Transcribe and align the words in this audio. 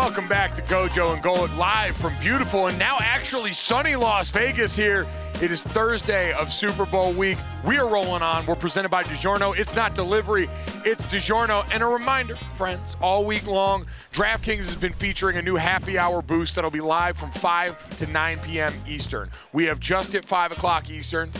Welcome 0.00 0.28
back 0.28 0.54
to 0.54 0.62
Gojo 0.62 1.12
and 1.12 1.22
Golic 1.22 1.54
live 1.58 1.94
from 1.94 2.18
beautiful 2.20 2.68
and 2.68 2.78
now 2.78 2.96
actually 3.00 3.52
sunny 3.52 3.96
Las 3.96 4.30
Vegas 4.30 4.74
here. 4.74 5.06
It 5.42 5.50
is 5.50 5.62
Thursday 5.62 6.32
of 6.32 6.50
Super 6.50 6.86
Bowl 6.86 7.12
week. 7.12 7.36
We 7.66 7.76
are 7.76 7.86
rolling 7.86 8.22
on. 8.22 8.46
We're 8.46 8.54
presented 8.54 8.88
by 8.88 9.04
DiGiorno. 9.04 9.58
It's 9.58 9.74
not 9.74 9.94
delivery, 9.94 10.48
it's 10.86 11.02
DiGiorno. 11.02 11.68
And 11.70 11.82
a 11.82 11.86
reminder, 11.86 12.36
friends, 12.54 12.96
all 13.02 13.26
week 13.26 13.46
long, 13.46 13.84
DraftKings 14.14 14.64
has 14.64 14.74
been 14.74 14.94
featuring 14.94 15.36
a 15.36 15.42
new 15.42 15.56
happy 15.56 15.98
hour 15.98 16.22
boost 16.22 16.54
that'll 16.54 16.70
be 16.70 16.80
live 16.80 17.18
from 17.18 17.30
5 17.32 17.98
to 17.98 18.06
9 18.06 18.38
p.m. 18.38 18.72
Eastern. 18.88 19.30
We 19.52 19.66
have 19.66 19.80
just 19.80 20.14
hit 20.14 20.24
5 20.24 20.52
o'clock 20.52 20.88
Eastern. 20.88 21.30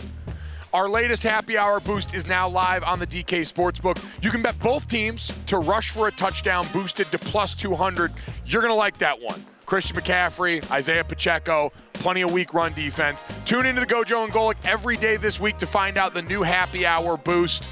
Our 0.73 0.87
latest 0.87 1.23
happy 1.23 1.57
hour 1.57 1.81
boost 1.81 2.13
is 2.13 2.25
now 2.25 2.47
live 2.47 2.83
on 2.83 2.97
the 2.97 3.05
DK 3.05 3.41
Sportsbook. 3.41 4.01
You 4.21 4.31
can 4.31 4.41
bet 4.41 4.57
both 4.59 4.87
teams 4.87 5.37
to 5.47 5.57
rush 5.57 5.89
for 5.89 6.07
a 6.07 6.11
touchdown 6.13 6.65
boosted 6.71 7.11
to 7.11 7.17
plus 7.17 7.55
200. 7.55 8.13
You're 8.45 8.61
going 8.61 8.71
to 8.71 8.75
like 8.75 8.97
that 8.99 9.19
one. 9.21 9.45
Christian 9.65 9.97
McCaffrey, 9.97 10.69
Isaiah 10.71 11.03
Pacheco, 11.03 11.73
plenty 11.91 12.21
of 12.21 12.31
weak 12.31 12.53
run 12.53 12.73
defense. 12.73 13.25
Tune 13.43 13.65
into 13.65 13.81
the 13.81 13.87
Gojo 13.87 14.23
and 14.23 14.31
Golic 14.31 14.55
every 14.63 14.95
day 14.95 15.17
this 15.17 15.41
week 15.41 15.57
to 15.57 15.67
find 15.67 15.97
out 15.97 16.13
the 16.13 16.21
new 16.21 16.41
happy 16.41 16.85
hour 16.85 17.17
boost. 17.17 17.67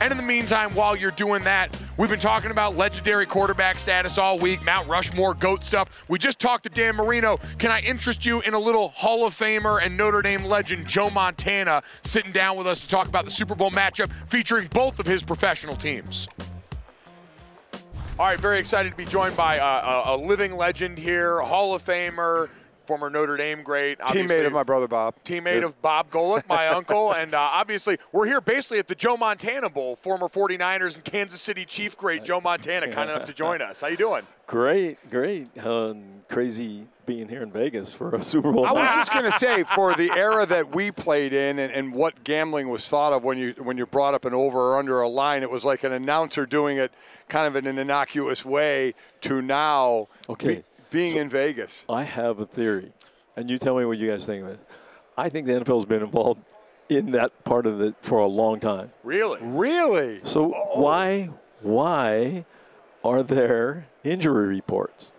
And 0.00 0.12
in 0.12 0.16
the 0.16 0.22
meantime, 0.22 0.74
while 0.74 0.94
you're 0.94 1.10
doing 1.10 1.42
that, 1.44 1.76
we've 1.96 2.08
been 2.08 2.20
talking 2.20 2.52
about 2.52 2.76
legendary 2.76 3.26
quarterback 3.26 3.80
status 3.80 4.16
all 4.16 4.38
week, 4.38 4.62
Mount 4.62 4.88
Rushmore, 4.88 5.34
GOAT 5.34 5.64
stuff. 5.64 5.88
We 6.06 6.20
just 6.20 6.38
talked 6.38 6.62
to 6.64 6.70
Dan 6.70 6.94
Marino. 6.94 7.40
Can 7.58 7.72
I 7.72 7.80
interest 7.80 8.24
you 8.24 8.40
in 8.42 8.54
a 8.54 8.58
little 8.58 8.90
Hall 8.90 9.26
of 9.26 9.36
Famer 9.36 9.84
and 9.84 9.96
Notre 9.96 10.22
Dame 10.22 10.44
legend 10.44 10.86
Joe 10.86 11.10
Montana 11.10 11.82
sitting 12.04 12.30
down 12.30 12.56
with 12.56 12.68
us 12.68 12.80
to 12.80 12.88
talk 12.88 13.08
about 13.08 13.24
the 13.24 13.30
Super 13.32 13.56
Bowl 13.56 13.72
matchup 13.72 14.10
featuring 14.28 14.68
both 14.68 15.00
of 15.00 15.06
his 15.06 15.24
professional 15.24 15.74
teams? 15.74 16.28
All 18.18 18.26
right, 18.26 18.38
very 18.38 18.58
excited 18.60 18.90
to 18.90 18.96
be 18.96 19.04
joined 19.04 19.36
by 19.36 19.58
uh, 19.58 20.04
a, 20.06 20.14
a 20.14 20.16
living 20.16 20.56
legend 20.56 20.98
here, 20.98 21.40
Hall 21.40 21.74
of 21.74 21.84
Famer, 21.84 22.48
former 22.88 23.10
Notre 23.10 23.36
Dame 23.36 23.62
great, 23.62 23.98
Teammate 23.98 24.46
of 24.46 24.52
my 24.54 24.62
brother 24.62 24.88
Bob. 24.88 25.14
teammate 25.22 25.62
of 25.62 25.80
Bob 25.82 26.10
Golic, 26.10 26.48
my 26.48 26.68
uncle, 26.78 27.12
and 27.12 27.34
uh, 27.34 27.38
obviously 27.38 27.98
we're 28.12 28.24
here 28.24 28.40
basically 28.40 28.78
at 28.78 28.88
the 28.88 28.94
Joe 28.94 29.18
Montana 29.18 29.68
Bowl. 29.68 29.96
Former 29.96 30.26
49ers 30.26 30.94
and 30.94 31.04
Kansas 31.04 31.42
City 31.42 31.66
Chief 31.66 31.98
great 31.98 32.24
Joe 32.24 32.40
Montana, 32.40 32.88
kind 32.92 33.10
enough 33.10 33.26
to 33.26 33.34
join 33.34 33.60
us. 33.60 33.82
How 33.82 33.88
you 33.88 33.98
doing? 33.98 34.22
Great, 34.46 35.10
great. 35.10 35.48
Um, 35.58 36.22
crazy 36.30 36.86
being 37.04 37.28
here 37.28 37.42
in 37.42 37.52
Vegas 37.52 37.92
for 37.92 38.14
a 38.14 38.22
Super 38.22 38.50
Bowl. 38.52 38.64
I 38.64 38.72
was 38.72 38.88
just 39.06 39.12
going 39.12 39.30
to 39.30 39.38
say, 39.38 39.64
for 39.74 39.94
the 39.94 40.10
era 40.10 40.46
that 40.46 40.74
we 40.74 40.90
played 40.90 41.34
in, 41.34 41.58
and, 41.58 41.70
and 41.70 41.92
what 41.92 42.24
gambling 42.24 42.70
was 42.70 42.88
thought 42.88 43.12
of 43.12 43.22
when 43.22 43.36
you 43.36 43.54
when 43.58 43.76
you 43.76 43.84
brought 43.84 44.14
up 44.14 44.24
an 44.24 44.32
over 44.32 44.72
or 44.72 44.78
under 44.78 45.02
a 45.02 45.08
line, 45.08 45.42
it 45.42 45.50
was 45.50 45.66
like 45.66 45.84
an 45.84 45.92
announcer 45.92 46.46
doing 46.46 46.78
it 46.78 46.90
kind 47.28 47.46
of 47.46 47.54
in 47.56 47.66
an 47.66 47.78
innocuous 47.78 48.46
way. 48.46 48.94
To 49.22 49.42
now, 49.42 50.08
Okay. 50.30 50.62
Be- 50.90 50.98
being 50.98 51.16
in 51.16 51.28
Vegas. 51.28 51.84
I 51.88 52.04
have 52.04 52.38
a 52.38 52.46
theory, 52.46 52.92
and 53.36 53.48
you 53.50 53.58
tell 53.58 53.76
me 53.76 53.84
what 53.84 53.98
you 53.98 54.10
guys 54.10 54.26
think 54.26 54.44
of 54.44 54.50
it. 54.50 54.60
I 55.16 55.28
think 55.28 55.46
the 55.46 55.52
NFL's 55.52 55.86
been 55.86 56.02
involved 56.02 56.40
in 56.88 57.10
that 57.12 57.44
part 57.44 57.66
of 57.66 57.80
it 57.80 57.94
for 58.02 58.18
a 58.18 58.26
long 58.26 58.60
time. 58.60 58.92
Really? 59.02 59.40
Really? 59.42 60.20
So 60.24 60.54
oh. 60.54 60.80
why, 60.80 61.30
why 61.60 62.44
are 63.04 63.22
there 63.22 63.86
injury 64.04 64.48
reports? 64.48 65.12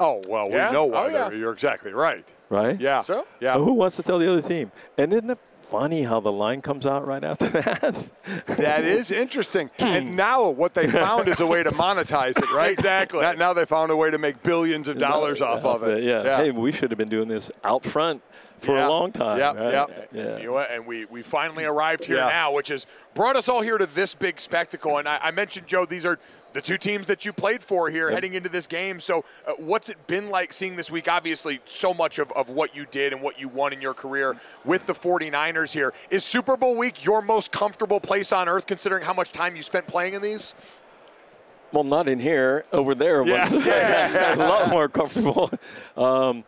Oh 0.00 0.22
well, 0.26 0.48
we 0.48 0.56
Yeah? 0.56 0.70
know 0.70 0.86
why. 0.86 1.04
Oh, 1.04 1.08
yeah. 1.08 1.30
You're 1.30 1.52
exactly 1.52 1.92
right. 1.92 2.26
Right? 2.48 2.80
Yeah. 2.80 3.02
So? 3.02 3.26
Yeah. 3.40 3.54
Who 3.54 3.72
wants 3.72 3.96
to 3.96 4.02
tell 4.02 4.18
the 4.18 4.30
other 4.30 4.42
team? 4.42 4.72
And 4.98 5.12
isn't 5.12 5.30
it 5.30 5.38
funny 5.72 6.02
how 6.02 6.20
the 6.20 6.30
line 6.30 6.60
comes 6.60 6.86
out 6.86 7.06
right 7.06 7.24
after 7.24 7.48
that? 7.48 8.10
That 8.46 8.84
is 8.84 9.10
interesting. 9.10 9.70
and 9.78 10.14
now 10.14 10.50
what 10.50 10.74
they 10.74 10.86
found 10.86 11.28
is 11.28 11.40
a 11.40 11.46
way 11.46 11.62
to 11.62 11.70
monetize 11.72 12.36
it, 12.36 12.52
right? 12.52 12.72
Exactly. 12.72 13.22
Now, 13.22 13.32
now 13.32 13.52
they 13.54 13.64
found 13.64 13.90
a 13.90 13.96
way 13.96 14.10
to 14.10 14.18
make 14.18 14.42
billions 14.42 14.86
of 14.86 14.98
dollars 14.98 15.40
off 15.40 15.64
of 15.64 15.82
it. 15.84 16.04
Yeah. 16.04 16.36
Hey, 16.36 16.50
we 16.50 16.72
should 16.72 16.90
have 16.90 16.98
been 16.98 17.08
doing 17.08 17.26
this 17.26 17.50
out 17.64 17.84
front 17.84 18.22
for 18.62 18.76
Yeah. 18.76 18.86
a 18.86 18.88
long 18.88 19.12
time. 19.12 19.38
Yeah, 19.38 19.52
right? 19.52 19.72
yeah. 19.72 19.86
yeah. 20.12 20.38
You 20.38 20.52
know? 20.52 20.58
And 20.58 20.86
we, 20.86 21.04
we 21.06 21.22
finally 21.22 21.64
arrived 21.64 22.04
here 22.04 22.16
Yeah. 22.16 22.28
now, 22.28 22.52
which 22.52 22.68
has 22.68 22.86
brought 23.14 23.36
us 23.36 23.48
all 23.48 23.60
here 23.60 23.76
to 23.78 23.86
this 23.86 24.14
big 24.14 24.40
spectacle. 24.40 24.98
And 24.98 25.08
I, 25.08 25.18
I 25.22 25.30
mentioned, 25.30 25.66
Joe, 25.66 25.84
these 25.84 26.06
are 26.06 26.18
the 26.52 26.60
two 26.60 26.76
teams 26.78 27.06
that 27.06 27.24
you 27.24 27.32
played 27.32 27.62
for 27.64 27.88
here 27.90 28.10
heading 28.10 28.34
into 28.34 28.48
this 28.50 28.66
game. 28.66 29.00
So, 29.00 29.24
uh, 29.46 29.52
what's 29.56 29.88
it 29.88 30.06
been 30.06 30.28
like 30.28 30.52
seeing 30.52 30.76
this 30.76 30.90
week? 30.90 31.08
Obviously, 31.08 31.60
so 31.64 31.94
much 31.94 32.18
of, 32.18 32.30
of 32.32 32.50
what 32.50 32.76
you 32.76 32.86
did 32.90 33.12
and 33.12 33.22
what 33.22 33.40
you 33.40 33.48
won 33.48 33.72
in 33.72 33.80
your 33.80 33.94
career 33.94 34.36
with 34.64 34.86
the 34.86 34.92
49ers 34.92 35.72
here. 35.72 35.94
Is 36.10 36.24
Super 36.24 36.56
Bowl 36.56 36.76
week 36.76 37.04
your 37.04 37.22
most 37.22 37.52
comfortable 37.52 38.00
place 38.00 38.32
on 38.32 38.48
earth, 38.48 38.66
considering 38.66 39.02
how 39.04 39.14
much 39.14 39.32
time 39.32 39.56
you 39.56 39.62
spent 39.62 39.86
playing 39.86 40.12
in 40.14 40.20
these? 40.22 40.54
Well, 41.72 41.84
not 41.84 42.06
in 42.06 42.18
here. 42.18 42.66
Over 42.70 42.94
there, 42.94 43.24
Yeah. 43.24 43.44
was 43.44 43.52
a 44.34 44.36
lot 44.36 44.68
more 44.68 44.88
comfortable. 44.88 45.50
Um, 45.96 46.44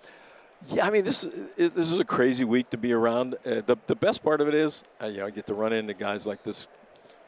yeah, 0.68 0.86
I 0.86 0.90
mean, 0.90 1.04
this 1.04 1.24
is 1.56 1.72
this 1.74 1.90
is 1.90 1.98
a 1.98 2.04
crazy 2.04 2.44
week 2.44 2.70
to 2.70 2.76
be 2.76 2.92
around. 2.92 3.34
Uh, 3.46 3.60
the 3.66 3.76
the 3.86 3.94
best 3.96 4.22
part 4.22 4.40
of 4.40 4.48
it 4.48 4.54
is, 4.54 4.84
uh, 5.02 5.06
you 5.06 5.18
know, 5.18 5.26
I 5.26 5.30
get 5.30 5.46
to 5.48 5.54
run 5.54 5.72
into 5.72 5.94
guys 5.94 6.26
like 6.26 6.42
this, 6.42 6.66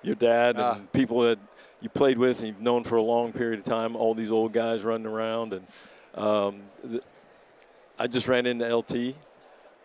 your 0.03 0.15
dad, 0.15 0.57
and 0.57 0.65
Ah. 0.65 0.79
people 0.93 1.21
that 1.23 1.39
you 1.81 1.89
played 1.89 2.19
with 2.19 2.39
and 2.39 2.49
you've 2.49 2.61
known 2.61 2.85
for 2.85 2.97
a 2.97 3.03
long 3.03 3.33
period 3.33 3.59
of 3.59 3.65
time. 3.65 3.97
All 3.97 4.15
these 4.15 4.31
old 4.31 4.53
guys 4.53 4.83
running 4.83 5.07
around, 5.07 5.53
and 5.53 5.67
um, 6.15 6.63
th- 6.89 7.03
I 7.99 8.07
just 8.07 8.27
ran 8.29 8.47
into 8.47 8.65
LT. 8.75 9.15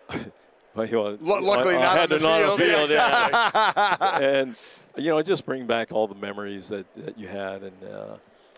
Well, 0.74 0.86
you 0.88 0.94
know, 0.94 1.18
Lu- 1.20 1.42
luckily 1.42 1.76
I- 1.76 1.80
I 1.80 1.82
not 1.82 1.92
had 1.98 2.02
on 2.04 2.10
to 2.10 2.18
the 2.20 2.28
not 2.30 2.44
on 2.44 2.58
field. 2.58 2.90
field, 2.90 2.90
yeah. 2.92 4.20
and 4.22 4.56
you 4.96 5.10
know, 5.10 5.22
just 5.22 5.46
bring 5.46 5.66
back 5.68 5.92
all 5.92 6.08
the 6.08 6.16
memories 6.16 6.70
that, 6.70 6.86
that 6.96 7.18
you 7.18 7.28
had. 7.28 7.64
And 7.64 7.84
uh, 7.84 8.16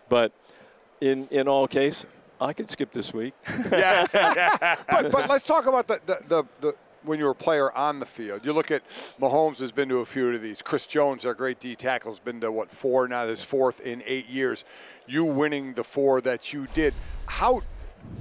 but 0.09 0.31
in 1.01 1.27
in 1.31 1.47
all 1.47 1.67
case, 1.67 2.05
I 2.41 2.53
could 2.53 2.69
skip 2.69 2.91
this 2.91 3.13
week. 3.13 3.33
yeah. 3.71 4.77
but, 4.89 5.11
but 5.11 5.29
let's 5.29 5.45
talk 5.45 5.65
about 5.65 5.87
the, 5.87 6.01
the, 6.05 6.19
the, 6.27 6.43
the 6.61 6.75
when 7.03 7.19
you 7.19 7.25
were 7.25 7.31
a 7.31 7.35
player 7.35 7.71
on 7.73 7.99
the 7.99 8.05
field. 8.05 8.41
You 8.43 8.53
look 8.53 8.71
at 8.71 8.81
Mahomes 9.19 9.59
has 9.59 9.71
been 9.71 9.89
to 9.89 9.97
a 9.97 10.05
few 10.05 10.29
of 10.29 10.41
these. 10.41 10.61
Chris 10.61 10.87
Jones, 10.87 11.25
our 11.25 11.33
great 11.33 11.59
D 11.59 11.75
tackle, 11.75 12.11
has 12.11 12.19
been 12.19 12.41
to 12.41 12.51
what 12.51 12.71
four 12.71 13.07
now? 13.07 13.27
His 13.27 13.43
fourth 13.43 13.81
in 13.81 14.03
eight 14.05 14.29
years. 14.29 14.65
You 15.07 15.25
winning 15.25 15.73
the 15.73 15.83
four 15.83 16.21
that 16.21 16.53
you 16.53 16.67
did. 16.73 16.93
How 17.25 17.61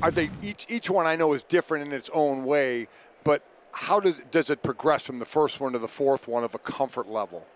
are 0.02 0.10
they? 0.10 0.30
Each 0.42 0.66
each 0.68 0.90
one 0.90 1.06
I 1.06 1.16
know 1.16 1.32
is 1.32 1.42
different 1.42 1.86
in 1.86 1.92
its 1.92 2.10
own 2.12 2.44
way, 2.44 2.88
but 3.24 3.42
how 3.72 4.00
does 4.00 4.20
does 4.30 4.50
it 4.50 4.62
progress 4.62 5.02
from 5.02 5.18
the 5.18 5.24
first 5.24 5.60
one 5.60 5.72
to 5.72 5.78
the 5.78 5.88
fourth 5.88 6.28
one 6.28 6.44
of 6.44 6.54
a 6.54 6.58
comfort 6.58 7.08
level? 7.08 7.46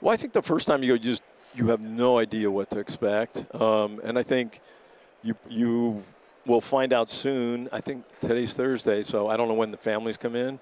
Well, 0.00 0.12
I 0.12 0.16
think 0.16 0.32
the 0.32 0.42
first 0.42 0.66
time 0.66 0.82
you 0.82 0.88
go, 0.88 0.94
you 0.94 1.10
just 1.10 1.22
you 1.54 1.68
have 1.68 1.80
no 1.80 2.18
idea 2.18 2.50
what 2.50 2.70
to 2.70 2.78
expect. 2.78 3.54
Um, 3.54 4.00
and 4.02 4.18
I 4.18 4.22
think 4.22 4.60
you 5.22 5.34
you 5.48 6.02
will 6.46 6.60
find 6.60 6.92
out 6.92 7.08
soon. 7.08 7.68
I 7.72 7.80
think 7.80 8.04
today's 8.20 8.52
Thursday, 8.52 9.02
so 9.02 9.28
I 9.28 9.36
don't 9.36 9.48
know 9.48 9.54
when 9.54 9.70
the 9.70 9.76
families 9.76 10.16
come 10.16 10.34
in. 10.34 10.58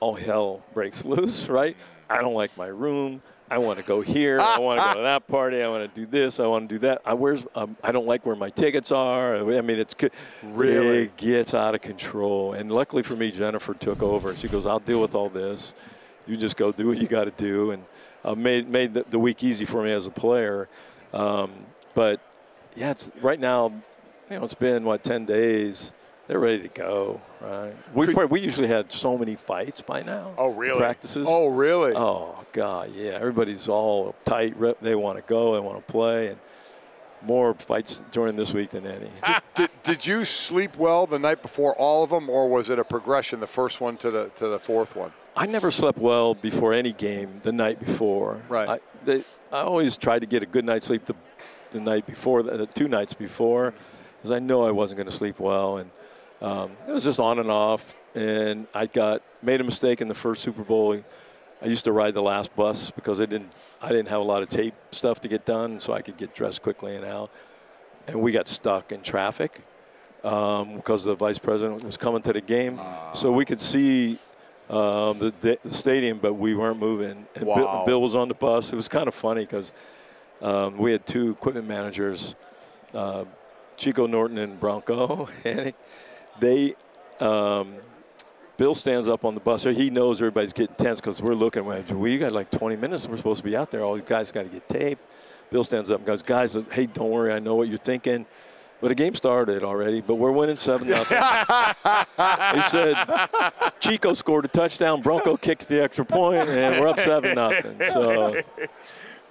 All 0.00 0.14
hell 0.14 0.62
breaks 0.74 1.04
loose, 1.04 1.48
right? 1.48 1.76
I 2.10 2.20
don't 2.20 2.34
like 2.34 2.56
my 2.56 2.66
room. 2.66 3.22
I 3.50 3.58
want 3.58 3.78
to 3.78 3.84
go 3.84 4.02
here. 4.02 4.40
I 4.40 4.58
want 4.58 4.78
to 4.78 4.86
go 4.86 4.94
to 4.94 5.02
that 5.02 5.26
party. 5.26 5.62
I 5.62 5.68
want 5.68 5.94
to 5.94 6.00
do 6.00 6.06
this. 6.06 6.38
I 6.38 6.46
want 6.46 6.68
to 6.68 6.74
do 6.74 6.78
that. 6.80 7.00
I 7.04 7.14
where's 7.14 7.44
um, 7.54 7.76
I 7.82 7.92
don't 7.92 8.06
like 8.06 8.26
where 8.26 8.36
my 8.36 8.50
tickets 8.50 8.92
are. 8.92 9.36
I 9.36 9.60
mean, 9.62 9.78
it's. 9.78 9.94
Really? 10.42 11.04
It 11.04 11.16
gets 11.16 11.54
out 11.54 11.74
of 11.74 11.80
control. 11.80 12.52
And 12.52 12.70
luckily 12.70 13.02
for 13.02 13.16
me, 13.16 13.30
Jennifer 13.30 13.72
took 13.72 14.02
over. 14.02 14.36
She 14.36 14.48
goes, 14.48 14.66
"I'll 14.66 14.80
deal 14.80 15.00
with 15.00 15.14
all 15.14 15.30
this. 15.30 15.74
You 16.26 16.36
just 16.36 16.56
go 16.56 16.72
do 16.72 16.88
what 16.88 16.98
you 16.98 17.08
got 17.08 17.24
to 17.24 17.30
do." 17.30 17.70
And 17.70 17.84
uh, 18.24 18.34
made 18.34 18.68
made 18.68 18.92
the, 18.92 19.04
the, 19.08 19.18
week 19.18 19.42
easy 19.42 19.64
for 19.64 19.82
me 19.82 19.92
as 19.92 20.06
a 20.06 20.10
player. 20.10 20.68
Um, 21.14 21.52
but 21.94 22.20
yeah, 22.78 22.92
it's 22.92 23.10
right 23.20 23.40
now. 23.40 23.72
You 24.30 24.38
know, 24.38 24.44
it's 24.44 24.54
been 24.54 24.84
what 24.84 25.02
ten 25.02 25.24
days. 25.24 25.92
They're 26.26 26.38
ready 26.38 26.60
to 26.60 26.68
go, 26.68 27.22
right? 27.40 27.74
We 27.94 28.12
Could, 28.12 28.30
we 28.30 28.42
usually 28.42 28.68
had 28.68 28.92
so 28.92 29.16
many 29.16 29.34
fights 29.34 29.80
by 29.80 30.02
now. 30.02 30.34
Oh, 30.36 30.48
really? 30.48 30.78
Practices. 30.78 31.26
Oh, 31.26 31.48
really? 31.48 31.94
Oh, 31.96 32.44
God, 32.52 32.92
yeah. 32.94 33.12
Everybody's 33.12 33.66
all 33.66 34.14
tight. 34.26 34.54
They 34.82 34.94
want 34.94 35.16
to 35.16 35.22
go. 35.22 35.54
They 35.54 35.60
want 35.60 35.78
to 35.78 35.90
play, 35.90 36.28
and 36.28 36.38
more 37.22 37.54
fights 37.54 38.02
during 38.12 38.36
this 38.36 38.52
week 38.52 38.70
than 38.70 38.86
any. 38.86 39.10
Did, 39.24 39.42
did, 39.54 39.70
did, 39.82 40.06
you 40.06 40.24
sleep 40.24 40.76
well 40.76 41.06
the 41.06 41.18
night 41.18 41.42
before 41.42 41.74
all 41.76 42.04
of 42.04 42.10
them, 42.10 42.28
or 42.28 42.48
was 42.48 42.70
it 42.70 42.78
a 42.78 42.84
progression, 42.84 43.40
the 43.40 43.46
first 43.46 43.80
one 43.80 43.96
to 43.98 44.10
the 44.10 44.28
to 44.36 44.48
the 44.48 44.58
fourth 44.58 44.94
one? 44.94 45.12
I 45.36 45.46
never 45.46 45.70
slept 45.70 45.98
well 45.98 46.34
before 46.34 46.72
any 46.72 46.92
game 46.92 47.40
the 47.42 47.52
night 47.52 47.84
before. 47.84 48.42
Right. 48.48 48.68
I, 48.68 48.80
they, 49.04 49.24
I 49.52 49.60
always 49.60 49.96
tried 49.96 50.20
to 50.20 50.26
get 50.26 50.42
a 50.42 50.46
good 50.46 50.64
night's 50.64 50.86
sleep 50.86 51.06
the, 51.06 51.14
the 51.70 51.80
night 51.80 52.06
before, 52.06 52.42
the, 52.42 52.66
two 52.66 52.88
nights 52.88 53.14
before, 53.14 53.74
because 54.16 54.30
I 54.30 54.38
know 54.38 54.66
I 54.66 54.70
wasn't 54.70 54.98
going 54.98 55.08
to 55.08 55.14
sleep 55.14 55.38
well, 55.38 55.78
and 55.78 55.90
um, 56.40 56.72
it 56.86 56.92
was 56.92 57.04
just 57.04 57.20
on 57.20 57.38
and 57.38 57.50
off, 57.50 57.94
and 58.14 58.66
I 58.74 58.86
got 58.86 59.22
made 59.42 59.60
a 59.60 59.64
mistake 59.64 60.00
in 60.00 60.08
the 60.08 60.14
first 60.14 60.42
Super 60.42 60.62
Bowl. 60.62 61.00
I 61.60 61.66
used 61.66 61.84
to 61.84 61.92
ride 61.92 62.14
the 62.14 62.22
last 62.22 62.54
bus 62.54 62.90
because 62.90 63.20
I 63.20 63.26
didn't 63.26 63.54
I 63.82 63.88
didn't 63.88 64.08
have 64.08 64.20
a 64.20 64.24
lot 64.24 64.42
of 64.42 64.48
tape 64.48 64.74
stuff 64.92 65.20
to 65.22 65.28
get 65.28 65.44
done, 65.44 65.80
so 65.80 65.92
I 65.92 66.02
could 66.02 66.16
get 66.16 66.34
dressed 66.34 66.62
quickly 66.62 66.96
and 66.96 67.04
out. 67.04 67.30
And 68.06 68.20
we 68.20 68.32
got 68.32 68.48
stuck 68.48 68.92
in 68.92 69.02
traffic 69.02 69.60
um, 70.24 70.76
because 70.76 71.04
the 71.04 71.14
vice 71.14 71.38
president 71.38 71.84
was 71.84 71.96
coming 71.96 72.22
to 72.22 72.32
the 72.32 72.40
game, 72.40 72.78
uh. 72.80 73.12
so 73.12 73.32
we 73.32 73.44
could 73.44 73.60
see 73.60 74.18
um, 74.70 75.18
the, 75.18 75.58
the, 75.64 75.74
stadium, 75.74 76.18
but 76.18 76.34
we 76.34 76.54
weren't 76.54 76.78
moving. 76.78 77.26
And 77.34 77.44
wow. 77.44 77.54
Bill, 77.54 77.84
Bill, 77.86 78.02
was 78.02 78.14
on 78.14 78.28
the 78.28 78.34
bus. 78.34 78.72
It 78.72 78.76
was 78.76 78.88
kind 78.88 79.08
of 79.08 79.14
funny 79.14 79.42
because 79.42 79.72
um, 80.40 80.76
we 80.78 80.92
had 80.92 81.06
two 81.06 81.30
equipment 81.30 81.66
managers, 81.66 82.34
uh, 82.94 83.24
Chico 83.76 84.06
Norton 84.06 84.38
and 84.38 84.58
Bronco, 84.58 85.28
and 85.44 85.72
they 86.40 86.74
um, 87.20 87.76
Bill 88.56 88.74
stands 88.74 89.08
up 89.08 89.24
on 89.24 89.34
the 89.34 89.40
bus. 89.40 89.62
He 89.62 89.90
knows 89.90 90.20
everybody's 90.20 90.52
getting 90.52 90.74
tense 90.76 91.00
because 91.00 91.22
we're 91.22 91.34
looking. 91.34 91.64
We 91.98 92.18
got 92.18 92.32
like 92.32 92.50
20 92.50 92.76
minutes. 92.76 93.06
We're 93.06 93.16
supposed 93.16 93.38
to 93.38 93.44
be 93.44 93.56
out 93.56 93.70
there. 93.70 93.84
All 93.84 93.94
these 93.94 94.04
guys 94.04 94.32
got 94.32 94.42
to 94.42 94.48
get 94.48 94.68
taped. 94.68 95.04
Bill 95.50 95.64
stands 95.64 95.90
up 95.90 95.98
and 95.98 96.06
goes, 96.06 96.22
"Guys, 96.22 96.56
hey, 96.72 96.86
don't 96.86 97.10
worry. 97.10 97.32
I 97.32 97.38
know 97.38 97.54
what 97.54 97.68
you're 97.68 97.78
thinking." 97.78 98.26
But 98.80 98.88
the 98.88 98.94
game 98.94 99.14
started 99.16 99.64
already, 99.64 100.00
but 100.00 100.16
we're 100.16 100.30
winning 100.30 100.54
7 100.54 100.86
nothing. 100.86 101.18
he 102.62 102.68
said 102.70 102.96
Chico 103.80 104.12
scored 104.12 104.44
a 104.44 104.48
touchdown, 104.48 105.02
Bronco 105.02 105.36
kicks 105.36 105.64
the 105.64 105.82
extra 105.82 106.04
point, 106.04 106.48
and 106.48 106.80
we're 106.80 106.86
up 106.86 107.00
7 107.00 107.34
nothing. 107.34 107.80
So 107.92 108.40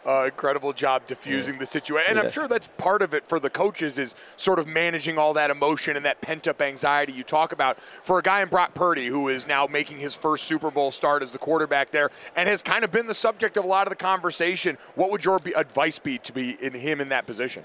uh, 0.06 0.26
incredible 0.26 0.74
job 0.74 1.06
diffusing 1.08 1.56
yeah. 1.56 1.60
the 1.60 1.66
situation. 1.66 2.10
And 2.10 2.18
yeah. 2.18 2.24
I'm 2.24 2.32
sure 2.32 2.48
that's 2.48 2.68
part 2.78 3.02
of 3.02 3.14
it 3.14 3.28
for 3.28 3.40
the 3.40 3.50
coaches 3.50 3.98
is 3.98 4.16
sort 4.38 4.60
of 4.60 4.68
managing 4.68 5.18
all 5.18 5.34
that 5.34 5.50
emotion 5.50 5.96
and 5.96 6.06
that 6.06 6.22
pent 6.22 6.48
up 6.48 6.62
anxiety 6.62 7.14
you 7.14 7.24
talk 7.24 7.52
about. 7.52 7.78
For 8.04 8.20
a 8.20 8.22
guy 8.22 8.42
in 8.42 8.50
Brock 8.50 8.74
Purdy 8.74 9.08
who 9.08 9.28
is 9.30 9.48
now 9.48 9.68
making 9.68 10.00
his 10.00 10.16
first 10.16 10.46
Super 10.46 10.72
Bowl 10.72 10.92
start 10.92 11.24
as 11.24 11.32
the 11.32 11.38
quarterback 11.38 11.92
there 11.92 12.12
and 12.36 12.48
has 12.48 12.64
kind 12.64 12.84
of 12.84 12.92
been 12.92 13.08
the 13.08 13.14
subject 13.14 13.58
of 13.58 13.66
a 13.66 13.68
lot 13.68 13.88
of 13.88 13.92
the 13.92 13.98
conversation, 13.98 14.78
what 14.96 15.12
would 15.12 15.26
your 15.26 15.40
advice 15.56 16.00
be 16.00 16.18
to 16.20 16.32
be 16.32 16.58
in 16.62 16.74
him 16.74 17.02
in 17.02 17.10
that 17.10 17.26
position? 17.26 17.64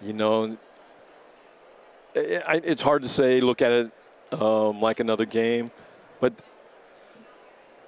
You 0.00 0.14
know, 0.14 0.56
it's 2.14 2.82
hard 2.82 3.02
to 3.02 3.08
say. 3.08 3.40
Look 3.40 3.62
at 3.62 3.72
it 3.72 3.92
um, 4.32 4.80
like 4.80 5.00
another 5.00 5.24
game, 5.24 5.70
but 6.20 6.32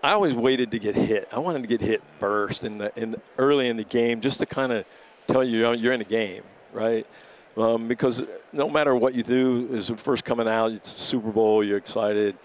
I 0.05 0.12
always 0.12 0.35
waited 0.35 0.71
to 0.73 0.79
get 0.79 0.95
hit. 0.95 1.29
I 1.33 1.39
wanted 1.39 1.62
to 1.62 1.67
get 1.67 1.81
hit 1.81 2.03
first 2.21 2.62
in 2.62 2.77
the 2.77 2.93
in 2.95 3.17
early 3.39 3.69
in 3.69 3.79
the 3.79 3.85
game, 3.85 4.21
just 4.21 4.39
to 4.41 4.45
kind 4.45 4.71
of 4.71 4.85
tell 5.27 5.43
you 5.43 5.73
you're 5.73 5.95
in 5.95 6.03
a 6.03 6.05
game, 6.05 6.43
right? 6.75 7.06
Um, 7.56 7.89
because 7.89 8.23
no 8.53 8.69
matter 8.69 8.95
what 8.95 9.15
you 9.15 9.23
do, 9.23 9.67
is 9.73 9.89
first 9.97 10.27
coming 10.27 10.47
out, 10.47 10.73
it's 10.73 10.93
the 10.93 11.01
Super 11.01 11.31
Bowl, 11.31 11.65
you're 11.65 11.79
excited, 11.79 12.37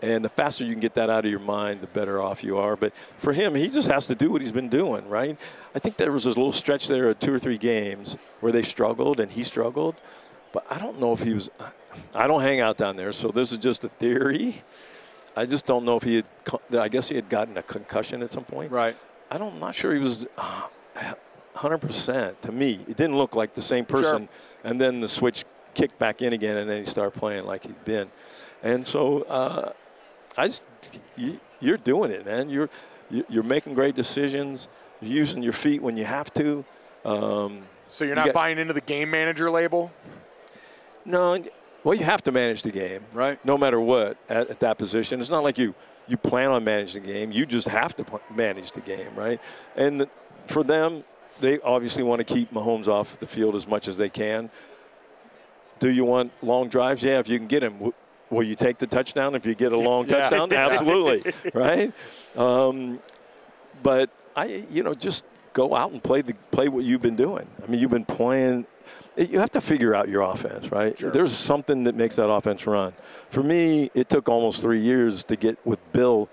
and 0.00 0.24
the 0.24 0.28
faster 0.28 0.62
you 0.62 0.70
can 0.70 0.78
get 0.78 0.94
that 0.94 1.10
out 1.10 1.24
of 1.24 1.30
your 1.32 1.40
mind, 1.40 1.80
the 1.80 1.88
better 1.88 2.22
off 2.22 2.44
you 2.44 2.56
are. 2.56 2.76
But 2.76 2.92
for 3.18 3.32
him, 3.32 3.56
he 3.56 3.66
just 3.66 3.88
has 3.88 4.06
to 4.06 4.14
do 4.14 4.30
what 4.30 4.40
he's 4.40 4.52
been 4.52 4.68
doing, 4.68 5.08
right? 5.08 5.36
I 5.74 5.80
think 5.80 5.96
there 5.96 6.12
was 6.12 6.26
a 6.26 6.28
little 6.28 6.52
stretch 6.52 6.86
there 6.86 7.08
of 7.08 7.18
two 7.18 7.34
or 7.34 7.40
three 7.40 7.58
games 7.58 8.16
where 8.38 8.52
they 8.52 8.62
struggled 8.62 9.18
and 9.18 9.32
he 9.32 9.42
struggled, 9.42 9.96
but 10.52 10.64
I 10.70 10.78
don't 10.78 11.00
know 11.00 11.12
if 11.12 11.22
he 11.22 11.34
was. 11.34 11.50
I 12.14 12.28
don't 12.28 12.42
hang 12.42 12.60
out 12.60 12.76
down 12.76 12.94
there, 12.94 13.12
so 13.12 13.26
this 13.26 13.50
is 13.50 13.58
just 13.58 13.82
a 13.82 13.88
theory. 13.88 14.62
I 15.36 15.46
just 15.46 15.66
don't 15.66 15.84
know 15.84 15.96
if 15.96 16.02
he 16.02 16.16
had. 16.16 16.26
I 16.78 16.88
guess 16.88 17.08
he 17.08 17.14
had 17.16 17.28
gotten 17.28 17.56
a 17.56 17.62
concussion 17.62 18.22
at 18.22 18.32
some 18.32 18.44
point. 18.44 18.70
Right. 18.70 18.96
I 19.30 19.38
don't. 19.38 19.54
I'm 19.54 19.60
not 19.60 19.74
sure 19.74 19.94
he 19.94 20.00
was. 20.00 20.26
Uh, 20.36 20.68
100% 21.54 22.40
to 22.40 22.52
me. 22.52 22.80
It 22.88 22.96
didn't 22.96 23.16
look 23.16 23.36
like 23.36 23.54
the 23.54 23.62
same 23.62 23.84
person. 23.84 24.26
Sure. 24.26 24.28
And 24.64 24.80
then 24.80 25.00
the 25.00 25.08
switch 25.08 25.44
kicked 25.74 25.98
back 25.98 26.22
in 26.22 26.32
again, 26.32 26.56
and 26.56 26.68
then 26.68 26.78
he 26.78 26.84
started 26.84 27.18
playing 27.18 27.44
like 27.44 27.64
he'd 27.64 27.84
been. 27.84 28.10
And 28.62 28.86
so 28.86 29.22
uh, 29.22 29.72
I 30.36 30.46
just, 30.46 30.62
you, 31.16 31.38
are 31.66 31.76
doing 31.76 32.10
it, 32.10 32.24
man. 32.24 32.48
You're 32.48 32.70
you're 33.10 33.42
making 33.42 33.74
great 33.74 33.94
decisions. 33.94 34.68
You're 35.00 35.12
using 35.12 35.42
your 35.42 35.52
feet 35.52 35.82
when 35.82 35.96
you 35.96 36.04
have 36.04 36.32
to. 36.34 36.64
Um, 37.04 37.62
so 37.88 38.04
you're 38.04 38.14
not 38.14 38.26
you 38.26 38.32
got, 38.32 38.34
buying 38.34 38.58
into 38.58 38.72
the 38.72 38.80
game 38.80 39.10
manager 39.10 39.50
label. 39.50 39.92
No, 41.04 41.42
well, 41.84 41.94
you 41.94 42.04
have 42.04 42.22
to 42.24 42.32
manage 42.32 42.62
the 42.62 42.70
game, 42.70 43.04
right? 43.12 43.44
No 43.44 43.58
matter 43.58 43.80
what 43.80 44.16
at, 44.28 44.48
at 44.48 44.60
that 44.60 44.78
position. 44.78 45.20
It's 45.20 45.30
not 45.30 45.42
like 45.42 45.58
you 45.58 45.74
you 46.08 46.16
plan 46.16 46.50
on 46.50 46.64
managing 46.64 47.02
the 47.02 47.12
game. 47.12 47.32
You 47.32 47.46
just 47.46 47.68
have 47.68 47.94
to 47.96 48.04
manage 48.34 48.72
the 48.72 48.80
game, 48.80 49.14
right? 49.14 49.40
And 49.76 50.00
the, 50.00 50.08
for 50.46 50.64
them, 50.64 51.04
they 51.40 51.60
obviously 51.60 52.02
want 52.02 52.18
to 52.18 52.24
keep 52.24 52.52
Mahomes 52.52 52.88
off 52.88 53.18
the 53.20 53.26
field 53.26 53.54
as 53.54 53.66
much 53.66 53.88
as 53.88 53.96
they 53.96 54.08
can. 54.08 54.50
Do 55.78 55.90
you 55.90 56.04
want 56.04 56.32
long 56.42 56.68
drives? 56.68 57.02
Yeah, 57.02 57.18
if 57.18 57.28
you 57.28 57.38
can 57.38 57.48
get 57.48 57.62
him. 57.62 57.92
Will 58.30 58.42
you 58.42 58.56
take 58.56 58.78
the 58.78 58.86
touchdown 58.86 59.34
if 59.34 59.44
you 59.44 59.54
get 59.54 59.72
a 59.72 59.78
long 59.78 60.06
yeah. 60.08 60.28
touchdown? 60.28 60.52
Absolutely, 60.72 61.32
right? 61.52 61.92
Um, 62.36 63.00
but 63.82 64.10
I, 64.34 64.64
you 64.70 64.82
know, 64.82 64.94
just 64.94 65.24
go 65.52 65.74
out 65.74 65.92
and 65.92 66.02
play 66.02 66.22
the 66.22 66.34
play 66.50 66.68
what 66.68 66.84
you've 66.84 67.02
been 67.02 67.16
doing. 67.16 67.46
I 67.62 67.66
mean, 67.70 67.80
you've 67.80 67.90
been 67.90 68.04
playing 68.04 68.66
you 69.16 69.38
have 69.38 69.50
to 69.52 69.60
figure 69.60 69.94
out 69.94 70.08
your 70.08 70.22
offense, 70.22 70.70
right? 70.70 70.98
Sure. 70.98 71.10
There's 71.10 71.36
something 71.36 71.84
that 71.84 71.94
makes 71.94 72.16
that 72.16 72.28
offense 72.28 72.66
run. 72.66 72.94
For 73.30 73.42
me, 73.42 73.90
it 73.94 74.08
took 74.08 74.28
almost 74.28 74.60
three 74.60 74.80
years 74.80 75.24
to 75.24 75.36
get 75.36 75.64
with 75.66 75.80
Bill. 75.92 76.28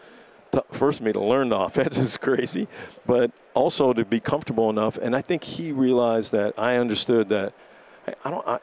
To, 0.54 0.64
first, 0.72 1.02
me 1.02 1.12
to 1.14 1.20
learn 1.20 1.50
the 1.50 1.58
offense 1.60 1.98
is 1.98 2.18
crazy, 2.18 2.68
but 3.06 3.32
also 3.54 3.94
to 3.94 4.06
be 4.06 4.20
comfortable 4.20 4.70
enough. 4.70 4.98
And 4.98 5.16
I 5.16 5.22
think 5.22 5.44
he 5.44 5.72
realized 5.72 6.32
that 6.32 6.54
I 6.58 6.78
understood 6.78 7.30
that. 7.30 7.54
Hey, 8.06 8.14
I 8.24 8.30
don't. 8.30 8.48
I, 8.48 8.60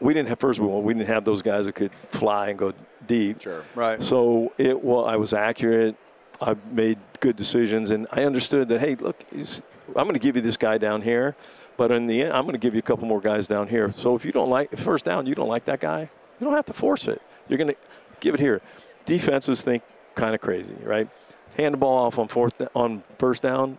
we 0.00 0.14
didn't 0.14 0.28
have 0.28 0.38
first 0.38 0.58
of 0.60 0.66
all, 0.66 0.82
we 0.82 0.94
didn't 0.94 1.08
have 1.08 1.24
those 1.24 1.42
guys 1.42 1.64
that 1.64 1.74
could 1.74 1.90
fly 2.08 2.50
and 2.50 2.58
go 2.58 2.72
deep. 3.06 3.40
Sure. 3.40 3.64
Right. 3.74 4.02
So 4.02 4.52
it 4.58 4.82
well, 4.82 5.04
I 5.04 5.16
was 5.16 5.32
accurate. 5.32 5.96
I 6.40 6.54
made 6.70 6.98
good 7.20 7.36
decisions, 7.36 7.90
and 7.90 8.06
I 8.12 8.24
understood 8.24 8.68
that. 8.68 8.80
Hey, 8.80 8.96
look, 8.96 9.24
I'm 9.32 10.04
going 10.04 10.12
to 10.12 10.20
give 10.20 10.36
you 10.36 10.42
this 10.42 10.56
guy 10.56 10.78
down 10.78 11.02
here 11.02 11.34
but 11.78 11.92
in 11.92 12.06
the 12.06 12.22
end, 12.22 12.32
I'm 12.34 12.42
going 12.42 12.52
to 12.52 12.58
give 12.58 12.74
you 12.74 12.80
a 12.80 12.82
couple 12.82 13.08
more 13.08 13.20
guys 13.20 13.46
down 13.46 13.68
here. 13.68 13.92
So 13.92 14.14
if 14.16 14.24
you 14.24 14.32
don't 14.32 14.50
like 14.50 14.76
first 14.76 15.06
down, 15.06 15.26
you 15.26 15.34
don't 15.34 15.48
like 15.48 15.64
that 15.66 15.80
guy, 15.80 16.10
you 16.38 16.44
don't 16.44 16.54
have 16.54 16.66
to 16.66 16.74
force 16.74 17.08
it. 17.08 17.22
You're 17.48 17.56
going 17.56 17.70
to 17.70 17.76
give 18.20 18.34
it 18.34 18.40
here. 18.40 18.60
Defenses 19.06 19.62
think 19.62 19.82
kind 20.14 20.34
of 20.34 20.42
crazy, 20.42 20.74
right? 20.82 21.08
Hand 21.56 21.72
the 21.72 21.78
ball 21.78 22.06
off 22.06 22.18
on 22.18 22.28
fourth 22.28 22.60
on 22.74 23.02
first 23.18 23.42
down, 23.42 23.78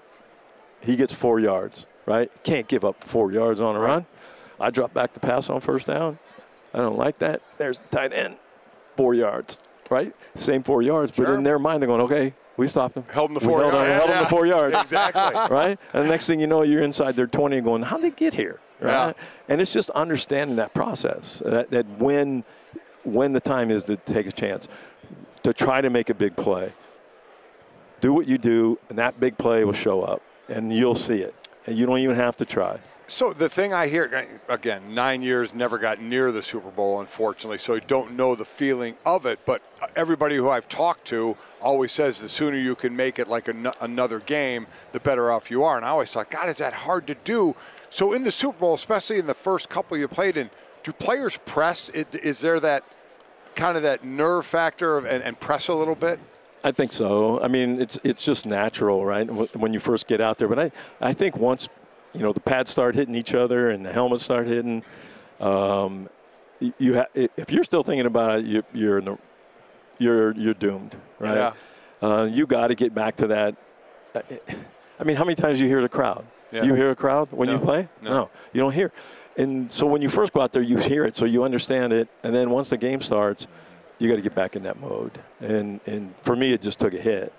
he 0.81 0.95
gets 0.95 1.13
four 1.13 1.39
yards, 1.39 1.85
right? 2.05 2.31
Can't 2.43 2.67
give 2.67 2.83
up 2.85 3.03
four 3.03 3.31
yards 3.31 3.59
on 3.59 3.75
a 3.75 3.79
run. 3.79 4.05
I 4.59 4.71
drop 4.71 4.93
back 4.93 5.13
to 5.13 5.19
pass 5.19 5.49
on 5.49 5.59
first 5.59 5.87
down. 5.87 6.17
I 6.73 6.79
don't 6.79 6.97
like 6.97 7.17
that. 7.19 7.41
There's 7.57 7.79
the 7.79 7.97
tight 7.97 8.13
end, 8.13 8.37
four 8.95 9.13
yards, 9.13 9.59
right? 9.89 10.15
Same 10.35 10.63
four 10.63 10.81
yards, 10.81 11.13
sure. 11.13 11.25
but 11.25 11.33
in 11.33 11.43
their 11.43 11.59
mind 11.59 11.81
they're 11.81 11.87
going, 11.87 12.01
okay, 12.01 12.33
we 12.59 12.67
stopped 12.67 12.93
them. 12.93 13.05
Held 13.09 13.29
them 13.29 13.35
the 13.35 13.39
four 13.39 13.61
yards. 13.61 13.77
Held, 13.77 13.87
held 13.87 14.09
them 14.09 14.23
the 14.23 14.29
four 14.29 14.45
yards. 14.45 14.81
exactly. 14.81 15.21
Right? 15.49 15.79
And 15.93 16.05
the 16.05 16.09
next 16.09 16.27
thing 16.27 16.39
you 16.39 16.47
know, 16.47 16.61
you're 16.63 16.83
inside 16.83 17.15
their 17.15 17.25
20 17.25 17.57
and 17.57 17.65
going, 17.65 17.81
how'd 17.83 18.01
they 18.01 18.11
get 18.11 18.33
here? 18.33 18.59
Right? 18.81 18.91
Yeah. 19.07 19.13
And 19.47 19.61
it's 19.61 19.71
just 19.71 19.89
understanding 19.91 20.57
that 20.57 20.73
process, 20.73 21.41
that, 21.45 21.69
that 21.69 21.87
when, 21.97 22.43
when 23.03 23.31
the 23.31 23.39
time 23.39 23.71
is 23.71 23.85
to 23.85 23.95
take 23.95 24.27
a 24.27 24.31
chance, 24.31 24.67
to 25.43 25.53
try 25.53 25.79
to 25.79 25.89
make 25.89 26.09
a 26.09 26.13
big 26.13 26.35
play. 26.35 26.73
Do 28.01 28.13
what 28.13 28.27
you 28.27 28.37
do, 28.37 28.77
and 28.89 28.97
that 28.99 29.19
big 29.19 29.37
play 29.37 29.63
will 29.63 29.73
show 29.73 30.01
up, 30.01 30.21
and 30.49 30.73
you'll 30.73 30.95
see 30.95 31.21
it. 31.21 31.33
and 31.65 31.77
you 31.77 31.85
don't 31.85 31.99
even 31.99 32.15
have 32.15 32.35
to 32.37 32.45
try. 32.45 32.79
So 33.09 33.33
the 33.33 33.49
thing 33.49 33.73
I 33.73 33.87
hear 33.87 34.27
again, 34.47 34.93
nine 34.93 35.23
years 35.23 35.51
never 35.51 35.79
got 35.79 35.99
near 35.99 36.31
the 36.31 36.43
Super 36.43 36.69
Bowl, 36.69 36.99
unfortunately. 36.99 37.57
So 37.57 37.73
I 37.73 37.79
don't 37.79 38.11
know 38.11 38.35
the 38.35 38.45
feeling 38.45 38.95
of 39.03 39.25
it. 39.25 39.39
But 39.45 39.63
everybody 39.95 40.35
who 40.35 40.47
I've 40.49 40.69
talked 40.69 41.05
to 41.07 41.35
always 41.59 41.91
says 41.91 42.19
the 42.19 42.29
sooner 42.29 42.55
you 42.55 42.75
can 42.75 42.95
make 42.95 43.17
it 43.17 43.27
like 43.27 43.47
an- 43.47 43.71
another 43.81 44.19
game, 44.19 44.67
the 44.91 44.99
better 44.99 45.31
off 45.31 45.49
you 45.49 45.63
are. 45.63 45.75
And 45.75 45.85
I 45.85 45.89
always 45.89 46.11
thought, 46.11 46.29
God, 46.29 46.49
is 46.49 46.59
that 46.59 46.73
hard 46.73 47.07
to 47.07 47.15
do? 47.15 47.55
So 47.89 48.13
in 48.13 48.23
the 48.23 48.31
Super 48.31 48.59
Bowl, 48.59 48.75
especially 48.75 49.17
in 49.17 49.25
the 49.25 49.33
first 49.33 49.69
couple 49.69 49.97
you 49.97 50.07
played 50.07 50.37
in, 50.37 50.51
do 50.83 50.93
players 50.93 51.35
press? 51.45 51.89
Is 51.89 52.39
there 52.41 52.59
that 52.59 52.83
kind 53.55 53.75
of 53.75 53.83
that 53.83 54.03
nerve 54.05 54.45
factor 54.45 54.97
of, 54.97 55.05
and, 55.05 55.23
and 55.23 55.39
press 55.39 55.67
a 55.67 55.73
little 55.73 55.95
bit? 55.95 56.19
I 56.63 56.71
think 56.71 56.91
so. 56.91 57.41
I 57.41 57.47
mean, 57.47 57.81
it's 57.81 57.97
it's 58.03 58.21
just 58.21 58.45
natural, 58.45 59.05
right? 59.05 59.23
When 59.55 59.73
you 59.73 59.79
first 59.79 60.07
get 60.07 60.19
out 60.19 60.37
there. 60.37 60.47
But 60.49 60.59
I, 60.59 60.71
I 60.99 61.13
think 61.13 61.37
once 61.37 61.69
you 62.13 62.21
know 62.21 62.33
the 62.33 62.39
pads 62.39 62.71
start 62.71 62.95
hitting 62.95 63.15
each 63.15 63.33
other 63.33 63.69
and 63.69 63.85
the 63.85 63.91
helmets 63.91 64.23
start 64.23 64.47
hitting. 64.47 64.83
Um, 65.39 66.09
you 66.77 66.95
ha- 66.95 67.07
if 67.13 67.51
you're 67.51 67.63
still 67.63 67.83
thinking 67.83 68.05
about 68.05 68.39
it, 68.39 68.45
you, 68.45 68.63
you're 68.73 68.99
in 68.99 69.05
the, 69.05 69.17
you're 69.97 70.35
you're 70.35 70.53
doomed, 70.53 70.95
right? 71.19 71.35
Yeah. 71.35 71.53
Uh, 72.01 72.25
you 72.25 72.45
got 72.47 72.67
to 72.67 72.75
get 72.75 72.93
back 72.93 73.17
to 73.17 73.27
that. 73.27 73.55
I 74.99 75.03
mean, 75.03 75.15
how 75.15 75.23
many 75.23 75.35
times 75.35 75.59
you 75.59 75.67
hear 75.67 75.81
the 75.81 75.89
crowd? 75.89 76.25
Yeah. 76.51 76.63
You 76.63 76.73
hear 76.73 76.91
a 76.91 76.95
crowd 76.95 77.29
when 77.31 77.47
no. 77.47 77.53
you 77.53 77.59
play? 77.59 77.87
No. 78.01 78.11
no, 78.11 78.29
you 78.53 78.61
don't 78.61 78.73
hear. 78.73 78.91
And 79.37 79.71
so 79.71 79.85
when 79.85 80.01
you 80.01 80.09
first 80.09 80.33
go 80.33 80.41
out 80.41 80.51
there, 80.51 80.63
you 80.63 80.77
hear 80.77 81.05
it, 81.05 81.15
so 81.15 81.25
you 81.25 81.43
understand 81.43 81.93
it, 81.93 82.09
and 82.23 82.35
then 82.35 82.49
once 82.49 82.69
the 82.69 82.77
game 82.77 83.01
starts, 83.01 83.47
you 83.99 84.09
got 84.09 84.15
to 84.15 84.21
get 84.21 84.35
back 84.35 84.55
in 84.55 84.63
that 84.63 84.79
mode. 84.79 85.19
And 85.39 85.79
and 85.85 86.13
for 86.21 86.35
me, 86.35 86.53
it 86.53 86.61
just 86.61 86.79
took 86.79 86.93
a 86.93 86.97
hit 86.97 87.33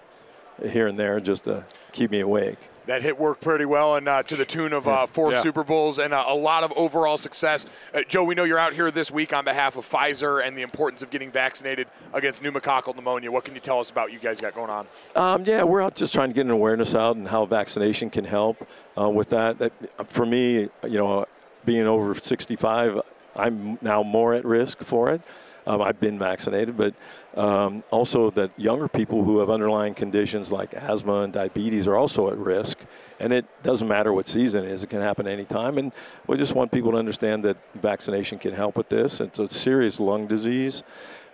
here 0.62 0.87
and 0.87 0.99
there 0.99 1.21
just 1.21 1.45
to 1.45 1.65
keep 1.93 2.11
me 2.11 2.21
awake 2.21 2.59
that 2.90 3.02
hit 3.02 3.16
worked 3.16 3.40
pretty 3.40 3.64
well 3.64 3.94
and 3.94 4.09
uh, 4.09 4.20
to 4.20 4.35
the 4.35 4.44
tune 4.44 4.73
of 4.73 4.88
uh, 4.88 5.06
four 5.06 5.30
yeah. 5.30 5.42
Super 5.42 5.62
Bowls 5.62 6.00
and 6.00 6.12
uh, 6.12 6.25
a 6.26 6.35
lot 6.35 6.64
of 6.64 6.73
overall 6.73 7.16
success. 7.16 7.64
Uh, 7.94 8.00
Joe, 8.09 8.25
we 8.25 8.35
know 8.35 8.42
you're 8.42 8.59
out 8.59 8.73
here 8.73 8.90
this 8.90 9.12
week 9.12 9.32
on 9.32 9.44
behalf 9.44 9.76
of 9.76 9.88
Pfizer 9.88 10.44
and 10.44 10.59
the 10.59 10.62
importance 10.62 11.00
of 11.00 11.09
getting 11.09 11.30
vaccinated 11.30 11.87
against 12.12 12.42
pneumococcal 12.42 12.97
pneumonia. 12.97 13.30
What 13.30 13.44
can 13.44 13.54
you 13.54 13.61
tell 13.61 13.78
us 13.78 13.92
about 13.92 14.12
you 14.12 14.18
guys 14.18 14.40
got 14.40 14.54
going 14.54 14.70
on? 14.70 14.88
Um, 15.14 15.44
yeah, 15.44 15.62
we're 15.62 15.80
out 15.80 15.94
just 15.94 16.12
trying 16.12 16.30
to 16.30 16.35
get 16.35 16.47
an 16.47 16.50
awareness 16.50 16.97
out 16.97 17.14
and 17.14 17.28
how 17.28 17.47
vaccination 17.47 18.11
can 18.11 18.25
help 18.25 18.66
uh, 18.99 19.09
with 19.09 19.28
that. 19.30 19.59
that. 19.59 19.73
For 20.09 20.26
me, 20.26 20.68
you 20.82 20.99
know, 20.99 21.26
being 21.64 21.87
over 21.87 22.16
65, 22.16 23.02
I'm 23.37 23.78
now 23.80 24.02
more 24.02 24.35
at 24.35 24.44
risk 24.44 24.82
for 24.82 25.12
it. 25.12 25.20
Um, 25.67 25.83
I've 25.83 26.00
been 26.00 26.19
vaccinated, 26.19 26.76
but 26.76 26.95
um, 27.37 27.85
also 27.90 28.31
that 28.31 28.50
younger 28.59 28.88
people 28.88 29.25
who 29.25 29.38
have 29.38 29.50
underlying 29.50 29.95
conditions 29.95 30.50
like 30.50 30.75
asthma 30.75 31.21
and 31.23 31.33
diabetes 31.33 31.87
are 31.87 31.97
also 31.97 32.31
at 32.31 32.38
risk. 32.38 32.79
And 33.19 33.33
it 33.33 33.45
doesn't 33.62 33.87
matter 33.87 34.12
what 34.12 34.29
season 34.29 34.64
it 34.64 34.71
is; 34.71 34.83
it 34.83 34.88
can 34.88 35.02
happen 35.02 35.29
anytime. 35.29 35.76
And 35.76 35.93
we 36.26 36.38
just 36.38 36.55
want 36.55 36.73
people 36.73 36.93
to 36.93 36.97
understand 36.97 37.45
that 37.45 37.59
vaccination 37.75 38.38
can 38.38 38.55
help 38.55 38.76
with 38.76 38.88
this. 38.88 39.21
It's 39.21 39.38
a 39.38 39.49
serious 39.49 40.00
lung 40.00 40.26
disease, 40.26 40.83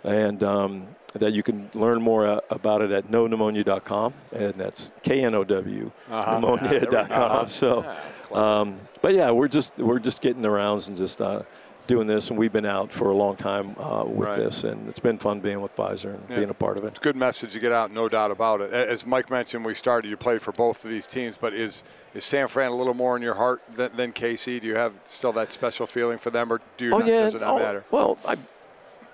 and 0.03 0.43
um, 0.43 0.87
that 1.13 1.31
you 1.31 1.43
can 1.43 1.69
learn 1.73 2.01
more 2.01 2.27
uh, 2.27 2.39
about 2.49 2.81
it 2.81 2.91
at 2.91 3.09
knowpneumonia.com, 3.09 4.13
and 4.33 4.53
that's 4.55 4.91
K 5.03 5.23
N 5.23 5.35
O 5.35 5.45
W 5.45 5.91
uh-huh. 6.09 6.39
pneumonia.com. 6.39 7.11
Uh-huh. 7.11 7.45
So, 7.45 7.95
um, 8.33 8.79
but 9.01 9.13
yeah, 9.13 9.31
we're 9.31 9.47
just 9.47 9.77
we're 9.77 9.99
just 9.99 10.21
getting 10.21 10.41
the 10.41 10.51
rounds 10.51 10.89
and 10.89 10.97
just. 10.97 11.21
Uh, 11.21 11.43
doing 11.87 12.07
this, 12.07 12.29
and 12.29 12.37
we've 12.37 12.51
been 12.51 12.65
out 12.65 12.91
for 12.91 13.09
a 13.09 13.15
long 13.15 13.35
time 13.35 13.75
uh, 13.79 14.03
with 14.05 14.27
right. 14.27 14.37
this, 14.37 14.63
and 14.63 14.87
it's 14.87 14.99
been 14.99 15.17
fun 15.17 15.39
being 15.39 15.61
with 15.61 15.75
Pfizer 15.75 16.15
and 16.15 16.23
yeah. 16.29 16.35
being 16.37 16.49
a 16.49 16.53
part 16.53 16.77
of 16.77 16.83
it. 16.83 16.87
It's 16.87 16.99
a 16.99 17.01
good 17.01 17.15
message 17.15 17.53
to 17.53 17.59
get 17.59 17.71
out, 17.71 17.91
no 17.91 18.07
doubt 18.09 18.31
about 18.31 18.61
it. 18.61 18.73
As 18.73 19.05
Mike 19.05 19.29
mentioned, 19.29 19.65
we 19.65 19.73
started. 19.73 20.09
You 20.09 20.17
played 20.17 20.41
for 20.41 20.51
both 20.51 20.83
of 20.83 20.91
these 20.91 21.07
teams, 21.07 21.37
but 21.37 21.53
is 21.53 21.83
is 22.13 22.23
San 22.23 22.47
Fran 22.47 22.71
a 22.71 22.75
little 22.75 22.93
more 22.93 23.15
in 23.15 23.21
your 23.21 23.35
heart 23.35 23.61
than, 23.75 23.95
than 23.95 24.11
KC? 24.11 24.61
Do 24.61 24.67
you 24.67 24.75
have 24.75 24.93
still 25.05 25.33
that 25.33 25.51
special 25.51 25.87
feeling 25.87 26.17
for 26.17 26.29
them, 26.29 26.51
or 26.51 26.61
do 26.77 26.85
you 26.85 26.93
oh, 26.93 26.99
not, 26.99 27.07
yeah. 27.07 27.21
does 27.21 27.35
it 27.35 27.41
not 27.41 27.55
oh, 27.55 27.59
matter? 27.59 27.85
Well, 27.91 28.17
I. 28.25 28.37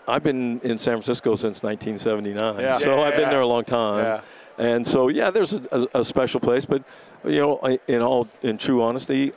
I've 0.05 0.23
been 0.23 0.59
in 0.63 0.77
San 0.77 0.95
Francisco 0.95 1.33
since 1.35 1.63
1979, 1.63 2.59
yeah. 2.59 2.77
so 2.77 2.97
yeah, 2.97 3.03
I've 3.03 3.15
been 3.15 3.29
there 3.29 3.39
a 3.39 3.47
long 3.47 3.63
time. 3.63 4.21
And 4.57 4.85
so, 4.85 5.07
yeah, 5.07 5.31
there's 5.31 5.53
a, 5.53 5.61
a, 5.71 6.01
a 6.01 6.05
special 6.05 6.41
place, 6.41 6.65
but 6.65 6.83
you 7.25 7.39
know, 7.39 7.77
in 7.87 8.01
all 8.01 8.27
in 8.41 8.57
true 8.57 8.81
honesty, 8.81 9.31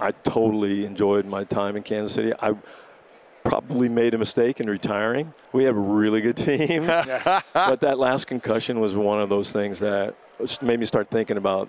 I 0.00 0.12
totally 0.12 0.84
enjoyed 0.84 1.26
my 1.26 1.44
time 1.44 1.76
in 1.76 1.82
Kansas 1.82 2.14
City. 2.14 2.32
I 2.40 2.54
probably 3.44 3.88
made 3.88 4.14
a 4.14 4.18
mistake 4.18 4.60
in 4.60 4.68
retiring. 4.68 5.32
We 5.52 5.64
have 5.64 5.76
a 5.76 5.80
really 5.80 6.20
good 6.20 6.36
team, 6.36 6.86
but 7.54 7.80
that 7.80 7.98
last 7.98 8.26
concussion 8.26 8.80
was 8.80 8.94
one 8.94 9.20
of 9.20 9.28
those 9.28 9.52
things 9.52 9.78
that 9.80 10.14
made 10.62 10.80
me 10.80 10.86
start 10.86 11.10
thinking 11.10 11.36
about 11.36 11.68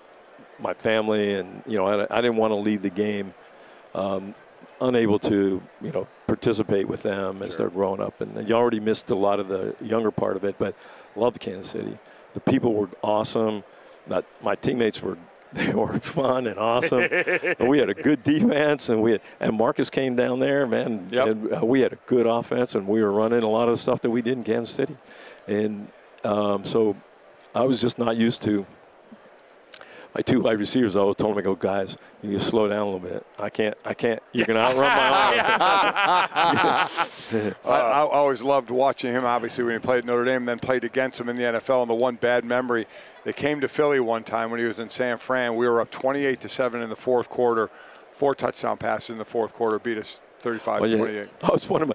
my 0.58 0.74
family, 0.74 1.34
and 1.34 1.62
you 1.66 1.78
know, 1.78 1.86
I, 1.86 2.18
I 2.18 2.20
didn't 2.20 2.36
want 2.36 2.50
to 2.50 2.56
leave 2.56 2.82
the 2.82 2.90
game 2.90 3.32
um, 3.94 4.34
unable 4.80 5.18
to, 5.18 5.62
you 5.80 5.92
know, 5.92 6.06
participate 6.26 6.88
with 6.88 7.02
them 7.02 7.42
as 7.42 7.56
they're 7.56 7.70
growing 7.70 8.00
up. 8.00 8.20
And 8.20 8.48
you 8.48 8.54
already 8.54 8.80
missed 8.80 9.10
a 9.10 9.14
lot 9.14 9.40
of 9.40 9.48
the 9.48 9.74
younger 9.80 10.10
part 10.10 10.36
of 10.36 10.44
it, 10.44 10.56
but 10.58 10.74
loved 11.16 11.40
Kansas 11.40 11.70
City. 11.70 11.98
The 12.34 12.40
people 12.40 12.74
were 12.74 12.88
awesome. 13.02 13.64
Not, 14.06 14.24
my 14.42 14.54
teammates 14.54 15.02
were 15.02 15.18
they 15.52 15.72
were 15.72 15.98
fun 16.00 16.46
and 16.46 16.58
awesome. 16.58 17.02
and 17.02 17.68
we 17.68 17.78
had 17.78 17.88
a 17.88 17.94
good 17.94 18.22
defense, 18.22 18.88
and 18.90 19.02
we 19.02 19.12
had, 19.12 19.20
and 19.40 19.56
Marcus 19.56 19.88
came 19.88 20.14
down 20.14 20.40
there, 20.40 20.66
man. 20.66 21.08
Yep. 21.10 21.26
And 21.26 21.54
uh, 21.54 21.64
we 21.64 21.80
had 21.80 21.92
a 21.92 21.98
good 22.06 22.26
offense, 22.26 22.74
and 22.74 22.86
we 22.86 23.02
were 23.02 23.12
running 23.12 23.42
a 23.42 23.48
lot 23.48 23.68
of 23.68 23.74
the 23.74 23.78
stuff 23.78 24.02
that 24.02 24.10
we 24.10 24.20
did 24.20 24.38
in 24.38 24.44
Kansas 24.44 24.74
City, 24.74 24.96
and 25.46 25.88
um, 26.24 26.64
so 26.64 26.96
I 27.54 27.62
was 27.64 27.80
just 27.80 27.98
not 27.98 28.16
used 28.16 28.42
to. 28.42 28.66
My 30.14 30.22
two 30.22 30.40
wide 30.40 30.58
receivers, 30.58 30.96
I 30.96 31.00
always 31.00 31.16
told 31.16 31.32
them, 31.32 31.38
I 31.38 31.42
go, 31.42 31.54
guys, 31.54 31.96
you 32.22 32.30
need 32.30 32.40
to 32.40 32.44
slow 32.44 32.66
down 32.66 32.78
a 32.78 32.84
little 32.84 32.98
bit. 32.98 33.26
I 33.38 33.50
can't, 33.50 33.76
I 33.84 33.94
can't, 33.94 34.22
you're 34.32 34.46
going 34.46 34.56
to 34.56 34.62
outrun 34.62 34.88
my 34.88 35.08
arm. 37.32 37.54
I, 37.64 37.68
I 37.68 38.00
always 38.00 38.42
loved 38.42 38.70
watching 38.70 39.12
him, 39.12 39.24
obviously, 39.24 39.64
when 39.64 39.74
he 39.74 39.78
played 39.78 40.04
Notre 40.04 40.24
Dame 40.24 40.36
and 40.38 40.48
then 40.48 40.58
played 40.58 40.84
against 40.84 41.20
him 41.20 41.28
in 41.28 41.36
the 41.36 41.42
NFL. 41.42 41.82
And 41.82 41.90
the 41.90 41.94
one 41.94 42.16
bad 42.16 42.44
memory 42.44 42.86
they 43.24 43.32
came 43.34 43.60
to 43.60 43.68
Philly 43.68 44.00
one 44.00 44.24
time 44.24 44.50
when 44.50 44.58
he 44.58 44.66
was 44.66 44.78
in 44.78 44.88
San 44.88 45.18
Fran. 45.18 45.54
We 45.54 45.68
were 45.68 45.80
up 45.80 45.90
28 45.90 46.40
to 46.40 46.48
7 46.48 46.80
in 46.80 46.88
the 46.88 46.96
fourth 46.96 47.28
quarter. 47.28 47.70
Four 48.12 48.34
touchdown 48.34 48.78
passes 48.78 49.10
in 49.10 49.18
the 49.18 49.24
fourth 49.24 49.52
quarter 49.52 49.78
beat 49.78 49.98
us 49.98 50.20
35 50.40 50.80
well, 50.80 50.96
28. 50.96 51.28
Oh, 51.42 51.54
it's 51.54 51.68
one 51.68 51.82
of 51.82 51.88
my 51.88 51.94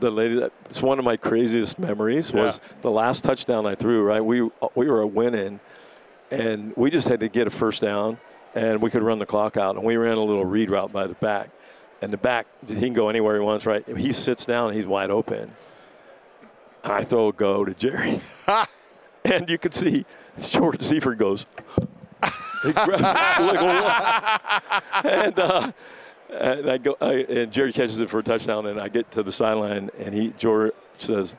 the 0.00 0.10
lady 0.10 0.40
it's 0.64 0.82
one 0.82 0.98
of 0.98 1.04
my 1.04 1.16
craziest 1.16 1.78
memories 1.78 2.32
was 2.32 2.60
yeah. 2.62 2.74
the 2.80 2.90
last 2.90 3.22
touchdown 3.22 3.66
I 3.66 3.74
threw, 3.74 4.02
right? 4.02 4.24
We 4.24 4.42
we 4.74 4.88
were 4.88 5.06
winning 5.06 5.60
and 6.32 6.72
we 6.76 6.90
just 6.90 7.08
had 7.08 7.20
to 7.20 7.28
get 7.28 7.46
a 7.46 7.50
first 7.50 7.82
down 7.82 8.18
and 8.54 8.80
we 8.80 8.90
could 8.90 9.02
run 9.02 9.18
the 9.18 9.26
clock 9.26 9.56
out 9.56 9.76
and 9.76 9.84
we 9.84 9.96
ran 9.96 10.16
a 10.16 10.22
little 10.22 10.44
read 10.44 10.70
route 10.70 10.92
by 10.92 11.06
the 11.06 11.14
back. 11.14 11.50
And 12.00 12.12
the 12.12 12.16
back 12.16 12.46
he 12.66 12.74
can 12.74 12.94
go 12.94 13.08
anywhere 13.08 13.36
he 13.36 13.40
wants, 13.40 13.64
right? 13.64 13.86
He 13.96 14.12
sits 14.12 14.44
down 14.44 14.68
and 14.68 14.76
he's 14.76 14.86
wide 14.86 15.10
open. 15.10 15.54
And 16.82 16.92
I 16.92 17.02
throw 17.02 17.28
a 17.28 17.32
go 17.32 17.64
to 17.64 17.74
Jerry. 17.74 18.20
and 19.24 19.48
you 19.48 19.58
can 19.58 19.72
see 19.72 20.04
George 20.40 20.82
Seifert 20.82 21.18
goes, 21.18 21.46
he 22.64 22.72
grabs 22.72 23.02
and, 25.04 25.38
uh, 25.38 25.72
and 26.30 26.70
I 26.70 26.78
go, 26.78 26.96
I, 27.00 27.12
and 27.28 27.52
Jerry 27.52 27.72
catches 27.72 27.98
it 27.98 28.08
for 28.08 28.20
a 28.20 28.22
touchdown, 28.22 28.66
and 28.66 28.80
I 28.80 28.88
get 28.88 29.10
to 29.12 29.22
the 29.22 29.32
sideline, 29.32 29.90
and 29.98 30.14
he 30.14 30.32
George 30.38 30.72
says, 30.98 31.34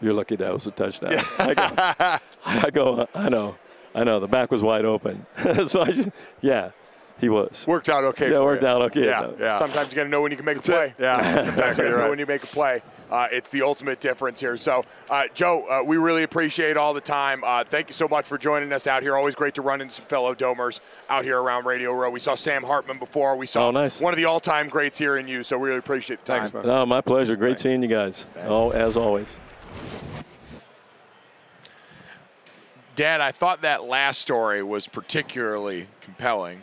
"You're 0.00 0.12
lucky 0.12 0.34
that 0.36 0.52
was 0.52 0.66
a 0.66 0.72
touchdown." 0.72 1.22
I, 1.38 1.54
go, 1.54 2.18
I 2.44 2.70
go, 2.70 3.06
I 3.14 3.28
know, 3.28 3.56
I 3.94 4.04
know. 4.04 4.20
The 4.20 4.28
back 4.28 4.50
was 4.50 4.62
wide 4.62 4.84
open, 4.84 5.26
so 5.66 5.82
I 5.82 5.90
just, 5.90 6.10
yeah. 6.40 6.70
He 7.20 7.28
was. 7.28 7.64
Worked 7.66 7.88
out 7.88 8.02
okay. 8.04 8.32
Yeah, 8.32 8.40
worked 8.40 8.62
you. 8.62 8.68
out 8.68 8.82
okay. 8.82 9.06
Yeah, 9.06 9.30
yeah. 9.38 9.58
Sometimes 9.58 9.88
you 9.90 9.94
got 9.94 10.02
to 10.02 10.08
know 10.08 10.20
when 10.20 10.32
you 10.32 10.36
can 10.36 10.44
make 10.44 10.58
a 10.58 10.62
play. 10.62 10.94
Yeah, 10.98 11.48
exactly. 11.48 11.88
know 11.88 12.10
when 12.10 12.18
you 12.18 12.26
make 12.26 12.42
a 12.42 12.48
play. 12.48 12.82
Uh, 13.10 13.28
it's 13.30 13.48
the 13.50 13.62
ultimate 13.62 14.00
difference 14.00 14.40
here. 14.40 14.56
So, 14.56 14.82
uh, 15.08 15.24
Joe, 15.34 15.64
uh, 15.68 15.82
we 15.84 15.96
really 15.96 16.24
appreciate 16.24 16.76
all 16.76 16.92
the 16.92 17.00
time. 17.00 17.44
Uh, 17.44 17.62
thank 17.62 17.88
you 17.88 17.92
so 17.92 18.08
much 18.08 18.26
for 18.26 18.36
joining 18.36 18.72
us 18.72 18.86
out 18.86 19.02
here. 19.02 19.16
Always 19.16 19.36
great 19.36 19.54
to 19.54 19.62
run 19.62 19.80
into 19.80 19.94
some 19.94 20.06
fellow 20.06 20.34
Domers 20.34 20.80
out 21.08 21.24
here 21.24 21.40
around 21.40 21.66
Radio 21.66 21.92
Row. 21.92 22.10
We 22.10 22.18
saw 22.18 22.34
Sam 22.34 22.64
Hartman 22.64 22.98
before. 22.98 23.36
We 23.36 23.46
saw 23.46 23.68
oh, 23.68 23.70
nice. 23.70 24.00
one 24.00 24.12
of 24.12 24.16
the 24.16 24.24
all-time 24.24 24.68
greats 24.68 24.98
here 24.98 25.16
in 25.18 25.28
you. 25.28 25.44
So, 25.44 25.56
we 25.56 25.68
really 25.68 25.78
appreciate 25.78 26.24
the 26.24 26.26
time. 26.26 26.42
Thanks, 26.42 26.54
man. 26.54 26.66
No, 26.66 26.84
my 26.84 27.00
pleasure. 27.00 27.36
Great 27.36 27.50
Thanks. 27.50 27.62
seeing 27.62 27.82
you 27.82 27.88
guys. 27.88 28.28
Oh, 28.38 28.70
as 28.70 28.96
always. 28.96 29.36
Dad, 32.96 33.20
I 33.20 33.32
thought 33.32 33.62
that 33.62 33.84
last 33.84 34.20
story 34.20 34.62
was 34.62 34.86
particularly 34.86 35.88
compelling. 36.00 36.58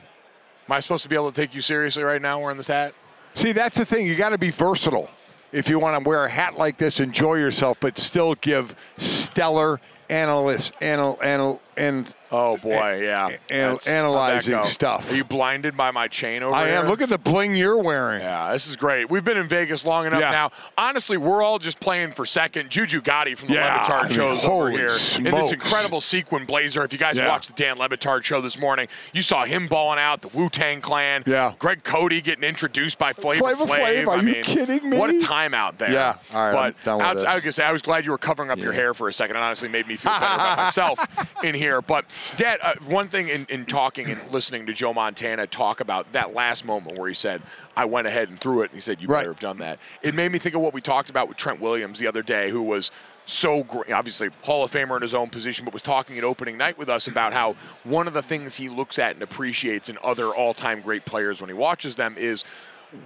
Am 0.67 0.71
I 0.71 0.79
supposed 0.79 1.03
to 1.03 1.09
be 1.09 1.15
able 1.15 1.31
to 1.31 1.35
take 1.35 1.53
you 1.53 1.61
seriously 1.61 2.03
right 2.03 2.21
now 2.21 2.39
wearing 2.39 2.57
this 2.57 2.67
hat? 2.67 2.93
See, 3.33 3.51
that's 3.51 3.77
the 3.77 3.85
thing. 3.85 4.05
You 4.05 4.15
got 4.15 4.29
to 4.29 4.37
be 4.37 4.51
versatile 4.51 5.09
if 5.51 5.69
you 5.69 5.79
want 5.79 6.01
to 6.01 6.07
wear 6.07 6.25
a 6.25 6.29
hat 6.29 6.57
like 6.57 6.77
this, 6.77 6.99
enjoy 6.99 7.35
yourself, 7.35 7.77
but 7.79 7.97
still 7.97 8.35
give 8.35 8.75
stellar 8.97 9.79
analyst, 10.09 10.73
anal, 10.81 11.19
anal, 11.21 11.61
and 11.81 12.15
Oh 12.33 12.55
boy, 12.55 13.01
yeah. 13.03 13.27
an- 13.49 13.77
analyzing 13.87 14.53
how'd 14.53 14.63
that 14.63 14.67
go? 14.67 14.71
stuff. 14.71 15.11
Are 15.11 15.15
you 15.15 15.25
blinded 15.25 15.75
by 15.75 15.91
my 15.91 16.07
chain 16.07 16.43
over 16.43 16.55
I 16.55 16.67
here? 16.69 16.77
I 16.77 16.81
am. 16.81 16.87
Look 16.87 17.01
at 17.01 17.09
the 17.09 17.17
bling 17.17 17.55
you're 17.55 17.77
wearing. 17.77 18.21
Yeah, 18.21 18.53
this 18.53 18.67
is 18.67 18.77
great. 18.77 19.09
We've 19.09 19.23
been 19.25 19.35
in 19.35 19.49
Vegas 19.49 19.83
long 19.83 20.05
enough 20.05 20.21
Yeah. 20.21 20.31
now. 20.31 20.51
Honestly, 20.77 21.17
we're 21.17 21.41
all 21.41 21.59
just 21.59 21.81
playing 21.81 22.13
for 22.13 22.25
second. 22.25 22.69
Juju 22.69 23.01
Gotti 23.01 23.37
from 23.37 23.49
the 23.49 23.55
Yeah, 23.55 23.73
Le 23.73 23.79
Batard 23.81 24.03
I 24.05 24.07
mean, 24.07 24.15
shows 24.15 24.45
over 24.45 24.69
here 24.69 24.95
in 25.17 25.23
this 25.25 25.51
incredible 25.51 25.99
sequin 25.99 26.45
blazer. 26.45 26.85
If 26.85 26.93
you 26.93 26.99
guys 26.99 27.17
Yeah. 27.17 27.27
watched 27.27 27.47
the 27.47 27.53
Dan 27.61 27.77
Le 27.77 27.89
Batard 27.89 28.23
show 28.23 28.39
this 28.39 28.57
morning, 28.57 28.87
you 29.11 29.21
saw 29.21 29.43
him 29.43 29.67
balling 29.67 29.99
out 29.99 30.21
the 30.21 30.29
Wu 30.29 30.49
Tang 30.49 30.79
Clan. 30.79 31.23
Yeah. 31.25 31.51
Greg 31.59 31.83
Cote 31.83 32.11
getting 32.23 32.43
introduced 32.45 32.97
by 32.97 33.11
Flavor 33.11 33.43
Flav. 33.43 33.67
Flav, 33.67 34.07
are 34.07 34.11
I 34.11 34.15
you 34.17 34.21
mean, 34.21 34.43
kidding 34.43 34.89
me? 34.89 34.97
What 34.97 35.09
a 35.09 35.19
time 35.19 35.53
out 35.53 35.77
there. 35.79 35.91
Yeah. 35.91 36.15
All 36.33 36.51
right, 36.53 36.73
but 36.85 36.91
I 36.91 37.13
was 37.13 37.23
this. 37.23 37.41
gonna 37.43 37.51
say 37.51 37.63
I 37.65 37.71
was 37.73 37.81
glad 37.81 38.05
you 38.05 38.11
were 38.11 38.17
covering 38.17 38.49
up 38.51 38.59
your 38.59 38.71
hair 38.71 38.93
for 38.93 39.09
a 39.09 39.13
second. 39.13 39.35
It 39.35 39.39
honestly 39.39 39.67
made 39.67 39.87
me 39.87 39.97
feel 39.97 40.13
better 40.13 40.25
about 40.25 40.57
myself 40.65 40.99
in 41.43 41.55
here. 41.55 41.70
But 41.79 42.05
Dad, 42.35 42.59
uh, 42.61 42.73
one 42.87 43.07
thing 43.07 43.29
in, 43.29 43.45
in 43.49 43.65
talking 43.65 44.09
and 44.09 44.19
listening 44.31 44.65
to 44.65 44.73
Joe 44.73 44.93
Montana 44.93 45.47
talk 45.47 45.79
about 45.79 46.11
that 46.11 46.33
last 46.33 46.65
moment 46.65 46.97
where 46.97 47.07
he 47.07 47.15
said, 47.15 47.41
"I 47.77 47.85
went 47.85 48.07
ahead 48.07 48.27
and 48.27 48.37
threw 48.37 48.63
it," 48.63 48.71
and 48.71 48.73
he 48.73 48.81
said, 48.81 48.99
"You 48.99 49.07
Right. 49.07 49.19
better 49.19 49.29
have 49.29 49.39
done 49.39 49.59
that." 49.59 49.79
It 50.01 50.13
made 50.15 50.31
me 50.33 50.39
think 50.39 50.55
of 50.55 50.61
what 50.61 50.73
we 50.73 50.81
talked 50.81 51.09
about 51.09 51.29
with 51.29 51.37
Trent 51.37 51.61
Williams 51.61 51.99
the 51.99 52.07
other 52.07 52.23
day, 52.23 52.49
who 52.49 52.63
was 52.63 52.91
so 53.27 53.63
great, 53.63 53.91
obviously 53.91 54.29
Hall 54.41 54.63
of 54.63 54.71
Famer 54.71 54.95
in 54.95 55.03
his 55.03 55.13
own 55.13 55.29
position, 55.29 55.63
but 55.63 55.73
was 55.73 55.83
talking 55.83 56.17
at 56.17 56.23
opening 56.23 56.57
night 56.57 56.77
with 56.77 56.89
us 56.89 57.07
about 57.07 57.31
how 57.33 57.55
one 57.83 58.07
of 58.07 58.13
the 58.13 58.21
things 58.23 58.55
he 58.55 58.67
looks 58.67 58.97
at 58.99 59.13
and 59.13 59.21
appreciates 59.21 59.89
in 59.89 59.97
other 60.03 60.33
all-time 60.33 60.81
great 60.81 61.05
players 61.05 61.39
when 61.39 61.47
he 61.49 61.53
watches 61.53 61.95
them 61.95 62.15
is 62.17 62.43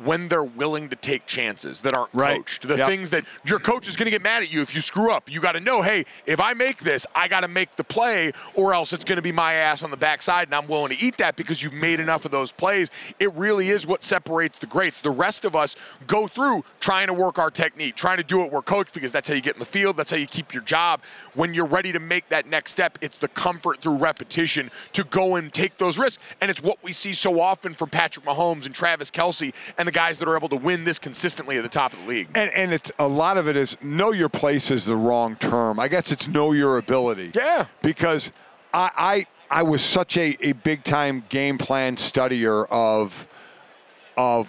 when 0.03 0.27
they're 0.27 0.43
willing 0.43 0.89
to 0.89 0.95
take 0.95 1.25
chances 1.25 1.81
that 1.81 1.93
aren't 1.93 2.09
Right. 2.13 2.37
coached. 2.37 2.67
The 2.67 2.77
Yep. 2.77 2.87
things 2.87 3.09
that 3.11 3.25
your 3.43 3.59
coach 3.59 3.87
is 3.87 3.95
going 3.95 4.05
to 4.05 4.11
get 4.11 4.21
mad 4.21 4.43
at 4.43 4.49
you 4.51 4.61
if 4.61 4.73
you 4.75 4.81
screw 4.81 5.11
up. 5.11 5.29
You 5.29 5.39
got 5.39 5.53
to 5.53 5.59
know, 5.59 5.81
hey, 5.81 6.05
if 6.25 6.39
I 6.39 6.53
make 6.53 6.79
this, 6.79 7.05
I 7.15 7.27
got 7.27 7.41
to 7.41 7.47
make 7.47 7.75
the 7.75 7.83
play, 7.83 8.31
or 8.53 8.73
else 8.73 8.93
it's 8.93 9.03
going 9.03 9.17
to 9.17 9.21
be 9.21 9.31
my 9.31 9.53
ass 9.53 9.83
on 9.83 9.91
the 9.91 9.97
backside, 9.97 10.47
and 10.47 10.55
I'm 10.55 10.67
willing 10.67 10.89
to 10.95 11.03
eat 11.03 11.17
that 11.17 11.35
because 11.35 11.61
you've 11.61 11.73
made 11.73 11.99
enough 11.99 12.25
of 12.25 12.31
those 12.31 12.51
plays. 12.51 12.89
It 13.19 13.33
really 13.33 13.69
is 13.69 13.85
what 13.85 14.03
separates 14.03 14.59
the 14.59 14.65
greats. 14.65 14.99
The 15.01 15.11
rest 15.11 15.45
of 15.45 15.55
us 15.55 15.75
go 16.07 16.27
through 16.27 16.63
trying 16.79 17.07
to 17.07 17.13
work 17.13 17.37
our 17.37 17.51
technique, 17.51 17.95
trying 17.95 18.17
to 18.17 18.23
do 18.23 18.41
it 18.43 18.51
we're 18.51 18.61
coached 18.61 18.93
because 18.93 19.11
that's 19.11 19.27
how 19.27 19.35
you 19.35 19.41
get 19.41 19.55
in 19.55 19.59
the 19.59 19.65
field, 19.65 19.97
that's 19.97 20.11
how 20.11 20.17
you 20.17 20.27
keep 20.27 20.53
your 20.53 20.63
job. 20.63 21.01
When 21.33 21.53
you're 21.53 21.65
ready 21.65 21.91
to 21.91 21.99
make 21.99 22.29
that 22.29 22.47
next 22.47 22.71
step, 22.71 22.97
it's 23.01 23.17
the 23.17 23.27
comfort 23.27 23.81
through 23.81 23.97
repetition 23.97 24.71
to 24.93 25.03
go 25.03 25.35
and 25.35 25.53
take 25.53 25.77
those 25.77 25.97
risks. 25.97 26.21
And 26.41 26.49
it's 26.49 26.61
what 26.61 26.77
we 26.83 26.91
see 26.91 27.13
so 27.13 27.39
often 27.39 27.73
from 27.73 27.89
Patrick 27.89 28.25
Mahomes 28.25 28.65
and 28.65 28.73
Travis 28.73 29.11
Kelce 29.11 29.53
and 29.77 29.87
the 29.87 29.91
guys 29.91 30.17
that 30.19 30.27
are 30.27 30.35
able 30.35 30.49
to 30.49 30.55
win 30.55 30.83
this 30.83 30.99
consistently 30.99 31.57
at 31.57 31.63
the 31.63 31.69
top 31.69 31.93
of 31.93 31.99
the 31.99 32.05
league. 32.05 32.27
And, 32.35 32.51
and 32.51 32.71
it's 32.71 32.91
a 32.99 33.07
lot 33.07 33.37
of 33.37 33.47
it 33.47 33.57
is 33.57 33.77
know 33.81 34.11
your 34.11 34.29
place 34.29 34.71
is 34.71 34.85
the 34.85 34.95
wrong 34.95 35.35
term. 35.35 35.79
I 35.79 35.87
guess 35.87 36.11
it's 36.11 36.27
know 36.27 36.51
your 36.51 36.77
ability. 36.77 37.31
Yeah. 37.33 37.67
Because 37.81 38.31
I 38.73 39.25
I, 39.49 39.59
I 39.59 39.63
was 39.63 39.81
such 39.81 40.17
a, 40.17 40.37
a 40.41 40.53
big 40.53 40.83
time 40.83 41.23
game 41.29 41.57
plan 41.57 41.95
studier 41.95 42.67
of 42.69 43.27
of 44.17 44.47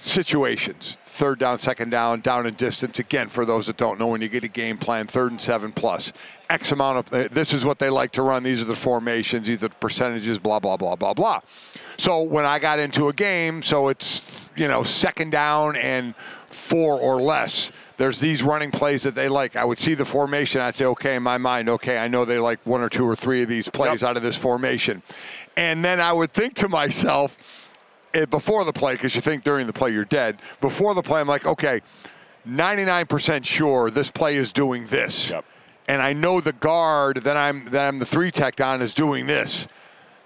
situations. 0.00 0.98
Third 1.06 1.38
down, 1.38 1.58
second 1.58 1.90
down, 1.90 2.20
down 2.20 2.46
and 2.46 2.56
distance. 2.56 2.98
Again, 2.98 3.28
for 3.28 3.44
those 3.46 3.66
that 3.68 3.78
don't 3.78 3.98
know, 3.98 4.08
when 4.08 4.20
you 4.20 4.28
get 4.28 4.44
a 4.44 4.48
game 4.48 4.76
plan, 4.76 5.06
third 5.06 5.30
and 5.30 5.40
seven 5.40 5.72
plus, 5.72 6.12
X 6.50 6.72
amount 6.72 6.98
of 6.98 7.12
uh, 7.12 7.28
this 7.32 7.54
is 7.54 7.64
what 7.64 7.78
they 7.78 7.88
like 7.88 8.12
to 8.12 8.22
run. 8.22 8.42
These 8.42 8.60
are 8.60 8.64
the 8.64 8.76
formations, 8.76 9.46
these 9.46 9.56
are 9.56 9.60
the 9.60 9.70
percentages, 9.70 10.38
blah 10.38 10.60
blah 10.60 10.76
blah 10.76 10.94
blah 10.94 11.14
blah. 11.14 11.40
So 11.96 12.22
when 12.22 12.44
I 12.44 12.58
got 12.58 12.78
into 12.78 13.08
a 13.08 13.14
game, 13.14 13.62
so 13.62 13.88
it's 13.88 14.22
you 14.56 14.68
know 14.68 14.82
second 14.82 15.30
down 15.30 15.76
and 15.76 16.14
four 16.50 16.98
or 17.00 17.20
less. 17.20 17.72
There's 17.98 18.20
these 18.20 18.42
running 18.42 18.70
plays 18.70 19.04
that 19.04 19.14
they 19.14 19.26
like. 19.26 19.56
I 19.56 19.64
would 19.64 19.78
see 19.78 19.94
the 19.94 20.04
formation. 20.04 20.60
I'd 20.60 20.74
say, 20.74 20.84
okay, 20.84 21.16
in 21.16 21.22
my 21.22 21.38
mind, 21.38 21.70
okay, 21.70 21.96
I 21.96 22.08
know 22.08 22.26
they 22.26 22.38
like 22.38 22.60
one 22.64 22.82
or 22.82 22.90
two 22.90 23.08
or 23.08 23.16
three 23.16 23.42
of 23.42 23.48
these 23.48 23.70
plays 23.70 24.02
Yep. 24.02 24.10
out 24.10 24.16
of 24.18 24.22
this 24.22 24.36
formation. 24.36 25.02
And 25.56 25.82
then 25.82 25.98
I 25.98 26.12
would 26.12 26.34
think 26.34 26.52
to 26.56 26.68
myself, 26.68 27.38
eh, 28.16 28.24
before 28.26 28.64
the 28.64 28.72
play, 28.72 28.94
because 28.94 29.14
you 29.14 29.20
think 29.20 29.44
during 29.44 29.66
the 29.66 29.72
play 29.72 29.92
you're 29.92 30.04
dead. 30.04 30.40
Before 30.60 30.94
the 30.94 31.02
play, 31.02 31.20
I'm 31.20 31.28
like, 31.28 31.46
okay, 31.46 31.80
99% 32.48 33.44
sure 33.44 33.90
this 33.90 34.10
play 34.10 34.36
is 34.36 34.52
doing 34.52 34.86
this. 34.86 35.30
Yep. 35.30 35.44
And 35.88 36.02
I 36.02 36.12
know 36.12 36.40
the 36.40 36.52
guard 36.52 37.22
that 37.22 37.36
I'm 37.36 37.70
that 37.70 37.86
I'm 37.86 37.98
the 37.98 38.06
three 38.06 38.30
tech 38.30 38.60
on 38.60 38.82
is 38.82 38.92
doing 38.92 39.26
this. 39.26 39.68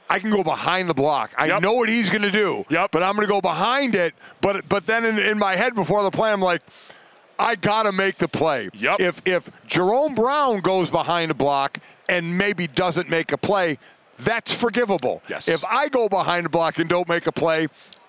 I 0.08 0.18
can 0.18 0.30
go 0.30 0.42
behind 0.42 0.88
the 0.88 0.94
block. 0.94 1.30
I 1.36 1.46
Yep. 1.46 1.62
know 1.62 1.74
what 1.74 1.88
he's 1.88 2.10
going 2.10 2.22
to 2.22 2.30
do. 2.30 2.64
Yep. 2.68 2.90
But 2.90 3.02
I'm 3.02 3.14
going 3.14 3.26
to 3.26 3.32
go 3.32 3.40
behind 3.40 3.94
it. 3.94 4.14
But 4.40 4.68
but 4.68 4.86
then 4.86 5.04
in, 5.04 5.18
in 5.18 5.38
my 5.38 5.56
head 5.56 5.74
before 5.74 6.02
the 6.02 6.10
play, 6.10 6.32
I'm 6.32 6.40
like, 6.40 6.62
I 7.38 7.56
got 7.56 7.84
to 7.84 7.92
make 7.92 8.16
the 8.18 8.28
play. 8.28 8.70
Yep. 8.74 9.00
If 9.00 9.22
if 9.26 9.50
Jerome 9.66 10.14
Brown 10.14 10.60
goes 10.60 10.88
behind 10.90 11.30
a 11.30 11.34
block 11.34 11.78
and 12.08 12.36
maybe 12.38 12.66
doesn't 12.66 13.08
make 13.10 13.32
a 13.32 13.38
play, 13.38 13.78
that's 14.24 14.52
forgivable. 14.52 15.22
Yes. 15.28 15.48
If 15.48 15.64
I 15.64 15.88
go 15.88 16.08
behind 16.08 16.46
a 16.46 16.48
block 16.48 16.78
and 16.78 16.88
don't 16.88 17.08
make 17.08 17.26
a 17.26 17.32
play, 17.32 17.68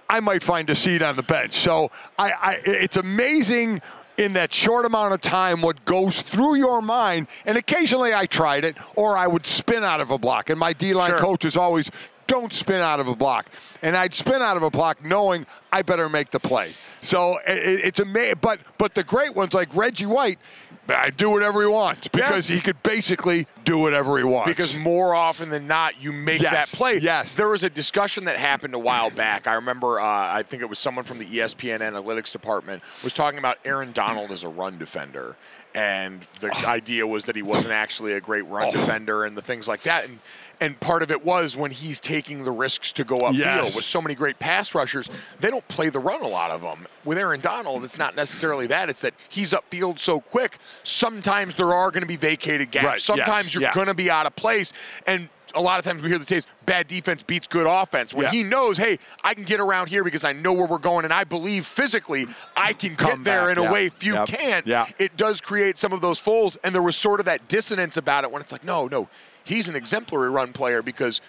I 0.10 0.20
might 0.20 0.44
find 0.44 0.70
a 0.70 0.76
seat 0.76 1.02
on 1.02 1.16
the 1.16 1.24
bench. 1.24 1.54
So 1.54 1.90
I, 2.20 2.32
I 2.32 2.54
it's 2.66 2.98
amazing 2.98 3.82
in 4.18 4.34
that 4.34 4.54
short 4.54 4.86
amount 4.86 5.14
of 5.14 5.22
time 5.22 5.62
what 5.62 5.84
goes 5.86 6.22
through 6.22 6.56
your 6.56 6.82
mind. 6.82 7.28
And 7.46 7.58
occasionally 7.58 8.14
I 8.14 8.26
tried 8.26 8.66
it, 8.66 8.76
or 8.96 9.18
I 9.18 9.26
would 9.26 9.46
spin 9.46 9.84
out 9.84 10.02
of 10.02 10.12
a 10.12 10.18
block. 10.18 10.50
And 10.50 10.60
my 10.60 10.74
D 10.74 10.94
line 10.94 11.12
Sure. 11.12 11.18
coach 11.20 11.46
is 11.46 11.56
always 11.58 11.90
don't 12.32 12.54
spin 12.54 12.80
out 12.80 13.02
of 13.02 13.10
a 13.10 13.16
block. 13.16 13.48
And 13.82 13.96
I'd 13.98 14.14
spin 14.14 14.42
out 14.42 14.56
of 14.56 14.64
a 14.64 14.70
block 14.70 15.04
knowing 15.04 15.46
I 15.74 15.82
better 15.82 16.08
make 16.08 16.32
the 16.32 16.40
play. 16.40 16.74
So 17.02 17.40
it, 17.46 17.84
it's 17.86 18.00
amazing. 18.00 18.36
But 18.40 18.62
but 18.78 18.96
the 18.96 19.04
great 19.04 19.36
ones 19.36 19.54
like 19.54 19.76
Reggie 19.76 20.06
White, 20.06 20.40
I 20.88 21.10
do 21.10 21.30
whatever 21.30 21.60
he 21.62 21.68
wants 21.68 22.08
because 22.08 22.48
he 22.48 22.62
could 22.62 22.82
basically 22.84 23.48
do 23.66 23.78
whatever 23.80 24.18
he 24.18 24.24
wants. 24.24 24.48
Because 24.48 24.78
more 24.80 25.14
often 25.14 25.50
than 25.50 25.68
not, 25.68 26.02
you 26.02 26.14
make 26.14 26.42
Yes, 26.42 26.54
that 26.54 26.68
play. 26.70 27.00
yes. 27.00 27.36
There 27.36 27.50
was 27.50 27.64
a 27.64 27.70
discussion 27.70 28.24
that 28.26 28.38
happened 28.38 28.76
a 28.76 28.80
while 28.80 29.10
back. 29.10 29.46
I 29.46 29.54
remember, 29.56 30.00
uh, 30.00 30.06
I 30.06 30.44
think 30.44 30.62
it 30.62 30.70
was 30.70 30.80
someone 30.80 31.04
from 31.04 31.20
the 31.20 31.26
ESPN 31.26 31.80
analytics 31.80 32.32
department 32.32 32.82
was 33.04 33.12
talking 33.14 33.40
about 33.40 33.58
Aaron 33.66 33.92
Donald 33.92 34.32
as 34.32 34.44
a 34.44 34.50
run 34.50 34.78
defender. 34.78 35.36
And 35.74 36.26
the 36.42 36.50
Oh. 36.54 36.68
idea 36.68 37.08
was 37.08 37.26
that 37.26 37.36
he 37.36 37.42
wasn't 37.42 37.72
actually 37.72 38.14
a 38.14 38.20
great 38.22 38.42
run 38.48 38.68
oh. 38.68 38.72
defender 38.72 39.24
and 39.24 39.38
the 39.38 39.42
things 39.42 39.68
like 39.68 39.84
that. 39.84 40.06
And 40.06 40.20
and 40.60 40.80
part 40.80 41.02
of 41.02 41.10
it 41.10 41.26
was 41.26 41.56
when 41.56 41.72
he's 41.72 42.00
taking 42.00 42.44
the 42.44 42.52
risks 42.52 42.92
to 42.94 43.04
go 43.04 43.22
upfield 43.22 43.38
Yes. 43.40 43.76
with 43.76 43.84
so 43.84 44.00
many 44.00 44.14
great 44.14 44.38
pass 44.38 44.76
rushers, 44.76 45.10
they 45.40 45.50
don't 45.50 45.68
play 45.68 45.90
the 45.90 45.98
run 45.98 46.22
a 46.22 46.28
lot 46.28 46.52
of 46.52 46.62
them. 46.62 46.86
With 47.04 47.18
Aaron 47.18 47.42
Donald, 47.42 47.84
it's 47.84 47.98
not 47.98 48.16
necessarily 48.16 48.68
that. 48.68 48.88
It's 48.88 49.02
that 49.02 49.16
he's 49.28 49.54
upfield 49.54 49.98
so 49.98 50.20
quick. 50.22 50.60
Sometimes 50.84 51.56
there 51.56 51.74
are 51.74 51.90
going 51.90 52.02
to 52.02 52.08
be 52.08 52.16
vacated 52.16 52.70
gaps. 52.70 52.86
Right, 52.86 52.94
yes, 52.98 53.04
Sometimes 53.04 53.56
you're 53.56 53.64
yeah. 53.64 53.74
going 53.74 53.88
to 53.88 53.96
be 53.96 54.12
out 54.12 54.28
of 54.28 54.36
place. 54.36 54.72
And 55.08 55.30
a 55.56 55.62
lot 55.62 55.80
of 55.80 55.86
times 55.86 56.02
we 56.02 56.10
hear 56.10 56.20
the 56.20 56.26
tapes, 56.26 56.46
bad 56.66 56.88
defense 56.88 57.24
beats 57.24 57.48
good 57.48 57.68
offense. 57.68 58.14
When 58.14 58.26
Yeah. 58.26 58.32
he 58.32 58.44
knows, 58.44 58.78
hey, 58.78 59.00
I 59.24 59.34
can 59.34 59.44
get 59.44 59.60
around 59.60 59.88
here 59.88 60.04
because 60.04 60.24
I 60.24 60.32
know 60.34 60.54
where 60.54 60.66
we're 60.68 60.78
going 60.78 61.06
and 61.06 61.14
I 61.14 61.24
believe 61.24 61.66
physically 61.66 62.28
I 62.56 62.74
can 62.74 62.96
Come 62.96 63.10
get 63.10 63.24
there 63.24 63.48
back, 63.48 63.58
in 63.58 63.66
a 63.66 63.72
way 63.72 63.90
few 63.90 64.14
Yep, 64.14 64.28
can. 64.28 64.64
yeah. 64.66 64.88
It 65.00 65.18
does 65.18 65.42
create 65.42 65.78
some 65.78 65.94
of 65.94 66.02
those 66.02 66.20
folds. 66.20 66.58
And 66.64 66.74
there 66.74 66.82
was 66.82 66.96
sort 66.96 67.20
of 67.20 67.26
that 67.26 67.48
dissonance 67.48 67.98
about 67.98 68.24
it 68.24 68.32
when 68.32 68.42
it's 68.42 68.52
like, 68.52 68.64
no, 68.64 68.88
no, 68.88 69.08
he's 69.44 69.68
an 69.70 69.76
exemplary 69.76 70.30
run 70.30 70.54
player 70.54 70.82
because 70.82 71.22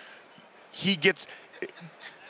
he 0.71 0.97
gets 0.97 1.27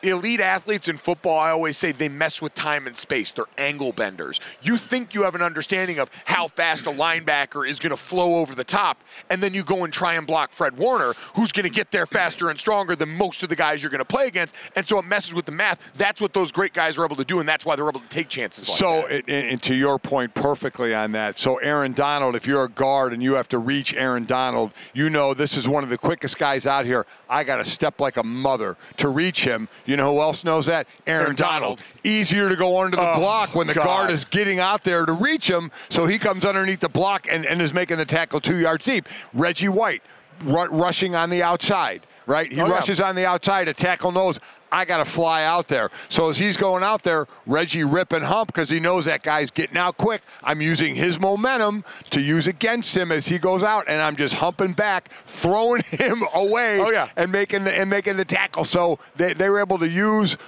elite 0.03 0.41
athletes 0.41 0.89
in 0.89 0.97
football, 0.97 1.39
I 1.39 1.51
always 1.51 1.77
say 1.79 1.93
they 1.93 2.09
mess 2.09 2.43
with 2.43 2.55
time 2.55 2.87
and 2.87 2.97
space. 2.97 3.33
They're 3.33 3.45
angle 3.59 3.93
benders. 3.93 4.41
You 4.63 4.77
think 4.77 5.15
you 5.15 5.23
have 5.23 5.35
an 5.35 5.43
understanding 5.43 5.99
of 5.99 6.11
how 6.25 6.49
fast 6.49 6.87
a 6.87 6.91
linebacker 6.91 7.69
is 7.69 7.79
going 7.79 7.91
to 7.91 7.97
flow 7.97 8.37
over 8.37 8.55
the 8.55 8.65
top, 8.65 9.03
and 9.31 9.43
then 9.43 9.55
you 9.55 9.63
go 9.63 9.85
and 9.85 9.93
try 9.93 10.15
and 10.15 10.27
block 10.27 10.53
Fred 10.53 10.77
Warner, 10.77 11.15
who's 11.35 11.53
going 11.53 11.65
to 11.65 11.71
get 11.71 11.91
there 11.91 12.07
faster 12.07 12.51
and 12.51 12.59
stronger 12.59 12.97
than 12.97 13.09
most 13.09 13.43
of 13.43 13.49
the 13.49 13.57
guys 13.57 13.83
you're 13.83 13.91
going 13.91 13.99
to 13.99 14.05
play 14.05 14.27
against. 14.27 14.55
And 14.77 14.87
so 14.87 14.99
it 14.99 15.05
messes 15.05 15.35
with 15.35 15.47
the 15.47 15.53
math. 15.53 15.79
That's 15.95 16.21
what 16.21 16.33
those 16.33 16.53
great 16.53 16.73
guys 16.75 16.99
are 16.99 17.05
able 17.05 17.17
to 17.17 17.25
do, 17.25 17.41
and 17.41 17.49
that's 17.49 17.65
why 17.65 17.77
they're 17.77 17.89
able 17.89 18.01
to 18.01 18.09
take 18.09 18.29
chances 18.29 18.69
like 18.69 18.79
so, 18.79 19.03
that. 19.03 19.29
and, 19.29 19.49
and 19.51 19.63
to 19.63 19.75
your 19.75 19.99
point 19.99 20.35
perfectly 20.35 20.95
on 20.95 21.13
that. 21.13 21.39
So, 21.39 21.57
Aaron 21.59 21.93
Donald, 21.93 22.35
if 22.35 22.47
you're 22.47 22.65
a 22.65 22.69
guard 22.69 23.13
and 23.13 23.23
you 23.23 23.35
have 23.35 23.49
to 23.51 23.59
reach 23.59 23.95
Aaron 23.95 24.25
Donald, 24.25 24.73
you 24.95 25.11
know 25.11 25.35
this 25.35 25.57
is 25.57 25.69
one 25.69 25.85
of 25.85 25.91
the 25.91 25.99
quickest 25.99 26.39
guys 26.39 26.67
out 26.67 26.85
here. 26.85 27.07
I 27.29 27.45
got 27.45 27.57
to 27.57 27.65
step 27.65 28.01
like 28.01 28.17
a 28.17 28.23
mother 28.23 28.77
to 28.99 29.09
reach 29.09 29.45
him. 29.45 29.69
You 29.87 29.92
know 29.97 30.15
who 30.15 30.21
else 30.21 30.45
knows 30.45 30.67
that? 30.67 30.87
Aaron, 31.07 31.23
Aaron 31.25 31.37
Donald. 31.37 31.81
Easier 32.05 32.49
to 32.49 32.57
go 32.57 32.81
under 32.81 32.97
the 32.97 33.13
Oh, 33.15 33.19
block 33.19 33.55
when 33.55 33.67
the 33.67 33.75
God. 33.75 33.85
guard 33.85 34.11
is 34.11 34.25
getting 34.25 34.61
out 34.61 34.85
there 34.85 35.05
to 35.07 35.13
reach 35.13 35.49
him. 35.49 35.71
So 35.89 36.07
he 36.07 36.19
comes 36.19 36.45
underneath 36.45 36.81
the 36.81 36.89
block 36.89 37.27
and, 37.31 37.45
and 37.47 37.61
is 37.63 37.73
making 37.75 37.97
the 37.99 38.05
tackle 38.05 38.41
two 38.41 38.57
yards 38.59 38.85
deep. 38.85 39.07
Reggie 39.35 39.69
White 39.69 40.03
ru- 40.45 40.67
rushing 40.69 41.15
on 41.15 41.31
the 41.31 41.43
outside, 41.43 42.07
right? 42.27 42.51
He 42.51 42.61
Oh, 42.61 42.67
yeah. 42.67 42.73
rushes 42.73 43.01
on 43.01 43.15
the 43.15 43.27
outside. 43.27 43.69
A 43.69 43.75
tackle 43.75 44.13
knows 44.13 44.39
I 44.71 44.85
got 44.87 44.99
to 44.99 45.05
fly 45.05 45.45
out 45.45 45.69
there. 45.69 45.91
So 46.09 46.31
as 46.31 46.39
he's 46.39 46.57
going 46.57 46.83
out 46.83 47.03
there, 47.03 47.27
Reggie 47.47 47.85
rip 47.85 48.13
and 48.13 48.25
hump 48.25 48.47
because 48.47 48.71
he 48.71 48.81
knows 48.81 49.05
that 49.05 49.23
guy's 49.23 49.51
getting 49.51 49.77
out 49.77 49.99
quick. 49.99 50.23
I'm 50.43 50.63
using 50.63 50.95
his 50.95 51.21
momentum 51.21 51.85
to 52.11 52.21
use 52.23 52.47
against 52.47 52.97
him 52.97 53.13
as 53.13 53.27
he 53.27 53.39
goes 53.39 53.63
out, 53.63 53.85
and 53.87 54.01
I'm 54.01 54.17
just 54.17 54.33
humping 54.35 54.73
back, 54.73 55.11
throwing 55.27 55.83
him 55.91 56.23
away, 56.35 56.81
Oh, 56.81 56.91
yeah. 56.91 57.09
and 57.17 57.31
making 57.31 57.65
the 57.65 57.79
and 57.79 57.91
making 57.91 58.17
the 58.17 58.25
tackle. 58.25 58.65
So 58.65 58.99
they, 59.17 59.35
they 59.35 59.51
were 59.51 59.61
able 59.61 59.79
to 59.79 59.89
use 59.89 60.39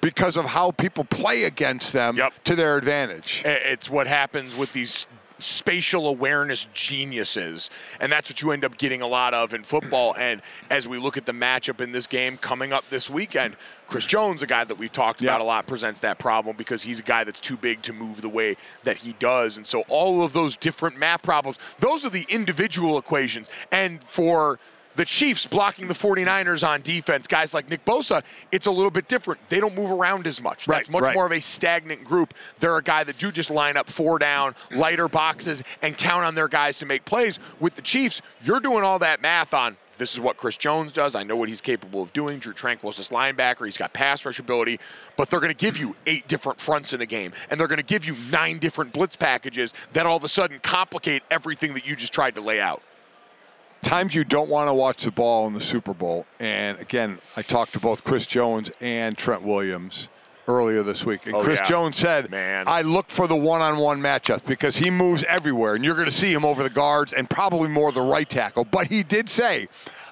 because 0.00 0.36
of 0.36 0.46
how 0.46 0.70
people 0.72 1.04
play 1.04 1.44
against 1.44 1.92
them 1.92 2.16
Yep. 2.16 2.32
to 2.44 2.56
their 2.56 2.76
advantage. 2.78 3.42
It's 3.44 3.88
what 3.90 4.06
happens 4.06 4.56
with 4.56 4.72
these 4.72 5.06
spatial 5.40 6.08
awareness 6.08 6.66
geniuses. 6.72 7.70
And 8.00 8.10
that's 8.10 8.30
what 8.30 8.42
you 8.42 8.52
end 8.52 8.64
up 8.64 8.76
getting 8.76 9.02
a 9.02 9.06
lot 9.06 9.34
of 9.34 9.54
in 9.54 9.62
football. 9.62 10.14
And 10.20 10.42
as 10.70 10.86
we 10.86 10.98
look 10.98 11.16
at 11.16 11.24
the 11.24 11.32
matchup 11.32 11.80
in 11.80 11.92
this 11.92 12.06
game 12.06 12.36
coming 12.36 12.72
up 12.72 12.84
this 12.90 13.08
weekend, 13.08 13.56
Chris 13.86 14.06
Jones, 14.06 14.42
a 14.42 14.46
guy 14.46 14.64
that 14.64 14.78
we've 14.78 14.92
talked 14.92 15.22
about 15.22 15.40
a 15.40 15.44
lot, 15.44 15.66
presents 15.66 15.98
that 16.00 16.18
problem 16.18 16.56
because 16.56 16.82
he's 16.82 17.00
a 17.00 17.02
guy 17.02 17.24
that's 17.24 17.40
too 17.40 17.56
big 17.56 17.82
to 17.82 17.92
move 17.92 18.20
the 18.20 18.28
way 18.28 18.56
that 18.84 18.96
he 18.96 19.14
does. 19.14 19.56
And 19.56 19.66
so 19.66 19.80
all 19.88 20.22
of 20.22 20.32
those 20.32 20.56
different 20.56 20.96
math 20.96 21.22
problems, 21.22 21.58
those 21.80 22.04
are 22.04 22.10
the 22.10 22.26
individual 22.28 22.98
equations. 22.98 23.48
And 23.72 24.02
for 24.04 24.60
the 25.00 25.06
Chiefs 25.06 25.46
blocking 25.46 25.88
the 25.88 25.94
49ers 25.94 26.62
on 26.62 26.82
defense, 26.82 27.26
guys 27.26 27.54
like 27.54 27.70
Nick 27.70 27.86
Bosa, 27.86 28.22
it's 28.52 28.66
a 28.66 28.70
little 28.70 28.90
bit 28.90 29.08
different. 29.08 29.40
They 29.48 29.58
don't 29.58 29.74
move 29.74 29.90
around 29.90 30.26
as 30.26 30.42
much. 30.42 30.68
Right, 30.68 30.76
That's 30.76 30.90
much 30.90 31.04
right. 31.04 31.14
more 31.14 31.24
of 31.24 31.32
a 31.32 31.40
stagnant 31.40 32.04
group. 32.04 32.34
They're 32.58 32.76
a 32.76 32.82
guy 32.82 33.04
that 33.04 33.16
do 33.16 33.32
just 33.32 33.48
line 33.48 33.78
up 33.78 33.88
four 33.88 34.18
down, 34.18 34.54
lighter 34.70 35.08
boxes, 35.08 35.62
and 35.80 35.96
count 35.96 36.26
on 36.26 36.34
their 36.34 36.48
guys 36.48 36.76
to 36.80 36.86
make 36.86 37.06
plays. 37.06 37.38
With 37.60 37.76
the 37.76 37.80
Chiefs, 37.80 38.20
you're 38.42 38.60
doing 38.60 38.84
all 38.84 38.98
that 38.98 39.22
math 39.22 39.54
on 39.54 39.78
this 39.96 40.12
is 40.14 40.20
what 40.20 40.36
Chris 40.36 40.56
Jones 40.58 40.92
does. 40.92 41.14
I 41.14 41.22
know 41.22 41.36
what 41.36 41.48
he's 41.48 41.60
capable 41.60 42.02
of 42.02 42.12
doing. 42.12 42.38
Drue 42.38 42.54
Tranquill's 42.54 42.96
this 42.98 43.08
linebacker. 43.08 43.66
He's 43.66 43.76
got 43.76 43.92
pass 43.92 44.24
rush 44.24 44.38
ability, 44.38 44.80
but 45.16 45.28
they're 45.30 45.40
going 45.40 45.52
to 45.52 45.56
give 45.56 45.76
you 45.76 45.94
eight 46.06 46.26
different 46.26 46.58
fronts 46.60 46.92
in 46.92 47.00
a 47.00 47.06
game, 47.06 47.32
and 47.50 47.58
they're 47.58 47.68
going 47.68 47.76
to 47.76 47.82
give 47.82 48.06
you 48.06 48.16
nine 48.30 48.58
different 48.58 48.92
blitz 48.92 49.16
packages 49.16 49.72
that 49.92 50.04
all 50.04 50.16
of 50.16 50.24
a 50.24 50.28
sudden 50.28 50.58
complicate 50.62 51.22
everything 51.30 51.74
that 51.74 51.86
you 51.86 51.96
just 51.96 52.12
tried 52.14 52.34
to 52.34 52.40
lay 52.40 52.60
out. 52.60 52.82
Times 53.82 54.14
you 54.14 54.24
don't 54.24 54.48
want 54.48 54.68
to 54.68 54.74
watch 54.74 55.04
the 55.04 55.10
ball 55.10 55.46
in 55.46 55.54
the 55.54 55.60
Super 55.60 55.94
Bowl. 55.94 56.26
And 56.38 56.78
again, 56.78 57.18
I 57.36 57.42
talked 57.42 57.72
to 57.74 57.80
both 57.80 58.04
Chris 58.04 58.26
Jones 58.26 58.70
and 58.80 59.16
Trent 59.16 59.42
Williams 59.42 60.08
earlier 60.48 60.82
this 60.82 61.04
week. 61.04 61.26
And 61.26 61.34
Oh, 61.36 61.42
Chris 61.42 61.58
yeah. 61.60 61.68
Jones 61.68 61.96
said, 61.96 62.30
Man. 62.30 62.66
I 62.66 62.82
look 62.82 63.08
for 63.10 63.26
the 63.28 63.36
one 63.36 63.60
on 63.60 63.78
one 63.78 64.00
matchup 64.00 64.44
because 64.46 64.76
he 64.76 64.90
moves 64.90 65.24
everywhere. 65.28 65.74
And 65.76 65.84
you're 65.84 65.94
going 65.94 66.08
to 66.08 66.14
see 66.14 66.32
him 66.32 66.44
over 66.44 66.62
the 66.62 66.70
guards 66.70 67.12
and 67.12 67.28
probably 67.30 67.68
more 67.68 67.92
the 67.92 68.00
right 68.02 68.28
tackle. 68.28 68.64
But 68.64 68.88
he 68.88 69.02
did 69.02 69.28
say, 69.28 69.68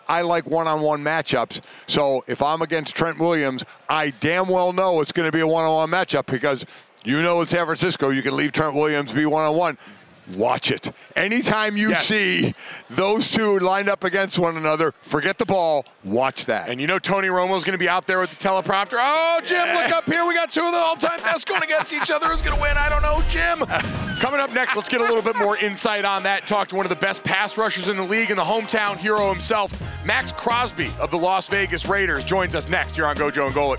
I 0.09 0.23
like 0.23 0.47
one 0.47 0.67
on 0.67 0.81
one 0.81 1.03
matchups. 1.03 1.61
So 1.87 2.25
if 2.27 2.41
I'm 2.41 2.63
against 2.63 2.95
Trent 2.95 3.19
Williams, 3.19 3.65
I 3.89 4.11
damn 4.11 4.49
well 4.49 4.73
know 4.73 5.01
it's 5.01 5.13
going 5.13 5.27
to 5.27 5.33
be 5.33 5.41
a 5.41 5.47
one 5.47 5.65
on 5.65 5.75
one 5.75 5.91
matchup 5.91 6.27
because 6.27 6.65
you 7.05 7.21
know 7.21 7.41
in 7.43 7.47
San 7.47 7.67
Francisco, 7.67 8.09
you 8.11 8.23
can 8.23 8.35
leave 8.37 8.53
Trent 8.53 8.75
Williams 8.75 9.13
be 9.13 9.27
one 9.27 9.45
on 9.45 9.55
one. 9.57 9.77
Watch 10.37 10.71
it. 10.71 10.93
Anytime 11.17 11.77
you 11.77 11.91
Yes. 11.91 12.07
see 12.07 12.55
those 12.91 13.31
two 13.31 13.59
lined 13.61 13.89
up 13.89 14.05
against 14.05 14.39
one 14.39 14.57
another, 14.59 14.93
forget 15.03 15.39
the 15.39 15.47
ball, 15.47 15.87
watch 16.05 16.45
that. 16.47 16.69
And 16.69 16.81
you 16.81 16.87
know 16.87 16.99
Tony 16.99 17.29
Romo's 17.29 17.65
going 17.65 17.73
to 17.73 17.79
be 17.79 17.89
out 17.89 18.07
there 18.07 18.21
with 18.21 18.31
the 18.31 18.37
teleprompter. 18.37 18.99
Oh, 19.01 19.41
Jim, 19.45 19.75
look 19.75 19.91
up 19.91 20.05
here. 20.05 20.27
We 20.27 20.35
got 20.35 20.53
two 20.53 20.61
of 20.63 20.73
the 20.73 20.79
all-time 20.79 21.21
best 21.23 21.47
going 21.47 21.63
against 21.63 21.93
each 21.95 22.11
other. 22.11 22.27
Who's 22.29 22.43
going 22.43 22.57
to 22.57 22.61
win? 22.63 22.77
I 22.77 22.89
don't 22.91 23.01
know, 23.03 23.23
Jim. 23.31 23.65
Coming 24.21 24.41
up 24.41 24.53
next, 24.53 24.77
let's 24.77 24.89
get 24.89 25.01
a 25.01 25.05
little 25.05 25.23
bit 25.23 25.37
more 25.37 25.57
insight 25.57 26.05
on 26.05 26.23
that. 26.25 26.47
Talk 26.47 26.69
to 26.69 26.77
one 26.77 26.85
of 26.85 26.91
the 26.91 26.97
best 26.97 27.25
pass 27.25 27.57
rushers 27.57 27.89
in 27.89 27.97
the 27.97 28.03
league 28.03 28.31
and 28.31 28.39
the 28.39 28.45
hometown 28.45 28.97
hero 28.99 29.31
himself, 29.31 29.73
Maxx 30.05 30.33
Crosby 30.33 30.93
of 30.99 31.11
the 31.11 31.19
Las 31.19 31.47
Vegas 31.47 31.87
Raiders, 31.87 32.25
joins 32.25 32.55
us 32.55 32.69
next 32.69 32.97
here 32.97 33.07
on 33.07 33.17
Gojo 33.17 33.47
and 33.47 33.55
Golic. 33.55 33.79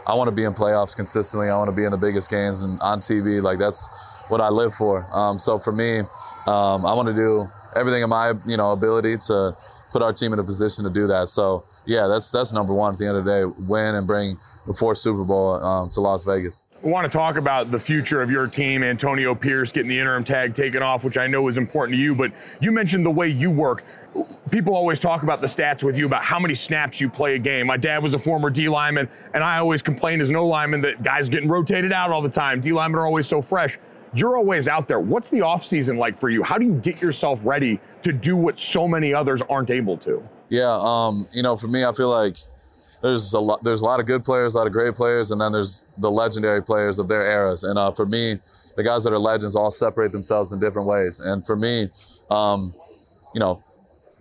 I 0.05 0.13
want 0.15 0.27
to 0.27 0.31
be 0.31 0.43
in 0.43 0.53
playoffs 0.53 0.95
consistently. 0.95 1.49
I 1.49 1.57
want 1.57 1.69
to 1.69 1.75
be 1.75 1.85
in 1.85 1.91
the 1.91 1.97
biggest 1.97 2.29
games 2.29 2.63
and 2.63 2.79
on 2.81 2.99
TV. 2.99 3.41
Like 3.41 3.59
that's 3.59 3.87
what 4.27 4.41
I 4.41 4.49
live 4.49 4.73
for. 4.73 5.05
Um, 5.15 5.39
so 5.39 5.59
for 5.59 5.71
me, 5.71 5.99
um, 5.99 6.85
I 6.85 6.93
want 6.93 7.07
to 7.07 7.13
do 7.13 7.49
everything 7.75 8.03
in 8.03 8.09
my 8.09 8.33
you 8.45 8.57
know 8.57 8.71
ability 8.71 9.17
to 9.17 9.55
put 9.91 10.01
our 10.01 10.13
team 10.13 10.33
in 10.33 10.39
a 10.39 10.43
position 10.43 10.83
to 10.83 10.89
do 10.89 11.07
that. 11.07 11.29
So 11.29 11.63
yeah, 11.89 12.05
that's 12.05 12.29
that's 12.29 12.53
number 12.53 12.71
one. 12.71 12.93
At 12.93 12.99
the 12.99 13.07
end 13.07 13.17
of 13.17 13.25
the 13.25 13.31
day, 13.31 13.45
win 13.63 13.95
and 13.95 14.05
bring 14.05 14.37
the 14.67 14.73
fourth 14.75 14.99
Super 14.99 15.23
Bowl 15.23 15.55
um, 15.55 15.89
to 15.89 16.01
Las 16.01 16.23
Vegas. 16.23 16.63
We 16.83 16.91
want 16.91 17.11
to 17.11 17.17
talk 17.17 17.35
about 17.35 17.71
the 17.71 17.79
future 17.79 18.21
of 18.21 18.29
your 18.29 18.45
team, 18.45 18.83
Antonio 18.83 19.33
Pierce 19.33 19.71
getting 19.71 19.89
the 19.89 19.99
interim 19.99 20.23
tag 20.23 20.53
taken 20.53 20.83
off, 20.83 21.03
which 21.03 21.17
I 21.17 21.25
know 21.25 21.47
is 21.47 21.57
important 21.57 21.97
to 21.97 22.01
you, 22.01 22.13
but 22.13 22.31
you 22.61 22.71
mentioned 22.71 23.05
the 23.05 23.11
way 23.11 23.27
you 23.27 23.49
work. 23.49 23.83
People 24.51 24.75
always 24.75 24.99
talk 24.99 25.23
about 25.23 25.41
the 25.41 25.47
stats 25.47 25.81
with 25.81 25.97
you 25.97 26.05
about 26.05 26.21
how 26.21 26.39
many 26.39 26.53
snaps 26.53 27.01
you 27.01 27.09
play 27.09 27.35
a 27.35 27.39
game. 27.39 27.65
My 27.65 27.75
dad 27.75 28.03
was 28.03 28.13
a 28.13 28.19
former 28.19 28.51
D 28.51 28.69
lineman, 28.69 29.09
and 29.33 29.43
I 29.43 29.57
always 29.57 29.81
complained 29.81 30.21
as 30.21 30.29
no 30.29 30.45
lineman 30.45 30.81
that 30.81 31.01
guys 31.01 31.27
getting 31.27 31.49
rotated 31.49 31.91
out 31.91 32.11
all 32.11 32.21
the 32.21 32.29
time. 32.29 32.61
D 32.61 32.71
linemen 32.71 32.99
are 32.99 33.07
always 33.07 33.27
so 33.27 33.41
fresh. 33.41 33.79
You're 34.13 34.37
always 34.37 34.67
out 34.67 34.87
there. 34.87 34.99
What's 34.99 35.29
the 35.29 35.39
offseason 35.39 35.97
like 35.97 36.15
for 36.15 36.29
you? 36.29 36.43
How 36.43 36.59
do 36.59 36.65
you 36.65 36.73
get 36.73 37.01
yourself 37.01 37.41
ready 37.43 37.79
to 38.03 38.13
do 38.13 38.35
what 38.35 38.59
so 38.59 38.87
many 38.87 39.11
others 39.11 39.41
aren't 39.49 39.71
able 39.71 39.97
to? 39.97 40.23
Yeah, 40.49 40.77
um, 40.81 41.27
you 41.31 41.43
know, 41.43 41.55
for 41.55 41.67
me, 41.67 41.85
I 41.85 41.93
feel 41.93 42.09
like 42.09 42.37
there's 43.01 43.33
a 43.33 43.39
lot. 43.39 43.63
There's 43.63 43.81
a 43.81 43.85
lot 43.85 43.99
of 43.99 44.05
good 44.05 44.25
players, 44.25 44.55
a 44.55 44.57
lot 44.57 44.67
of 44.67 44.73
great 44.73 44.95
players, 44.95 45.31
and 45.31 45.39
then 45.39 45.51
there's 45.51 45.83
the 45.97 46.11
legendary 46.11 46.61
players 46.61 46.99
of 46.99 47.07
their 47.07 47.21
eras. 47.21 47.63
And 47.63 47.77
uh, 47.77 47.91
for 47.91 48.05
me, 48.05 48.39
the 48.75 48.83
guys 48.83 49.03
that 49.03 49.13
are 49.13 49.19
legends 49.19 49.55
all 49.55 49.71
separate 49.71 50.11
themselves 50.11 50.51
in 50.51 50.59
different 50.59 50.87
ways. 50.87 51.19
And 51.19 51.45
for 51.45 51.55
me, 51.55 51.89
um, 52.29 52.73
you 53.33 53.39
know, 53.39 53.63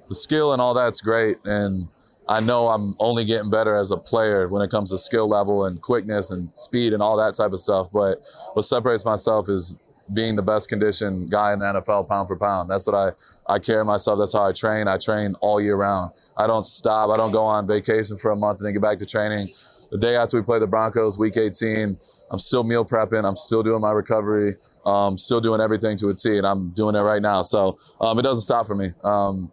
the 0.08 0.14
skill 0.14 0.52
and 0.52 0.62
all 0.62 0.74
that's 0.74 1.00
great, 1.00 1.38
and 1.44 1.88
I 2.28 2.40
know 2.40 2.68
I'm 2.68 2.94
only 3.00 3.24
getting 3.24 3.50
better 3.50 3.74
as 3.76 3.90
a 3.90 3.96
player 3.96 4.48
when 4.48 4.60
it 4.60 4.70
comes 4.70 4.90
to 4.90 4.98
skill 4.98 5.28
level 5.28 5.64
and 5.64 5.80
quickness 5.80 6.30
and 6.30 6.50
speed 6.54 6.92
and 6.92 7.02
all 7.02 7.16
that 7.16 7.34
type 7.34 7.52
of 7.52 7.60
stuff. 7.60 7.88
But 7.90 8.22
what 8.52 8.62
separates 8.62 9.04
myself 9.04 9.48
is 9.48 9.76
being 10.12 10.36
the 10.36 10.42
best 10.42 10.68
conditioned 10.68 11.30
guy 11.30 11.52
in 11.52 11.58
the 11.58 11.66
NFL 11.66 12.08
pound 12.08 12.28
for 12.28 12.36
pound. 12.36 12.70
That's 12.70 12.86
what 12.86 12.96
I, 12.96 13.52
I 13.52 13.58
carry 13.58 13.84
myself. 13.84 14.18
That's 14.18 14.32
how 14.32 14.44
I 14.44 14.52
train. 14.52 14.88
I 14.88 14.96
train 14.96 15.34
all 15.40 15.60
year 15.60 15.76
round. 15.76 16.12
I 16.36 16.46
don't 16.46 16.64
stop. 16.64 17.10
I 17.10 17.16
don't 17.16 17.32
go 17.32 17.44
on 17.44 17.66
vacation 17.66 18.16
for 18.16 18.30
a 18.30 18.36
month 18.36 18.58
and 18.58 18.66
then 18.66 18.72
get 18.72 18.82
back 18.82 18.98
to 18.98 19.06
training. 19.06 19.52
The 19.90 19.98
day 19.98 20.16
after 20.16 20.36
we 20.36 20.42
play 20.42 20.58
the 20.58 20.66
Broncos, 20.66 21.18
week 21.18 21.36
18, 21.36 21.98
I'm 22.30 22.38
still 22.38 22.64
meal 22.64 22.84
prepping. 22.84 23.24
I'm 23.24 23.36
still 23.36 23.62
doing 23.62 23.80
my 23.80 23.92
recovery. 23.92 24.56
Um, 24.84 25.18
still 25.18 25.40
doing 25.40 25.60
everything 25.60 25.96
to 25.98 26.08
a 26.08 26.14
T, 26.14 26.38
and 26.38 26.46
I'm 26.46 26.70
doing 26.70 26.94
it 26.94 27.00
right 27.00 27.22
now. 27.22 27.42
So 27.42 27.78
um, 28.00 28.18
it 28.18 28.22
doesn't 28.22 28.42
stop 28.42 28.66
for 28.66 28.74
me. 28.74 28.92
Um, 29.04 29.50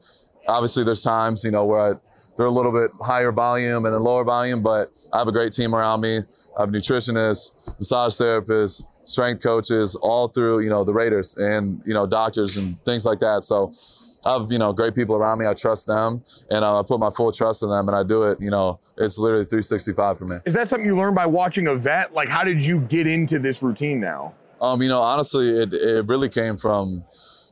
obviously, 0.47 0.83
there's 0.83 1.01
times, 1.01 1.43
you 1.43 1.51
know, 1.51 1.65
where 1.65 1.93
I, 1.93 1.93
they're 2.37 2.45
a 2.45 2.51
little 2.51 2.71
bit 2.71 2.91
higher 3.01 3.31
volume 3.31 3.85
and 3.85 3.95
a 3.95 3.99
lower 3.99 4.23
volume, 4.23 4.61
but 4.61 4.91
I 5.13 5.19
have 5.19 5.27
a 5.27 5.31
great 5.31 5.53
team 5.53 5.73
around 5.73 6.01
me. 6.01 6.17
I 6.57 6.61
have 6.61 6.69
nutritionists, 6.69 7.51
massage 7.77 8.13
therapists, 8.15 8.83
strength 9.05 9.41
coaches, 9.41 9.95
all 9.95 10.27
through 10.27 10.59
you 10.59 10.69
know 10.69 10.83
the 10.83 10.93
Raiders 10.93 11.35
and 11.35 11.81
you 11.85 11.93
know 11.93 12.05
doctors 12.05 12.57
and 12.57 12.83
things 12.83 13.05
like 13.05 13.19
that. 13.19 13.43
So 13.43 13.71
I 14.25 14.33
have 14.33 14.51
you 14.51 14.57
know 14.57 14.73
great 14.73 14.95
people 14.95 15.15
around 15.15 15.39
me. 15.39 15.45
I 15.45 15.53
trust 15.53 15.87
them, 15.87 16.23
and 16.49 16.65
uh, 16.65 16.79
I 16.79 16.83
put 16.83 16.99
my 16.99 17.11
full 17.11 17.31
trust 17.31 17.63
in 17.63 17.69
them, 17.69 17.87
and 17.87 17.95
I 17.95 18.03
do 18.03 18.23
it. 18.23 18.41
You 18.41 18.49
know, 18.49 18.79
it's 18.97 19.17
literally 19.17 19.45
365 19.45 20.17
for 20.17 20.25
me. 20.25 20.37
Is 20.45 20.53
that 20.55 20.67
something 20.67 20.85
you 20.85 20.97
learned 20.97 21.15
by 21.15 21.25
watching 21.25 21.67
a 21.67 21.75
vet? 21.75 22.13
Like, 22.13 22.27
how 22.27 22.43
did 22.43 22.61
you 22.61 22.81
get 22.81 23.07
into 23.07 23.39
this 23.39 23.61
routine 23.61 23.99
now? 23.99 24.33
Um, 24.59 24.81
you 24.81 24.89
know, 24.89 25.01
honestly, 25.01 25.49
it 25.49 25.73
it 25.73 26.07
really 26.07 26.29
came 26.29 26.57
from, 26.57 27.03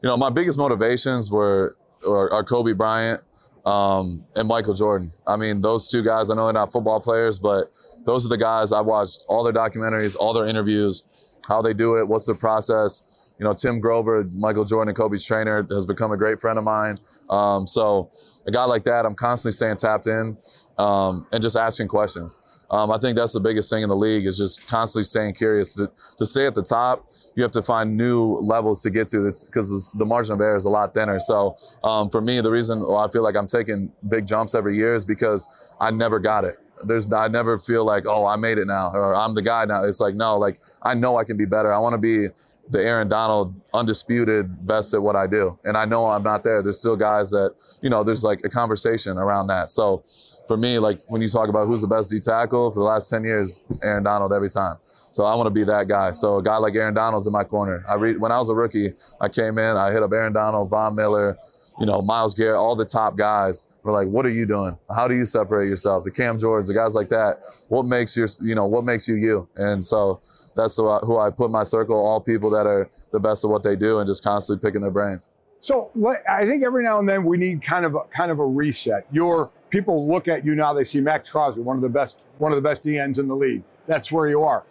you 0.02 0.10
know, 0.10 0.18
my 0.18 0.30
biggest 0.30 0.58
motivations 0.58 1.30
were 1.30 1.78
are, 2.06 2.32
are 2.34 2.44
Kobe 2.44 2.74
Bryant 2.74 3.22
um, 3.66 4.26
and 4.36 4.48
Michael 4.48 4.74
Jordan. 4.74 5.12
I 5.28 5.38
mean, 5.38 5.62
those 5.62 5.88
two 5.88 6.04
guys. 6.04 6.30
I 6.32 6.36
know 6.36 6.46
they're 6.46 6.54
not 6.54 6.72
football 6.72 7.00
players, 7.00 7.38
but 7.38 7.72
those 8.06 8.26
are 8.26 8.30
the 8.30 8.38
guys 8.38 8.72
I 8.72 8.82
watched 8.82 9.26
all 9.28 9.44
their 9.44 9.54
documentaries, 9.54 10.16
all 10.20 10.34
their 10.34 10.48
interviews 10.48 11.04
how 11.48 11.62
they 11.62 11.74
do 11.74 11.98
it, 11.98 12.08
what's 12.08 12.26
the 12.26 12.36
process. 12.36 13.32
You 13.40 13.46
know, 13.46 13.54
Tim 13.54 13.80
Grover, 13.80 14.24
Michael 14.36 14.64
Jordan, 14.64 14.90
and 14.90 14.98
Kobe's 14.98 15.26
trainer, 15.26 15.66
has 15.72 15.86
become 15.86 16.12
a 16.12 16.18
great 16.18 16.40
friend 16.40 16.58
of 16.58 16.64
mine. 16.64 16.96
Um, 17.30 17.66
so 17.66 18.12
a 18.46 18.52
guy 18.52 18.64
like 18.66 18.84
that, 18.86 19.06
I'm 19.06 19.16
constantly 19.16 19.54
staying 19.54 19.78
tapped 19.78 20.08
in 20.08 20.38
um, 20.78 21.26
and 21.32 21.42
just 21.42 21.58
asking 21.58 21.88
questions. 21.88 22.38
Um, 22.70 22.92
I 22.92 22.98
think 22.98 23.18
that's 23.18 23.34
the 23.34 23.40
biggest 23.40 23.70
thing 23.70 23.84
in 23.84 23.90
the 23.90 23.96
league 23.96 24.26
is 24.26 24.38
just 24.38 24.66
constantly 24.68 25.04
staying 25.04 25.34
curious. 25.34 25.74
To, 25.76 25.92
to 26.18 26.26
stay 26.26 26.46
at 26.46 26.54
the 26.54 26.62
top, 26.62 27.12
you 27.36 27.44
have 27.44 27.52
to 27.54 27.64
find 27.64 27.98
new 27.98 28.38
levels 28.38 28.82
to 28.84 28.90
get 28.90 29.08
to 29.10 29.26
because 29.26 29.92
the 29.96 30.06
margin 30.06 30.34
of 30.34 30.42
error 30.42 30.56
is 30.56 30.66
a 30.66 30.70
lot 30.70 30.94
thinner. 30.94 31.20
So 31.20 31.58
um, 31.84 32.10
for 32.10 32.22
me, 32.22 32.40
the 32.40 32.52
reason 32.52 32.80
why 32.82 33.06
I 33.06 33.10
feel 33.10 33.24
like 33.24 33.36
I'm 33.36 33.48
taking 33.48 33.92
big 34.08 34.28
jumps 34.28 34.56
every 34.56 34.78
year 34.78 34.96
is 34.96 35.06
because 35.06 35.48
I 35.80 35.92
never 35.92 36.20
got 36.20 36.46
it 36.46 36.60
there's 36.88 37.12
I 37.12 37.28
never 37.28 37.58
feel 37.58 37.86
like 37.86 38.06
oh 38.08 38.26
I 38.26 38.36
made 38.36 38.58
it 38.58 38.68
now 38.68 38.92
or 38.94 39.16
I'm 39.16 39.36
the 39.36 39.42
guy 39.42 39.66
now. 39.66 39.84
It's 39.84 40.00
like 40.00 40.16
no, 40.16 40.38
like 40.38 40.60
I 40.82 40.94
know 40.94 41.18
I 41.18 41.24
can 41.24 41.38
be 41.38 41.46
better. 41.46 41.74
I 41.74 41.80
want 41.80 41.94
to 41.94 41.98
be 41.98 42.28
the 42.70 42.82
Aaron 42.82 43.10
Donald 43.10 43.54
undisputed 43.74 44.66
best 44.66 44.94
at 44.94 45.02
what 45.02 45.16
I 45.16 45.28
do, 45.28 45.58
and 45.66 45.78
I 45.78 45.86
know 45.86 46.08
I'm 46.08 46.24
not 46.24 46.44
there. 46.44 46.62
There's 46.62 46.78
still 46.78 46.96
guys 46.96 47.30
that 47.32 47.56
you 47.82 47.90
know. 47.90 48.04
There's 48.04 48.24
like 48.24 48.42
a 48.46 48.50
conversation 48.50 49.18
around 49.18 49.48
that. 49.48 49.70
So 49.70 50.04
for 50.48 50.58
me, 50.58 50.80
like 50.80 51.02
when 51.08 51.22
you 51.22 51.28
talk 51.28 51.50
about 51.50 51.68
who's 51.68 51.82
the 51.82 51.88
best 51.88 52.12
D 52.12 52.20
tackle 52.20 52.72
for 52.72 52.80
the 52.80 52.86
last 52.86 53.10
10 53.10 53.24
years, 53.24 53.60
Aaron 53.82 54.04
Donald 54.04 54.34
every 54.34 54.50
time. 54.50 54.78
So 55.12 55.26
I 55.26 55.36
want 55.36 55.48
to 55.48 55.52
be 55.52 55.64
that 55.66 55.88
guy. 55.88 56.12
So 56.12 56.38
a 56.38 56.44
guy 56.44 56.58
like 56.58 56.76
Aaron 56.76 56.94
Donald's 56.94 57.28
in 57.28 57.34
my 57.34 57.44
corner. 57.44 57.86
I 57.88 57.96
read 57.96 58.20
when 58.20 58.32
I 58.32 58.38
was 58.38 58.50
a 58.50 58.56
rookie, 58.56 58.94
I 59.22 59.30
came 59.30 59.58
in, 59.58 59.78
I 59.78 59.92
hit 59.92 60.04
up 60.04 60.12
Aaron 60.12 60.34
Donald, 60.34 60.70
Von 60.70 60.96
Miller, 60.96 61.38
you 61.80 61.86
know, 61.86 62.02
Myles 62.02 62.36
Garrett, 62.36 62.60
all 62.60 62.76
the 62.76 62.86
top 62.86 63.18
guys 63.18 63.66
were 63.84 63.92
like, 63.92 64.08
what 64.08 64.26
are 64.26 64.30
you 64.30 64.46
doing? 64.46 64.78
How 64.94 65.08
do 65.08 65.16
you 65.16 65.26
separate 65.26 65.68
yourself? 65.68 66.04
The 66.04 66.12
Cam 66.12 66.38
Jordans, 66.38 66.68
the 66.68 66.74
guys 66.74 66.96
like 66.96 67.10
that. 67.10 67.42
What 67.68 67.86
makes 67.86 68.16
your, 68.16 68.28
you 68.42 68.56
know, 68.56 68.66
what 68.66 68.84
makes 68.84 69.08
you 69.08 69.16
you? 69.16 69.48
And 69.56 69.84
so 69.84 70.22
that's 70.56 70.78
who 70.78 71.20
I 71.20 71.30
put 71.32 71.52
my 71.52 71.64
circle, 71.64 71.96
all 71.96 72.22
people 72.22 72.50
that 72.52 72.68
are 72.68 72.90
the 73.12 73.20
best 73.20 73.44
at 73.44 73.50
what 73.50 73.64
they 73.64 73.76
do 73.76 74.00
and 74.00 74.08
just 74.08 74.24
constantly 74.24 74.66
picking 74.66 74.82
their 74.82 74.92
brains. 74.92 75.28
So 75.62 75.92
I 76.30 76.46
think 76.46 76.64
every 76.64 76.84
now 76.84 77.00
and 77.00 77.08
then 77.08 77.24
we 77.24 77.38
need 77.38 77.64
kind 77.64 77.86
of 77.86 77.96
a, 77.96 78.02
kind 78.16 78.32
of 78.32 78.40
a 78.40 78.46
reset. 78.46 79.08
Your 79.14 79.50
people 79.70 80.10
look 80.10 80.28
at 80.28 80.46
you 80.46 80.56
now; 80.56 80.74
they 80.74 80.84
see 80.84 81.00
Maxx 81.00 81.30
Crosby, 81.30 81.62
one 81.62 81.78
of 81.78 81.82
the 81.82 81.90
best 81.90 82.18
one 82.38 82.52
of 82.52 82.58
the 82.58 82.62
best 82.62 82.84
DNs 82.84 83.18
in 83.18 83.30
the 83.30 83.36
league. 83.36 83.64
That's 83.88 84.12
where 84.12 84.28
you 84.28 84.44
are. 84.44 84.66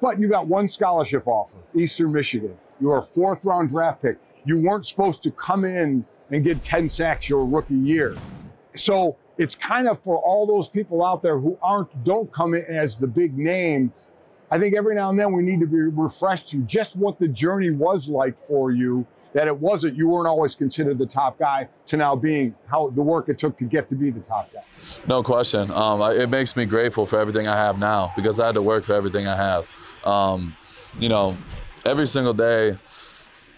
But 0.00 0.20
you 0.20 0.28
got 0.28 0.46
one 0.46 0.68
scholarship 0.68 1.26
offer, 1.26 1.56
Eastern 1.74 2.12
Michigan. 2.12 2.56
You're 2.80 2.98
a 2.98 3.02
fourth 3.02 3.44
round 3.44 3.70
draft 3.70 4.02
pick. 4.02 4.18
You 4.44 4.62
weren't 4.62 4.86
supposed 4.86 5.20
to 5.24 5.32
come 5.32 5.64
in 5.64 6.04
and 6.30 6.44
get 6.44 6.62
10 6.62 6.88
sacks 6.88 7.28
your 7.28 7.44
rookie 7.44 7.74
year. 7.74 8.16
So 8.76 9.16
it's 9.38 9.54
kind 9.54 9.88
of 9.88 10.02
for 10.02 10.18
all 10.18 10.46
those 10.46 10.68
people 10.68 11.04
out 11.04 11.22
there 11.22 11.38
who 11.38 11.58
aren't, 11.62 12.04
don't 12.04 12.32
come 12.32 12.54
in 12.54 12.64
as 12.64 12.96
the 12.96 13.06
big 13.06 13.36
name. 13.36 13.92
I 14.50 14.58
think 14.58 14.76
every 14.76 14.94
now 14.94 15.10
and 15.10 15.18
then 15.18 15.32
we 15.32 15.42
need 15.42 15.60
to 15.60 15.66
be 15.66 15.78
refreshed 15.78 16.48
to 16.50 16.58
just 16.62 16.96
what 16.96 17.18
the 17.18 17.28
journey 17.28 17.70
was 17.70 18.08
like 18.08 18.34
for 18.46 18.72
you. 18.72 19.06
That 19.32 19.48
it 19.48 19.58
wasn't, 19.58 19.96
you 19.96 20.08
weren't 20.08 20.28
always 20.28 20.54
considered 20.54 20.96
the 20.96 21.06
top 21.06 21.40
guy 21.40 21.68
to 21.86 21.96
now 21.96 22.14
being 22.14 22.54
how 22.66 22.90
the 22.90 23.02
work 23.02 23.28
it 23.28 23.36
took 23.36 23.58
to 23.58 23.64
get 23.64 23.88
to 23.88 23.96
be 23.96 24.10
the 24.10 24.20
top 24.20 24.52
guy. 24.52 24.62
No 25.08 25.24
question. 25.24 25.72
Um, 25.72 26.00
it 26.02 26.30
makes 26.30 26.54
me 26.54 26.66
grateful 26.66 27.04
for 27.04 27.18
everything 27.18 27.48
I 27.48 27.56
have 27.56 27.76
now 27.76 28.12
because 28.14 28.38
I 28.38 28.46
had 28.46 28.54
to 28.54 28.62
work 28.62 28.84
for 28.84 28.94
everything 28.94 29.26
I 29.26 29.34
have. 29.34 29.68
Um, 30.04 30.56
you 31.00 31.08
know, 31.08 31.36
every 31.84 32.06
single 32.06 32.32
day, 32.32 32.78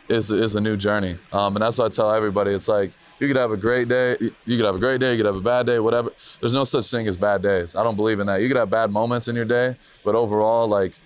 is 0.08 0.30
is 0.30 0.56
a 0.56 0.60
new 0.60 0.76
journey. 0.76 1.18
Um, 1.32 1.56
and 1.56 1.62
that's 1.62 1.78
what 1.78 1.92
I 1.92 1.94
tell 1.94 2.10
everybody. 2.10 2.52
It's 2.52 2.68
like 2.68 2.92
you 3.18 3.26
could 3.26 3.36
have 3.36 3.50
a 3.50 3.56
great 3.56 3.88
day, 3.88 4.16
you 4.20 4.56
could 4.56 4.66
have 4.66 4.76
a 4.76 4.78
great 4.78 5.00
day, 5.00 5.12
you 5.12 5.16
could 5.16 5.26
have 5.26 5.36
a 5.36 5.40
bad 5.40 5.66
day, 5.66 5.78
whatever. 5.78 6.10
There's 6.40 6.54
no 6.54 6.64
such 6.64 6.90
thing 6.90 7.08
as 7.08 7.16
bad 7.16 7.42
days. 7.42 7.74
I 7.74 7.82
don't 7.82 7.96
believe 7.96 8.20
in 8.20 8.26
that. 8.26 8.42
You 8.42 8.48
could 8.48 8.56
have 8.56 8.70
bad 8.70 8.90
moments 8.90 9.28
in 9.28 9.36
your 9.36 9.44
day, 9.44 9.76
but 10.04 10.14
overall, 10.14 10.68
like 10.68 10.98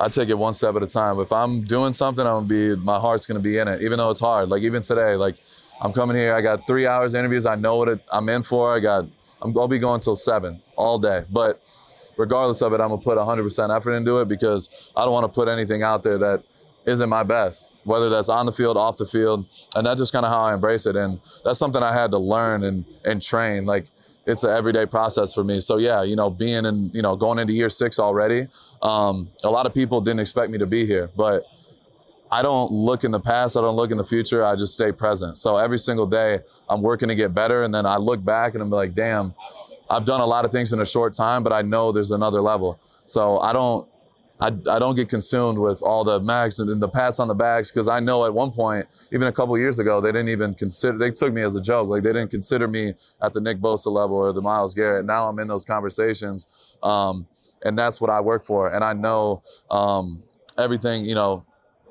I 0.00 0.08
take 0.08 0.28
it 0.28 0.38
one 0.38 0.54
step 0.54 0.76
at 0.76 0.82
a 0.82 0.86
time. 0.86 1.18
If 1.18 1.32
I'm 1.32 1.64
doing 1.64 1.92
something, 1.92 2.24
I'm 2.24 2.46
gonna 2.46 2.46
be 2.46 2.76
my 2.76 2.98
heart's 2.98 3.26
gonna 3.26 3.40
be 3.40 3.58
in 3.58 3.68
it, 3.68 3.82
even 3.82 3.98
though 3.98 4.10
it's 4.10 4.20
hard. 4.20 4.48
Like 4.48 4.62
even 4.62 4.82
today, 4.82 5.16
like 5.16 5.40
I'm 5.80 5.92
coming 5.92 6.16
here, 6.16 6.34
I 6.34 6.40
got 6.40 6.66
three 6.66 6.86
hours 6.86 7.14
interviews. 7.14 7.46
I 7.46 7.56
know 7.56 7.76
what 7.76 7.88
it, 7.88 8.00
I'm 8.12 8.28
in 8.28 8.42
for. 8.42 8.74
I 8.74 8.80
got 8.80 9.06
I'm, 9.42 9.56
I'll 9.58 9.68
be 9.68 9.78
going 9.78 10.00
till 10.00 10.16
seven 10.16 10.62
all 10.76 10.98
day, 10.98 11.24
but 11.30 11.62
regardless 12.16 12.62
of 12.62 12.72
it, 12.72 12.80
I'm 12.80 12.88
gonna 12.88 13.02
put 13.02 13.18
100% 13.18 13.76
effort 13.76 13.92
into 13.92 14.20
it 14.20 14.28
because 14.28 14.68
I 14.96 15.04
don't 15.04 15.12
want 15.12 15.24
to 15.24 15.28
put 15.28 15.48
anything 15.48 15.82
out 15.82 16.02
there 16.02 16.18
that 16.18 16.44
isn't 16.88 17.08
my 17.08 17.22
best, 17.22 17.74
whether 17.84 18.08
that's 18.08 18.28
on 18.28 18.46
the 18.46 18.52
field, 18.52 18.76
off 18.76 18.96
the 18.96 19.06
field. 19.06 19.46
And 19.76 19.86
that's 19.86 20.00
just 20.00 20.12
kind 20.12 20.24
of 20.24 20.32
how 20.32 20.40
I 20.40 20.54
embrace 20.54 20.86
it. 20.86 20.96
And 20.96 21.20
that's 21.44 21.58
something 21.58 21.82
I 21.82 21.92
had 21.92 22.10
to 22.12 22.18
learn 22.18 22.64
and, 22.64 22.84
and 23.04 23.22
train. 23.22 23.66
Like 23.66 23.86
it's 24.26 24.42
an 24.42 24.50
everyday 24.50 24.86
process 24.86 25.34
for 25.34 25.44
me. 25.44 25.60
So 25.60 25.76
yeah, 25.76 26.02
you 26.02 26.16
know, 26.16 26.30
being 26.30 26.64
in, 26.64 26.90
you 26.94 27.02
know, 27.02 27.14
going 27.14 27.38
into 27.38 27.52
year 27.52 27.68
six 27.68 27.98
already, 27.98 28.48
um, 28.82 29.28
a 29.44 29.50
lot 29.50 29.66
of 29.66 29.74
people 29.74 30.00
didn't 30.00 30.20
expect 30.20 30.50
me 30.50 30.58
to 30.58 30.66
be 30.66 30.86
here, 30.86 31.10
but 31.14 31.44
I 32.30 32.42
don't 32.42 32.72
look 32.72 33.04
in 33.04 33.10
the 33.10 33.20
past. 33.20 33.56
I 33.56 33.60
don't 33.60 33.76
look 33.76 33.90
in 33.90 33.98
the 33.98 34.04
future. 34.04 34.44
I 34.44 34.56
just 34.56 34.74
stay 34.74 34.92
present. 34.92 35.38
So 35.38 35.56
every 35.56 35.78
single 35.78 36.06
day 36.06 36.40
I'm 36.68 36.82
working 36.82 37.08
to 37.08 37.14
get 37.14 37.34
better. 37.34 37.62
And 37.62 37.74
then 37.74 37.86
I 37.86 37.96
look 37.96 38.24
back 38.24 38.54
and 38.54 38.62
I'm 38.62 38.70
like, 38.70 38.94
damn, 38.94 39.34
I've 39.90 40.04
done 40.04 40.20
a 40.20 40.26
lot 40.26 40.44
of 40.44 40.52
things 40.52 40.72
in 40.72 40.80
a 40.80 40.86
short 40.86 41.14
time, 41.14 41.42
but 41.42 41.52
I 41.52 41.62
know 41.62 41.92
there's 41.92 42.10
another 42.10 42.40
level. 42.40 42.78
So 43.06 43.38
I 43.38 43.52
don't, 43.52 43.88
I, 44.40 44.46
I 44.46 44.78
don't 44.78 44.94
get 44.94 45.08
consumed 45.08 45.58
with 45.58 45.82
all 45.82 46.04
the 46.04 46.20
mags 46.20 46.60
and 46.60 46.80
the 46.80 46.88
pats 46.88 47.18
on 47.18 47.26
the 47.26 47.34
backs 47.34 47.70
because 47.70 47.88
I 47.88 47.98
know 47.98 48.24
at 48.24 48.32
one 48.32 48.52
point, 48.52 48.86
even 49.12 49.26
a 49.26 49.32
couple 49.32 49.58
years 49.58 49.80
ago, 49.80 50.00
they 50.00 50.12
didn't 50.12 50.28
even 50.28 50.54
consider. 50.54 50.96
They 50.96 51.10
took 51.10 51.32
me 51.32 51.42
as 51.42 51.56
a 51.56 51.60
joke. 51.60 51.88
Like 51.88 52.04
they 52.04 52.12
didn't 52.12 52.30
consider 52.30 52.68
me 52.68 52.94
at 53.20 53.32
the 53.32 53.40
Nick 53.40 53.58
Bosa 53.58 53.90
level 53.90 54.16
or 54.16 54.32
the 54.32 54.40
Myles 54.40 54.74
Garrett. 54.74 55.04
Now 55.04 55.28
I'm 55.28 55.38
in 55.40 55.48
those 55.48 55.64
conversations, 55.64 56.76
um, 56.82 57.26
and 57.64 57.76
that's 57.76 58.00
what 58.00 58.10
I 58.10 58.20
work 58.20 58.44
for. 58.44 58.72
And 58.72 58.84
I 58.84 58.92
know 58.92 59.42
um, 59.70 60.22
everything. 60.56 61.04
You 61.04 61.16
know, 61.16 61.44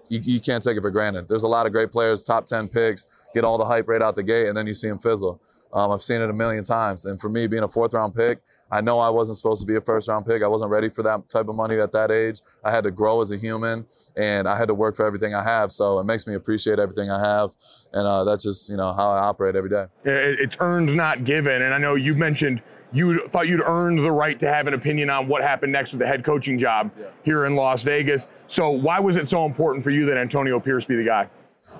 you, 0.07 0.21
you 0.23 0.39
can't 0.39 0.63
take 0.63 0.77
it 0.77 0.81
for 0.81 0.91
granted. 0.91 1.27
There's 1.27 1.43
a 1.43 1.49
lot 1.49 1.65
of 1.65 1.73
great 1.73 1.91
players, 1.91 2.23
top 2.23 2.45
ten 2.45 2.69
picks, 2.69 3.07
get 3.33 3.43
all 3.43 3.57
the 3.57 3.65
hype 3.65 3.89
right 3.89 4.01
out 4.01 4.15
the 4.15 4.23
gate, 4.23 4.47
and 4.47 4.55
then 4.55 4.67
you 4.67 4.73
see 4.73 4.87
them 4.87 4.99
fizzle. 4.99 5.41
Um, 5.73 5.91
I've 5.91 6.01
seen 6.01 6.21
it 6.21 6.29
a 6.29 6.33
million 6.33 6.63
times. 6.63 7.03
And 7.03 7.19
for 7.19 7.27
me, 7.27 7.45
being 7.47 7.63
a 7.63 7.67
fourth 7.67 7.93
round 7.93 8.15
pick 8.15 8.39
I 8.71 8.81
know 8.81 8.99
I 8.99 9.09
wasn't 9.09 9.37
supposed 9.37 9.61
to 9.61 9.67
be 9.67 9.75
a 9.75 9.81
first 9.81 10.07
round 10.07 10.25
pick. 10.25 10.43
I 10.43 10.47
wasn't 10.47 10.71
ready 10.71 10.89
for 10.89 11.03
that 11.03 11.29
type 11.29 11.47
of 11.47 11.55
money 11.55 11.79
at 11.79 11.91
that 11.93 12.11
age. 12.11 12.41
I 12.63 12.71
had 12.71 12.83
to 12.83 12.91
grow 12.91 13.21
as 13.21 13.31
a 13.31 13.37
human 13.37 13.85
and 14.15 14.47
I 14.47 14.57
had 14.57 14.67
to 14.67 14.73
work 14.73 14.95
for 14.95 15.05
everything 15.05 15.33
I 15.33 15.43
have. 15.43 15.71
So 15.71 15.99
it 15.99 16.03
makes 16.03 16.27
me 16.27 16.35
appreciate 16.35 16.79
everything 16.79 17.09
I 17.09 17.19
have. 17.19 17.51
And 17.93 18.07
uh, 18.07 18.23
that's 18.23 18.43
just, 18.43 18.69
you 18.69 18.77
know, 18.77 18.93
how 18.93 19.09
I 19.11 19.19
operate 19.19 19.55
every 19.55 19.69
day. 19.69 19.85
It's 20.03 20.57
earned, 20.59 20.95
not 20.95 21.23
given. 21.23 21.61
And 21.61 21.73
I 21.73 21.77
know 21.77 21.95
you've 21.95 22.19
mentioned 22.19 22.61
you 22.93 23.27
thought 23.27 23.47
you'd 23.47 23.61
earned 23.61 23.99
the 23.99 24.11
right 24.11 24.39
to 24.39 24.47
have 24.47 24.67
an 24.67 24.73
opinion 24.73 25.09
on 25.09 25.27
what 25.27 25.41
happened 25.41 25.71
next 25.71 25.91
with 25.91 25.99
the 25.99 26.07
head 26.07 26.23
coaching 26.23 26.57
job 26.57 26.91
yeah. 26.97 27.07
here 27.23 27.45
in 27.45 27.55
Las 27.55 27.83
Vegas. 27.83 28.27
So 28.47 28.69
why 28.69 28.99
was 28.99 29.17
it 29.17 29.27
so 29.27 29.45
important 29.45 29.83
for 29.83 29.91
you 29.91 30.05
that 30.05 30.17
Antonio 30.17 30.59
Pierce 30.59 30.85
be 30.85 30.95
the 30.95 31.03
guy? 31.03 31.29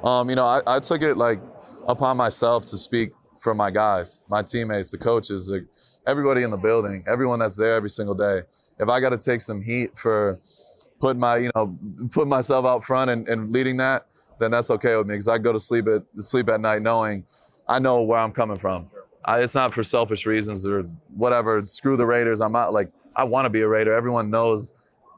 Um, 0.03 0.29
you 0.29 0.35
know, 0.35 0.45
I, 0.45 0.61
I 0.67 0.79
took 0.79 1.01
it 1.01 1.15
like 1.15 1.39
upon 1.87 2.17
myself 2.17 2.65
to 2.67 2.77
speak 2.77 3.11
for 3.39 3.55
my 3.55 3.71
guys, 3.71 4.19
my 4.27 4.41
teammates, 4.41 4.91
the 4.91 4.97
coaches, 4.97 5.47
the, 5.47 5.65
everybody 6.07 6.43
in 6.43 6.49
the 6.49 6.57
building, 6.57 7.03
everyone 7.05 7.39
that's 7.39 7.55
there 7.55 7.75
every 7.75 7.89
single 7.89 8.15
day. 8.15 8.41
If 8.79 8.89
I 8.89 8.99
got 8.99 9.09
to 9.09 9.17
take 9.17 9.41
some 9.41 9.61
heat 9.61 9.97
for 9.97 10.39
putting 10.99 11.19
my, 11.19 11.37
you 11.37 11.51
know, 11.55 11.77
put 12.11 12.27
myself 12.27 12.65
out 12.65 12.83
front 12.83 13.11
and, 13.11 13.27
and 13.27 13.51
leading 13.51 13.77
that, 13.77 14.07
then 14.39 14.51
that's 14.51 14.71
okay 14.71 14.95
with 14.95 15.07
me 15.07 15.13
because 15.13 15.27
I 15.27 15.37
go 15.37 15.51
to 15.51 15.59
sleep 15.59 15.87
at 15.87 16.03
sleep 16.23 16.49
at 16.49 16.61
night 16.61 16.81
knowing 16.81 17.25
I 17.67 17.79
know 17.79 18.01
where 18.03 18.19
I'm 18.19 18.31
coming 18.31 18.57
from. 18.57 18.89
I, 19.25 19.41
it's 19.41 19.55
not 19.55 19.73
for 19.73 19.83
selfish 19.83 20.25
reasons 20.25 20.65
or 20.65 20.83
whatever. 21.15 21.61
Screw 21.65 21.97
the 21.97 22.05
Raiders. 22.05 22.39
I'm 22.39 22.51
not 22.51 22.71
like 22.71 22.89
I 23.15 23.23
want 23.23 23.45
to 23.45 23.49
be 23.49 23.61
a 23.61 23.67
Raider. 23.67 23.93
Everyone 23.93 24.29
knows 24.29 24.71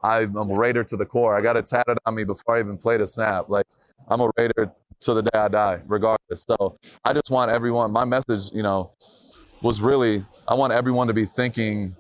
I'm 0.04 0.36
a 0.36 0.44
Raider 0.44 0.84
to 0.86 0.98
the 0.98 1.06
core. 1.06 1.38
I 1.38 1.42
got 1.42 1.58
it 1.58 1.66
tatted 1.66 1.98
on 2.06 2.16
me 2.16 2.24
before 2.24 2.56
I 2.56 2.60
even 2.60 2.78
played 2.78 3.02
a 3.02 3.08
snap. 3.08 3.50
Like 3.50 3.66
I'm 4.08 4.22
a 4.22 4.32
Raider 4.38 4.72
to 5.02 5.14
the 5.14 5.22
day 5.22 5.38
I 5.38 5.48
die, 5.48 5.82
regardless. 5.86 6.44
So 6.44 6.80
I 7.06 7.14
just 7.14 7.30
want 7.30 7.52
everyone. 7.52 7.92
My 7.92 8.06
message, 8.06 8.52
you 8.54 8.64
know, 8.64 8.92
was 9.62 9.82
really 9.82 10.26
I 10.48 10.54
want 10.54 10.74
everyone 10.74 11.08
to 11.08 11.14
be 11.14 11.26
thinking, 11.26 11.96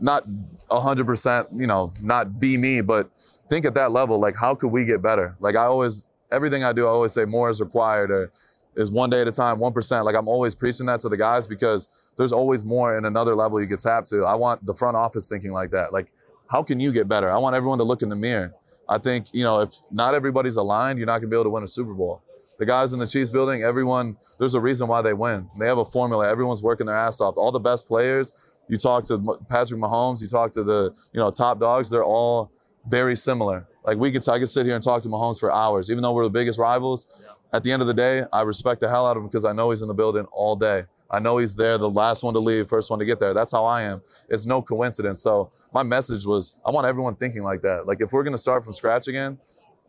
not 0.00 0.24
100%, 0.70 1.58
you 1.58 1.66
know, 1.66 1.92
not 2.02 2.38
be 2.38 2.58
me, 2.58 2.80
but 2.80 3.10
think 3.48 3.64
at 3.64 3.74
that 3.74 3.92
level. 3.92 4.18
Like 4.18 4.36
how 4.36 4.54
could 4.54 4.68
we 4.68 4.84
get 4.84 5.00
better? 5.00 5.36
Like 5.40 5.56
I 5.56 5.64
always, 5.64 6.04
everything 6.30 6.64
I 6.64 6.72
do, 6.72 6.86
I 6.86 6.90
always 6.90 7.12
say 7.12 7.24
more 7.24 7.48
is 7.48 7.60
required 7.60 8.10
or 8.10 8.30
is 8.76 8.90
one 8.90 9.08
day 9.08 9.20
at 9.20 9.28
a 9.28 9.32
time, 9.32 9.58
1%. 9.58 10.04
Like 10.04 10.16
I'm 10.16 10.28
always 10.28 10.54
preaching 10.54 10.86
that 10.86 11.00
to 11.00 11.08
the 11.08 11.16
guys 11.16 11.46
because 11.46 11.88
there's 12.16 12.32
always 12.32 12.64
more 12.64 12.98
in 12.98 13.04
another 13.04 13.34
level 13.34 13.60
you 13.60 13.68
could 13.68 13.80
tap 13.80 14.04
to. 14.06 14.24
I 14.24 14.34
want 14.34 14.66
the 14.66 14.74
front 14.74 14.96
office 14.96 15.28
thinking 15.28 15.52
like 15.52 15.70
that. 15.70 15.92
Like, 15.92 16.12
how 16.48 16.62
can 16.62 16.78
you 16.78 16.92
get 16.92 17.08
better? 17.08 17.30
I 17.30 17.38
want 17.38 17.56
everyone 17.56 17.78
to 17.78 17.84
look 17.84 18.02
in 18.02 18.08
the 18.08 18.16
mirror. 18.16 18.52
I 18.88 18.98
think, 18.98 19.26
you 19.32 19.44
know, 19.44 19.60
if 19.60 19.74
not 19.90 20.14
everybody's 20.14 20.56
aligned, 20.56 20.98
you're 20.98 21.06
not 21.06 21.18
going 21.18 21.22
to 21.22 21.28
be 21.28 21.36
able 21.36 21.44
to 21.44 21.50
win 21.50 21.62
a 21.62 21.68
Super 21.68 21.94
Bowl. 21.94 22.22
The 22.58 22.66
guys 22.66 22.92
in 22.92 22.98
the 22.98 23.06
Chiefs 23.06 23.30
building, 23.30 23.62
everyone, 23.62 24.16
there's 24.38 24.54
a 24.54 24.60
reason 24.60 24.86
why 24.86 25.02
they 25.02 25.12
win. 25.12 25.48
They 25.58 25.66
have 25.66 25.78
a 25.78 25.84
formula. 25.84 26.28
Everyone's 26.28 26.62
working 26.62 26.86
their 26.86 26.96
ass 26.96 27.20
off. 27.20 27.36
All 27.36 27.50
the 27.50 27.60
best 27.60 27.86
players, 27.86 28.32
you 28.68 28.78
talk 28.78 29.04
to 29.04 29.38
Patrick 29.48 29.80
Mahomes, 29.80 30.22
you 30.22 30.28
talk 30.28 30.52
to 30.52 30.62
the, 30.62 30.94
you 31.12 31.20
know, 31.20 31.30
top 31.30 31.58
dogs, 31.60 31.90
they're 31.90 32.04
all 32.04 32.50
very 32.88 33.16
similar. 33.16 33.66
Like 33.84 33.98
we 33.98 34.10
could, 34.12 34.26
I 34.28 34.38
could 34.38 34.48
sit 34.48 34.66
here 34.66 34.74
and 34.74 34.82
talk 34.82 35.02
to 35.02 35.08
Mahomes 35.08 35.38
for 35.38 35.52
hours, 35.52 35.90
even 35.90 36.02
though 36.02 36.12
we're 36.12 36.24
the 36.24 36.30
biggest 36.30 36.58
rivals. 36.58 37.06
At 37.52 37.62
the 37.62 37.72
end 37.72 37.82
of 37.82 37.88
the 37.88 37.94
day, 37.94 38.24
I 38.32 38.42
respect 38.42 38.80
the 38.80 38.88
hell 38.88 39.06
out 39.06 39.16
of 39.16 39.22
him 39.22 39.28
because 39.28 39.44
I 39.44 39.52
know 39.52 39.70
he's 39.70 39.82
in 39.82 39.88
the 39.88 39.94
building 39.94 40.26
all 40.32 40.56
day. 40.56 40.84
I 41.10 41.20
know 41.20 41.38
he's 41.38 41.54
there, 41.54 41.78
the 41.78 41.88
last 41.88 42.24
one 42.24 42.34
to 42.34 42.40
leave, 42.40 42.68
first 42.68 42.90
one 42.90 42.98
to 42.98 43.04
get 43.04 43.20
there. 43.20 43.34
That's 43.34 43.52
how 43.52 43.64
I 43.64 43.82
am. 43.82 44.02
It's 44.28 44.46
no 44.46 44.60
coincidence. 44.62 45.20
So 45.20 45.52
my 45.72 45.82
message 45.82 46.24
was, 46.24 46.60
I 46.66 46.70
want 46.70 46.86
everyone 46.86 47.14
thinking 47.14 47.42
like 47.42 47.62
that. 47.62 47.86
Like 47.86 48.00
if 48.00 48.12
we're 48.12 48.24
gonna 48.24 48.38
start 48.38 48.64
from 48.64 48.72
scratch 48.72 49.06
again, 49.06 49.38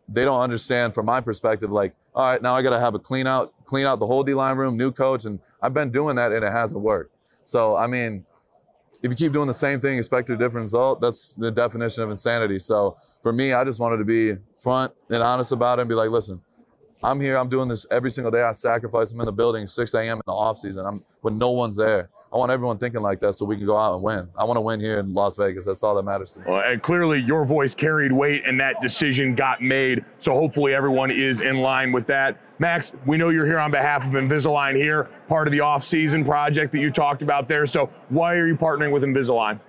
they 0.08 0.24
don't 0.24 0.40
understand 0.40 0.94
from 0.94 1.06
my 1.06 1.20
perspective. 1.20 1.70
Like, 1.70 1.94
all 2.14 2.32
right, 2.32 2.42
now 2.42 2.54
I 2.54 2.62
gotta 2.62 2.80
have 2.80 2.94
a 2.94 2.98
clean 2.98 3.26
out, 3.26 3.52
clean 3.64 3.86
out 3.86 3.98
the 3.98 4.06
whole 4.06 4.22
D 4.22 4.34
line 4.34 4.56
room, 4.56 4.76
new 4.76 4.92
coach, 4.92 5.24
and 5.24 5.38
I've 5.60 5.74
been 5.74 5.90
doing 5.90 6.16
that 6.16 6.32
and 6.32 6.44
it 6.44 6.52
hasn't 6.52 6.80
worked. 6.80 7.14
So 7.42 7.76
I 7.76 7.86
mean, 7.86 8.24
if 9.02 9.10
you 9.10 9.16
keep 9.16 9.32
doing 9.32 9.46
the 9.46 9.54
same 9.54 9.80
thing, 9.80 9.98
expect 9.98 10.30
a 10.30 10.36
different 10.36 10.64
result, 10.64 11.00
that's 11.00 11.34
the 11.34 11.50
definition 11.50 12.02
of 12.02 12.10
insanity. 12.10 12.58
So 12.58 12.96
for 13.22 13.32
me, 13.32 13.52
I 13.52 13.64
just 13.64 13.80
wanted 13.80 13.98
to 13.98 14.04
be 14.04 14.34
front 14.58 14.92
and 15.10 15.22
honest 15.22 15.52
about 15.52 15.78
it 15.78 15.82
and 15.82 15.88
be 15.88 15.94
like, 15.94 16.10
listen, 16.10 16.40
I'm 17.02 17.20
here. 17.20 17.36
I'm 17.36 17.48
doing 17.48 17.68
this 17.68 17.86
every 17.90 18.10
single 18.10 18.30
day. 18.30 18.42
I 18.42 18.52
sacrifice. 18.52 19.12
I'm 19.12 19.20
in 19.20 19.26
the 19.26 19.32
building 19.32 19.66
6 19.66 19.94
a.m. 19.94 20.16
in 20.16 20.22
the 20.26 20.32
off 20.32 20.58
season. 20.58 20.86
I'm 20.86 21.04
when 21.20 21.38
no 21.38 21.50
one's 21.50 21.76
there. 21.76 22.08
I 22.32 22.36
want 22.36 22.50
everyone 22.50 22.78
thinking 22.78 23.02
like 23.02 23.20
that 23.20 23.34
so 23.34 23.46
we 23.46 23.56
can 23.56 23.66
go 23.66 23.78
out 23.78 23.94
and 23.94 24.02
win. 24.02 24.28
I 24.36 24.44
want 24.44 24.56
to 24.56 24.60
win 24.60 24.80
here 24.80 24.98
in 24.98 25.14
Las 25.14 25.36
Vegas. 25.36 25.64
That's 25.64 25.82
all 25.82 25.94
that 25.94 26.02
matters 26.02 26.34
to 26.34 26.40
me. 26.40 26.46
Well, 26.48 26.62
and 26.64 26.82
clearly 26.82 27.20
your 27.20 27.44
voice 27.44 27.74
carried 27.74 28.12
weight 28.12 28.42
and 28.44 28.60
that 28.60 28.82
decision 28.82 29.34
got 29.34 29.62
made. 29.62 30.04
So 30.18 30.34
hopefully 30.34 30.74
everyone 30.74 31.10
is 31.10 31.40
in 31.40 31.60
line 31.60 31.92
with 31.92 32.06
that. 32.08 32.40
Maxx, 32.58 32.92
we 33.06 33.16
know 33.16 33.28
you're 33.28 33.46
here 33.46 33.58
on 33.58 33.70
behalf 33.70 34.06
of 34.06 34.12
Invisalign 34.12 34.74
here, 34.76 35.04
part 35.28 35.46
of 35.46 35.52
the 35.52 35.60
off-season 35.60 36.24
project 36.24 36.72
that 36.72 36.80
you 36.80 36.90
talked 36.90 37.22
about 37.22 37.48
there. 37.48 37.64
So 37.66 37.90
why 38.08 38.34
are 38.34 38.46
you 38.46 38.56
partnering 38.56 38.92
with 38.92 39.02
Invisalign? 39.02 39.60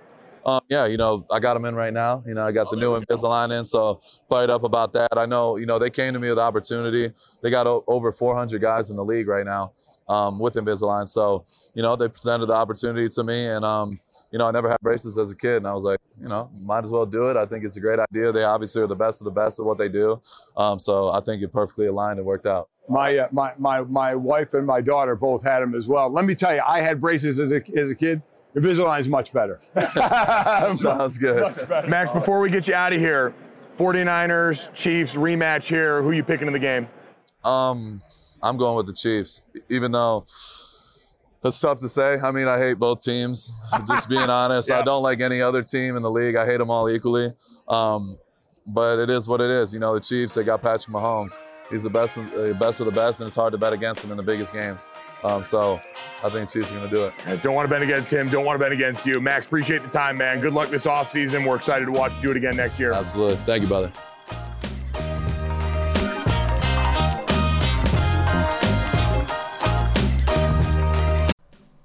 Um, 0.48 0.62
yeah, 0.70 0.86
you 0.86 0.96
know, 0.96 1.26
I 1.30 1.40
got 1.40 1.54
them 1.54 1.66
in 1.66 1.74
right 1.74 1.92
now. 1.92 2.22
You 2.26 2.32
know, 2.32 2.46
I 2.46 2.52
got 2.52 2.70
the 2.70 2.76
new 2.76 2.98
Invisalign 2.98 3.58
in, 3.58 3.66
so 3.66 4.00
fired 4.30 4.48
up 4.48 4.64
about 4.64 4.94
that. 4.94 5.10
I 5.16 5.26
know, 5.26 5.56
you 5.56 5.66
know, 5.66 5.78
they 5.78 5.90
came 5.90 6.14
to 6.14 6.18
me 6.18 6.30
with 6.30 6.38
opportunity. 6.38 7.12
They 7.42 7.50
got 7.50 7.66
o- 7.66 7.84
over 7.86 8.12
400 8.12 8.58
guys 8.60 8.88
in 8.88 8.96
the 8.96 9.04
league 9.04 9.28
right 9.28 9.44
now 9.44 9.72
um, 10.08 10.38
with 10.38 10.54
Invisalign. 10.54 11.06
So, 11.06 11.44
you 11.74 11.82
know, 11.82 11.96
they 11.96 12.08
presented 12.08 12.46
the 12.46 12.54
opportunity 12.54 13.10
to 13.10 13.24
me, 13.24 13.46
and 13.46 13.62
um, 13.62 14.00
you 14.32 14.38
know, 14.38 14.48
I 14.48 14.50
never 14.50 14.70
had 14.70 14.80
braces 14.80 15.18
as 15.18 15.30
a 15.30 15.36
kid, 15.36 15.58
and 15.58 15.66
I 15.66 15.74
was 15.74 15.84
like, 15.84 16.00
you 16.18 16.28
know, 16.28 16.50
might 16.62 16.82
as 16.82 16.90
well 16.90 17.04
do 17.04 17.28
it. 17.28 17.36
I 17.36 17.44
think 17.44 17.64
it's 17.64 17.76
a 17.76 17.80
great 17.80 17.98
idea. 17.98 18.32
They 18.32 18.44
obviously 18.44 18.80
are 18.80 18.86
the 18.86 18.96
best 18.96 19.20
of 19.20 19.26
the 19.26 19.30
best 19.30 19.60
at 19.60 19.66
what 19.66 19.76
they 19.76 19.90
do, 19.90 20.18
um, 20.56 20.80
so 20.80 21.10
I 21.10 21.20
think 21.20 21.42
it 21.42 21.52
perfectly 21.52 21.88
aligned 21.88 22.18
and 22.18 22.26
worked 22.26 22.46
out. 22.46 22.70
My, 22.88 23.18
uh, 23.18 23.28
my, 23.32 23.52
my, 23.58 23.82
my 23.82 24.14
wife 24.14 24.54
and 24.54 24.66
my 24.66 24.80
daughter 24.80 25.14
both 25.14 25.42
had 25.42 25.60
them 25.60 25.74
as 25.74 25.86
well. 25.86 26.10
Let 26.10 26.24
me 26.24 26.34
tell 26.34 26.54
you, 26.54 26.62
I 26.66 26.80
had 26.80 27.02
braces 27.02 27.38
as 27.38 27.52
a, 27.52 27.60
as 27.76 27.90
a 27.90 27.94
kid. 27.94 28.22
Invisalign 28.58 29.00
is 29.00 29.08
much 29.08 29.32
better. 29.32 29.58
Sounds 30.74 31.18
good. 31.18 31.68
Maxx, 31.88 32.10
before 32.10 32.40
we 32.40 32.50
get 32.50 32.66
you 32.68 32.74
out 32.74 32.92
of 32.92 33.00
here, 33.00 33.34
49ers, 33.78 34.72
Chiefs 34.74 35.14
rematch 35.14 35.64
here. 35.64 36.02
Who 36.02 36.10
you 36.12 36.24
picking 36.24 36.46
in 36.46 36.52
the 36.52 36.58
game? 36.58 36.88
Um, 37.44 38.02
I'm 38.42 38.56
going 38.56 38.76
with 38.76 38.86
the 38.86 38.92
Chiefs, 38.92 39.42
even 39.68 39.92
though 39.92 40.26
that's 41.42 41.60
tough 41.60 41.80
to 41.80 41.88
say. 41.88 42.18
I 42.18 42.32
mean, 42.32 42.48
I 42.48 42.58
hate 42.58 42.74
both 42.74 43.02
teams. 43.02 43.52
Just 43.86 44.08
being 44.08 44.20
honest, 44.28 44.70
I 44.70 44.82
don't 44.82 45.02
like 45.02 45.20
any 45.20 45.40
other 45.40 45.62
team 45.62 45.96
in 45.96 46.02
the 46.02 46.10
league. 46.10 46.34
I 46.34 46.44
hate 46.44 46.58
them 46.58 46.70
all 46.70 46.90
equally. 46.90 47.32
Um, 47.68 48.18
but 48.66 48.98
it 48.98 49.08
is 49.10 49.28
what 49.28 49.40
it 49.40 49.50
is. 49.50 49.72
You 49.72 49.80
know, 49.80 49.94
the 49.94 50.00
Chiefs. 50.00 50.34
They 50.34 50.44
got 50.44 50.60
Patrick 50.60 50.94
Mahomes. 50.94 51.38
He's 51.70 51.82
the 51.82 51.90
best, 51.90 52.16
the 52.16 52.56
best 52.58 52.80
of 52.80 52.86
the 52.86 52.92
best, 52.92 53.20
and 53.20 53.26
it's 53.26 53.36
hard 53.36 53.52
to 53.52 53.58
bet 53.58 53.72
against 53.72 54.02
him 54.02 54.10
in 54.10 54.16
the 54.16 54.22
biggest 54.22 54.52
games. 54.52 54.86
Um, 55.22 55.44
so 55.44 55.80
I 56.24 56.30
think 56.30 56.48
Chiefs 56.48 56.70
are 56.70 56.74
going 56.74 56.88
to 56.88 56.94
do 56.94 57.04
it. 57.04 57.14
I 57.26 57.36
don't 57.36 57.54
want 57.54 57.68
to 57.68 57.70
bet 57.70 57.82
against 57.82 58.12
him. 58.12 58.28
Don't 58.28 58.44
want 58.44 58.58
to 58.58 58.64
bet 58.64 58.72
against 58.72 59.04
you. 59.04 59.20
Maxx, 59.20 59.46
appreciate 59.46 59.82
the 59.82 59.88
time, 59.88 60.16
man. 60.16 60.40
Good 60.40 60.54
luck 60.54 60.70
this 60.70 60.86
offseason. 60.86 61.46
We're 61.46 61.56
excited 61.56 61.86
to 61.86 61.92
watch 61.92 62.12
you 62.16 62.22
do 62.22 62.30
it 62.30 62.36
again 62.38 62.56
next 62.56 62.78
year. 62.78 62.92
Absolutely. 62.92 63.36
Thank 63.44 63.62
you, 63.62 63.68
brother. 63.68 63.92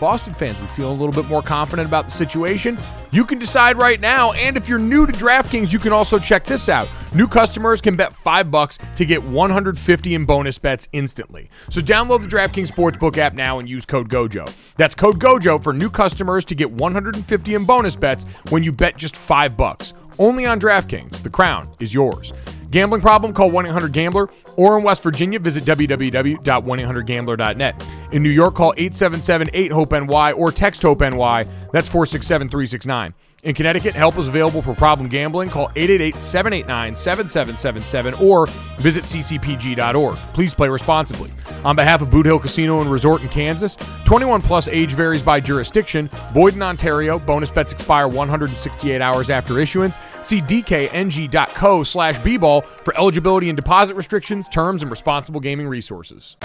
Boston 0.00 0.34
fans, 0.34 0.60
we 0.60 0.66
feel 0.68 0.90
a 0.90 0.92
little 0.92 1.12
bit 1.12 1.26
more 1.26 1.42
confident 1.42 1.88
about 1.88 2.06
the 2.06 2.10
situation. 2.10 2.78
You 3.10 3.24
can 3.24 3.38
decide 3.38 3.76
right 3.76 4.00
now, 4.00 4.32
and 4.32 4.56
if 4.56 4.68
you're 4.68 4.78
new 4.78 5.06
to 5.06 5.12
DraftKings, 5.12 5.72
you 5.72 5.78
can 5.78 5.92
also 5.92 6.18
check 6.18 6.46
this 6.46 6.68
out. 6.68 6.88
New 7.14 7.28
customers 7.28 7.80
can 7.80 7.94
bet 7.94 8.14
5 8.14 8.50
bucks 8.50 8.78
to 8.96 9.04
get 9.04 9.22
150 9.22 10.14
in 10.14 10.24
bonus 10.24 10.58
bets 10.58 10.88
instantly. 10.92 11.50
So 11.68 11.80
download 11.80 12.22
the 12.22 12.28
DraftKings 12.28 12.72
Sportsbook 12.72 13.18
app 13.18 13.34
now 13.34 13.58
and 13.58 13.68
use 13.68 13.84
code 13.84 14.08
GOJO. 14.08 14.52
That's 14.76 14.94
code 14.94 15.20
GOJO 15.20 15.62
for 15.62 15.72
new 15.72 15.90
customers 15.90 16.44
to 16.46 16.54
get 16.54 16.70
150 16.70 17.54
in 17.54 17.64
bonus 17.64 17.96
bets 17.96 18.24
when 18.48 18.62
you 18.62 18.72
bet 18.72 18.96
just 18.96 19.16
5 19.16 19.56
bucks. 19.56 19.92
Only 20.18 20.46
on 20.46 20.58
DraftKings. 20.58 21.22
The 21.22 21.30
crown 21.30 21.74
is 21.80 21.92
yours. 21.92 22.32
Gambling 22.70 23.02
problem? 23.02 23.34
Call 23.34 23.50
1 23.50 23.66
800 23.66 23.92
Gambler. 23.92 24.30
Or 24.56 24.78
in 24.78 24.84
West 24.84 25.02
Virginia, 25.02 25.38
visit 25.38 25.64
www.1800Gambler.net. 25.64 27.88
In 28.12 28.22
New 28.22 28.30
York, 28.30 28.54
call 28.54 28.74
877 28.76 29.48
8 29.54 29.72
HOPE 29.72 29.92
NY 29.92 30.32
or 30.32 30.52
text 30.52 30.82
HOPE 30.82 31.00
NY. 31.00 31.46
That's 31.72 31.88
467 31.88 32.50
369. 32.50 33.14
In 33.42 33.54
Connecticut, 33.56 33.94
help 33.94 34.16
is 34.18 34.28
available 34.28 34.62
for 34.62 34.72
problem 34.72 35.08
gambling. 35.08 35.50
Call 35.50 35.68
888-789-7777 35.70 38.20
or 38.20 38.46
visit 38.78 39.02
ccpg.org. 39.02 40.16
Please 40.32 40.54
play 40.54 40.68
responsibly. 40.68 41.32
On 41.64 41.74
behalf 41.74 42.02
of 42.02 42.10
Boot 42.10 42.26
Hill 42.26 42.38
Casino 42.38 42.80
and 42.80 42.92
Resort 42.92 43.22
in 43.22 43.28
Kansas, 43.28 43.76
21 44.04 44.42
plus 44.42 44.68
age 44.68 44.92
varies 44.92 45.24
by 45.24 45.40
jurisdiction. 45.40 46.08
Void 46.32 46.54
in 46.54 46.62
Ontario. 46.62 47.18
Bonus 47.18 47.50
bets 47.50 47.72
expire 47.72 48.06
168 48.06 49.00
hours 49.00 49.28
after 49.28 49.58
issuance. 49.58 49.96
See 50.22 50.40
dkng.co 50.40 51.82
slash 51.82 52.20
bball 52.20 52.64
for 52.64 52.96
eligibility 52.96 53.48
and 53.48 53.56
deposit 53.56 53.96
restrictions, 53.96 54.48
terms, 54.48 54.82
and 54.82 54.90
responsible 54.90 55.40
gaming 55.40 55.66
resources. 55.66 56.36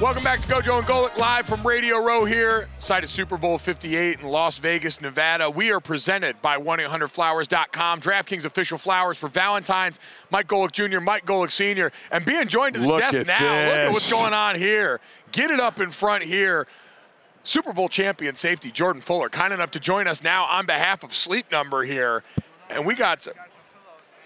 Welcome 0.00 0.24
back 0.24 0.40
to 0.40 0.46
GoJo 0.48 0.78
and 0.78 0.86
Golic 0.88 1.16
live 1.16 1.46
from 1.46 1.64
Radio 1.64 1.98
Row 1.98 2.24
here, 2.24 2.68
site 2.80 3.04
of 3.04 3.10
Super 3.10 3.38
Bowl 3.38 3.58
58 3.58 4.20
in 4.20 4.26
Las 4.26 4.58
Vegas, 4.58 5.00
Nevada. 5.00 5.48
We 5.48 5.70
are 5.70 5.78
presented 5.78 6.42
by 6.42 6.58
1-800-Flowers.com, 6.58 8.00
DraftKings 8.00 8.44
official 8.44 8.76
flowers 8.76 9.16
for 9.16 9.28
Valentine's. 9.28 10.00
Mike 10.30 10.48
Golic 10.48 10.72
Jr., 10.72 10.98
Mike 10.98 11.24
Golic 11.24 11.52
Sr., 11.52 11.92
and 12.10 12.24
being 12.24 12.48
joined 12.48 12.74
to 12.74 12.80
the 12.80 12.88
Look 12.88 13.00
desk 13.00 13.24
now. 13.24 13.38
Look 13.38 13.50
at 13.50 13.84
this. 13.86 13.94
what's 13.94 14.10
going 14.10 14.34
on 14.34 14.56
here. 14.56 15.00
Get 15.30 15.52
it 15.52 15.60
up 15.60 15.78
in 15.78 15.92
front 15.92 16.24
here. 16.24 16.66
Super 17.44 17.72
Bowl 17.72 17.88
champion 17.88 18.34
safety 18.34 18.72
Jordan 18.72 19.00
Fuller, 19.00 19.28
kind 19.28 19.54
enough 19.54 19.70
to 19.70 19.80
join 19.80 20.08
us 20.08 20.24
now 20.24 20.44
on 20.44 20.66
behalf 20.66 21.04
of 21.04 21.14
Sleep 21.14 21.50
Number 21.52 21.84
here. 21.84 22.24
And 22.68 22.84
we 22.84 22.96
got 22.96 23.22
some. 23.22 23.34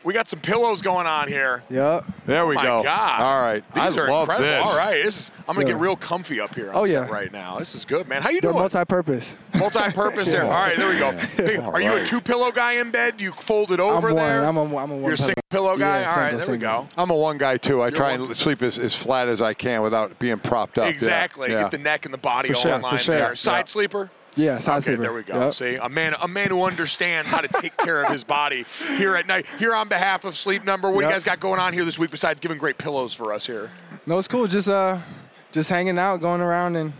We 0.08 0.14
got 0.14 0.26
some 0.26 0.40
pillows 0.40 0.80
going 0.80 1.06
on 1.06 1.28
here. 1.28 1.62
Yep. 1.68 2.06
There 2.24 2.46
we 2.46 2.54
my 2.54 2.62
go. 2.62 2.82
God. 2.82 3.20
All 3.20 3.42
right. 3.42 3.62
These 3.74 3.94
I 3.94 4.00
are 4.00 4.10
love 4.10 4.22
incredible. 4.30 4.48
this. 4.48 4.66
All 4.66 4.74
right. 4.74 5.04
This 5.04 5.18
is, 5.18 5.30
I'm 5.46 5.54
going 5.54 5.66
to 5.66 5.70
Yeah. 5.72 5.76
get 5.76 5.82
real 5.82 5.96
comfy 5.96 6.40
up 6.40 6.54
here 6.54 6.70
on 6.70 6.76
Oh, 6.76 6.86
set 6.86 6.92
yeah. 7.08 7.12
right 7.12 7.30
now. 7.30 7.58
This 7.58 7.74
is 7.74 7.84
good, 7.84 8.08
man. 8.08 8.22
How 8.22 8.30
you 8.30 8.40
They're 8.40 8.52
doing? 8.52 8.62
multi-purpose. 8.62 9.34
Multi-purpose 9.58 10.28
there. 10.32 10.44
All 10.44 10.48
right, 10.48 10.78
there 10.78 10.88
we 10.88 10.98
go. 10.98 11.12
Big- 11.36 11.60
Are 11.60 11.78
you 11.82 11.92
a 11.92 12.06
two-pillow 12.06 12.52
guy 12.52 12.72
in 12.80 12.90
bed? 12.90 13.18
Do 13.18 13.24
you 13.24 13.32
fold 13.32 13.70
it 13.70 13.80
I'm 13.80 13.86
over 13.98 14.06
one. 14.14 14.16
there? 14.16 14.46
I'm 14.46 14.56
a, 14.56 14.62
I'm 14.62 14.90
a 14.90 14.94
one. 14.94 15.02
You're 15.02 15.12
a 15.12 15.18
single 15.18 15.42
pillow 15.50 15.76
guy? 15.76 16.00
Yeah, 16.00 16.10
All 16.10 16.16
right, 16.16 16.30
single, 16.40 16.46
there 16.46 16.54
we 16.56 16.58
go. 16.86 16.88
I'm 16.96 17.10
a 17.10 17.14
one 17.14 17.36
guy 17.36 17.58
too. 17.58 17.82
I 17.82 17.90
try 17.90 18.12
one- 18.16 18.28
and 18.28 18.34
sleep 18.34 18.62
as, 18.62 18.78
as 18.78 18.94
flat 18.94 19.28
as 19.28 19.42
I 19.42 19.52
can 19.52 19.82
without 19.82 20.18
being 20.18 20.38
propped 20.38 20.78
up. 20.78 20.88
Exactly. 20.88 21.50
Yeah. 21.50 21.64
Get 21.64 21.72
the 21.72 21.76
neck 21.78 22.06
and 22.06 22.14
the 22.14 22.18
body 22.18 22.48
For 22.48 22.54
all 22.56 22.62
sure, 22.62 22.72
in 22.76 22.80
for 22.80 22.86
line 22.86 22.96
sure. 22.96 23.14
there. 23.14 23.36
Side 23.36 23.68
sleeper? 23.68 24.10
Yeah, 24.38 24.58
side 24.58 24.76
Okay, 24.76 24.84
sleeper. 24.84 25.02
there 25.02 25.12
we 25.12 25.22
go. 25.24 25.46
Yep. 25.46 25.54
See, 25.54 25.74
a 25.74 25.88
man, 25.88 26.14
a 26.20 26.28
man 26.28 26.48
who 26.48 26.62
understands 26.62 27.30
how 27.30 27.40
to 27.40 27.48
take 27.60 27.76
care 27.76 28.02
of 28.02 28.12
his 28.12 28.22
body 28.22 28.64
here 28.96 29.16
at 29.16 29.26
night. 29.26 29.46
Here 29.58 29.74
on 29.74 29.88
behalf 29.88 30.24
of 30.24 30.36
Sleep 30.36 30.64
Number, 30.64 30.90
what 30.90 31.00
do 31.00 31.06
you 31.06 31.12
guys 31.12 31.24
got 31.24 31.40
going 31.40 31.58
on 31.58 31.72
here 31.72 31.84
this 31.84 31.98
week 31.98 32.10
besides 32.10 32.38
giving 32.38 32.56
great 32.56 32.78
pillows 32.78 33.12
for 33.12 33.32
us 33.32 33.46
here? 33.46 33.70
No, 34.06 34.16
it's 34.16 34.28
cool. 34.28 34.46
Just 34.46 34.68
uh, 34.68 35.00
just 35.50 35.68
hanging 35.68 35.98
out, 35.98 36.20
going 36.20 36.40
around 36.40 36.76
and 36.76 36.92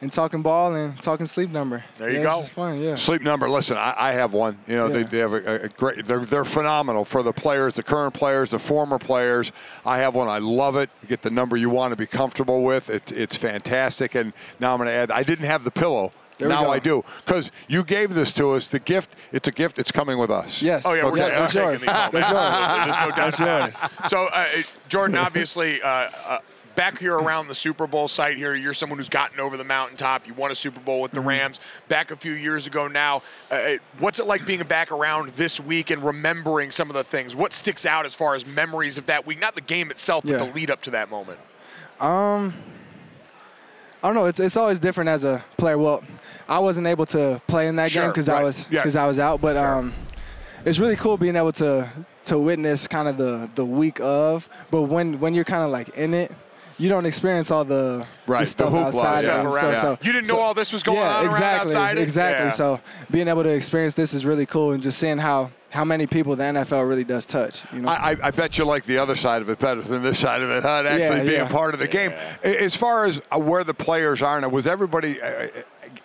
and 0.00 0.12
talking 0.12 0.42
ball 0.42 0.74
and 0.74 1.00
talking 1.00 1.26
sleep 1.26 1.50
number. 1.50 1.82
There 1.96 2.10
you 2.10 2.18
yeah, 2.18 2.22
go. 2.22 2.40
It's 2.40 2.48
fun. 2.48 2.80
Yeah. 2.80 2.94
Sleep 2.94 3.22
number. 3.22 3.48
Listen, 3.48 3.76
I, 3.76 3.94
I 3.96 4.12
have 4.12 4.32
one. 4.32 4.58
You 4.68 4.76
know, 4.76 4.88
they, 4.88 5.02
they 5.04 5.18
have 5.18 5.32
a, 5.32 5.64
a, 5.64 5.68
great. 5.70 6.06
They're 6.06 6.24
they're 6.24 6.44
phenomenal 6.44 7.04
for 7.04 7.22
the 7.22 7.32
players, 7.32 7.74
the 7.74 7.82
current 7.82 8.14
players, 8.14 8.50
the 8.50 8.58
former 8.58 8.98
players. 8.98 9.50
I 9.84 9.98
have 9.98 10.14
one. 10.14 10.28
I 10.28 10.38
love 10.38 10.76
it. 10.76 10.90
You 11.02 11.08
get 11.08 11.22
the 11.22 11.30
number 11.30 11.56
you 11.56 11.70
want 11.70 11.92
to 11.92 11.96
be 11.96 12.06
comfortable 12.06 12.62
with. 12.62 12.90
It, 12.90 13.10
it's 13.10 13.36
fantastic. 13.36 14.14
And 14.14 14.32
now 14.60 14.72
I'm 14.72 14.78
going 14.78 14.88
to 14.88 14.92
add. 14.92 15.10
I 15.10 15.22
didn't 15.22 15.46
have 15.46 15.64
the 15.64 15.70
pillow. 15.70 16.12
There 16.38 16.48
now. 16.48 16.70
I 16.70 16.78
do 16.78 17.02
because 17.24 17.50
you 17.68 17.82
gave 17.82 18.14
this 18.14 18.32
to 18.34 18.50
us. 18.52 18.68
The 18.68 18.78
gift. 18.78 19.10
It's 19.32 19.48
a 19.48 19.52
gift. 19.52 19.78
It's 19.78 19.90
coming 19.90 20.18
with 20.18 20.30
us. 20.30 20.60
Yes. 20.60 20.84
Oh 20.86 20.92
yeah, 20.92 21.04
we're, 21.06 21.16
yeah, 21.16 21.24
we're 21.28 21.30
that's 21.30 21.52
taking 21.54 21.68
yours. 21.68 21.80
these 21.80 21.90
home. 21.90 22.10
That's 22.12 22.28
yours. 22.28 22.40
Absolutely. 22.40 22.92
There's 22.92 23.40
no 23.40 23.48
doubt 23.48 23.76
That's 23.76 23.80
yours. 23.80 24.10
So, 24.10 24.24
uh, 24.26 24.46
Jordan, 24.88 25.16
obviously, 25.16 25.80
uh, 25.80 25.88
uh, 25.88 26.38
back 26.74 26.98
here 26.98 27.14
around 27.16 27.48
the 27.48 27.54
Super 27.54 27.86
Bowl 27.86 28.06
site 28.06 28.36
here, 28.36 28.54
you're 28.54 28.74
someone 28.74 28.98
who's 28.98 29.08
gotten 29.08 29.40
over 29.40 29.56
the 29.56 29.64
mountaintop. 29.64 30.26
You 30.26 30.34
won 30.34 30.50
a 30.50 30.54
Super 30.54 30.78
Bowl 30.80 31.00
with 31.00 31.12
the 31.12 31.20
Mm-hmm. 31.20 31.28
Rams 31.28 31.60
back 31.88 32.10
a 32.10 32.16
few 32.16 32.32
years 32.32 32.66
ago. 32.66 32.86
Now, 32.86 33.22
uh, 33.50 33.76
what's 33.98 34.18
it 34.18 34.26
like 34.26 34.44
being 34.44 34.62
back 34.64 34.92
around 34.92 35.30
this 35.36 35.58
week 35.58 35.88
and 35.88 36.04
remembering 36.04 36.70
some 36.70 36.90
of 36.90 36.94
the 36.94 37.04
things? 37.04 37.34
What 37.34 37.54
sticks 37.54 37.86
out 37.86 38.04
as 38.04 38.14
far 38.14 38.34
as 38.34 38.44
memories 38.44 38.98
of 38.98 39.06
that 39.06 39.26
week? 39.26 39.40
Not 39.40 39.54
the 39.54 39.62
game 39.62 39.90
itself, 39.90 40.22
but 40.24 40.32
Yeah. 40.32 40.36
the 40.38 40.52
lead 40.52 40.70
up 40.70 40.82
to 40.82 40.90
that 40.90 41.08
moment. 41.08 41.38
Um, 41.98 42.52
I 44.02 44.08
don't 44.08 44.14
know. 44.14 44.26
It's 44.26 44.38
it's 44.38 44.56
always 44.58 44.78
different 44.78 45.08
as 45.08 45.24
a 45.24 45.42
player. 45.56 45.78
Well, 45.78 46.04
I 46.48 46.58
wasn't 46.58 46.86
able 46.86 47.06
to 47.06 47.40
play 47.46 47.66
in 47.68 47.76
that 47.76 47.90
Sure, 47.92 48.02
game 48.02 48.10
because 48.10 48.28
right. 48.28 48.40
I 48.40 48.44
was 48.44 48.64
Yeah. 48.70 48.80
because 48.80 48.96
I 48.96 49.06
was 49.06 49.18
out. 49.18 49.40
But 49.40 49.56
um, 49.56 49.92
it's 50.64 50.78
really 50.78 50.96
cool 50.96 51.16
being 51.16 51.36
able 51.36 51.52
to 51.52 51.88
to 52.24 52.38
witness 52.38 52.86
kind 52.86 53.08
of 53.08 53.16
the 53.16 53.48
the 53.54 53.64
week 53.64 54.00
of. 54.00 54.48
But 54.70 54.82
when 54.82 55.18
when 55.20 55.34
you're 55.34 55.44
kind 55.44 55.64
of 55.64 55.70
like 55.70 55.90
in 55.96 56.14
it, 56.14 56.30
you 56.78 56.88
don't 56.88 57.06
experience 57.06 57.50
all 57.50 57.64
the, 57.64 58.04
Right, 58.26 58.40
the 58.40 58.44
the 58.44 58.46
stuff 58.46 58.72
hoopla, 58.72 58.84
outside 58.88 59.24
yeah. 59.24 59.40
and 59.40 59.50
Stuff 59.50 59.62
around 59.64 59.76
stuff. 59.76 60.00
So 60.00 60.06
You 60.06 60.12
didn't 60.12 60.26
so- 60.26 60.36
know 60.36 60.42
all 60.42 60.52
this 60.54 60.72
was 60.72 60.82
going 60.82 60.98
yeah, 60.98 61.08
on 61.08 61.24
around 61.24 61.26
exactly, 61.34 61.70
outside 61.74 61.98
it? 61.98 62.02
Exactly. 62.02 62.44
Yeah. 62.46 62.50
So 62.50 62.80
being 63.10 63.28
able 63.28 63.42
to 63.44 63.48
experience 63.48 63.94
this 63.94 64.12
is 64.14 64.26
really 64.26 64.44
cool, 64.46 64.72
and 64.72 64.82
just 64.82 64.98
seeing 64.98 65.18
how 65.18 65.50
how 65.70 65.84
many 65.84 66.06
people 66.06 66.36
the 66.36 66.44
NFL 66.44 66.88
really 66.88 67.04
does 67.04 67.26
touch. 67.26 67.64
You 67.72 67.80
know. 67.80 67.88
I, 67.88 68.12
I- 68.12 68.16
I 68.24 68.30
bet 68.30 68.56
you 68.58 68.64
like 68.64 68.84
the 68.86 68.98
other 68.98 69.16
side 69.16 69.42
of 69.42 69.48
it 69.50 69.58
better 69.58 69.82
than 69.82 70.02
this 70.02 70.18
side 70.18 70.42
of 70.42 70.48
it, 70.50 70.62
huh? 70.62 70.84
Actually 70.86 71.00
Yeah, 71.00 71.22
being 71.24 71.32
yeah. 71.32 71.48
part 71.48 71.74
of 71.74 71.80
the 71.80 71.88
game. 71.88 72.12
As 72.42 72.74
far 72.76 73.04
as 73.04 73.20
uh, 73.34 73.38
where 73.38 73.64
the 73.64 73.74
players 73.74 74.22
are 74.22 74.40
now, 74.40 74.48
was 74.48 74.66
everybody 74.66 75.20
uh, 75.20 75.48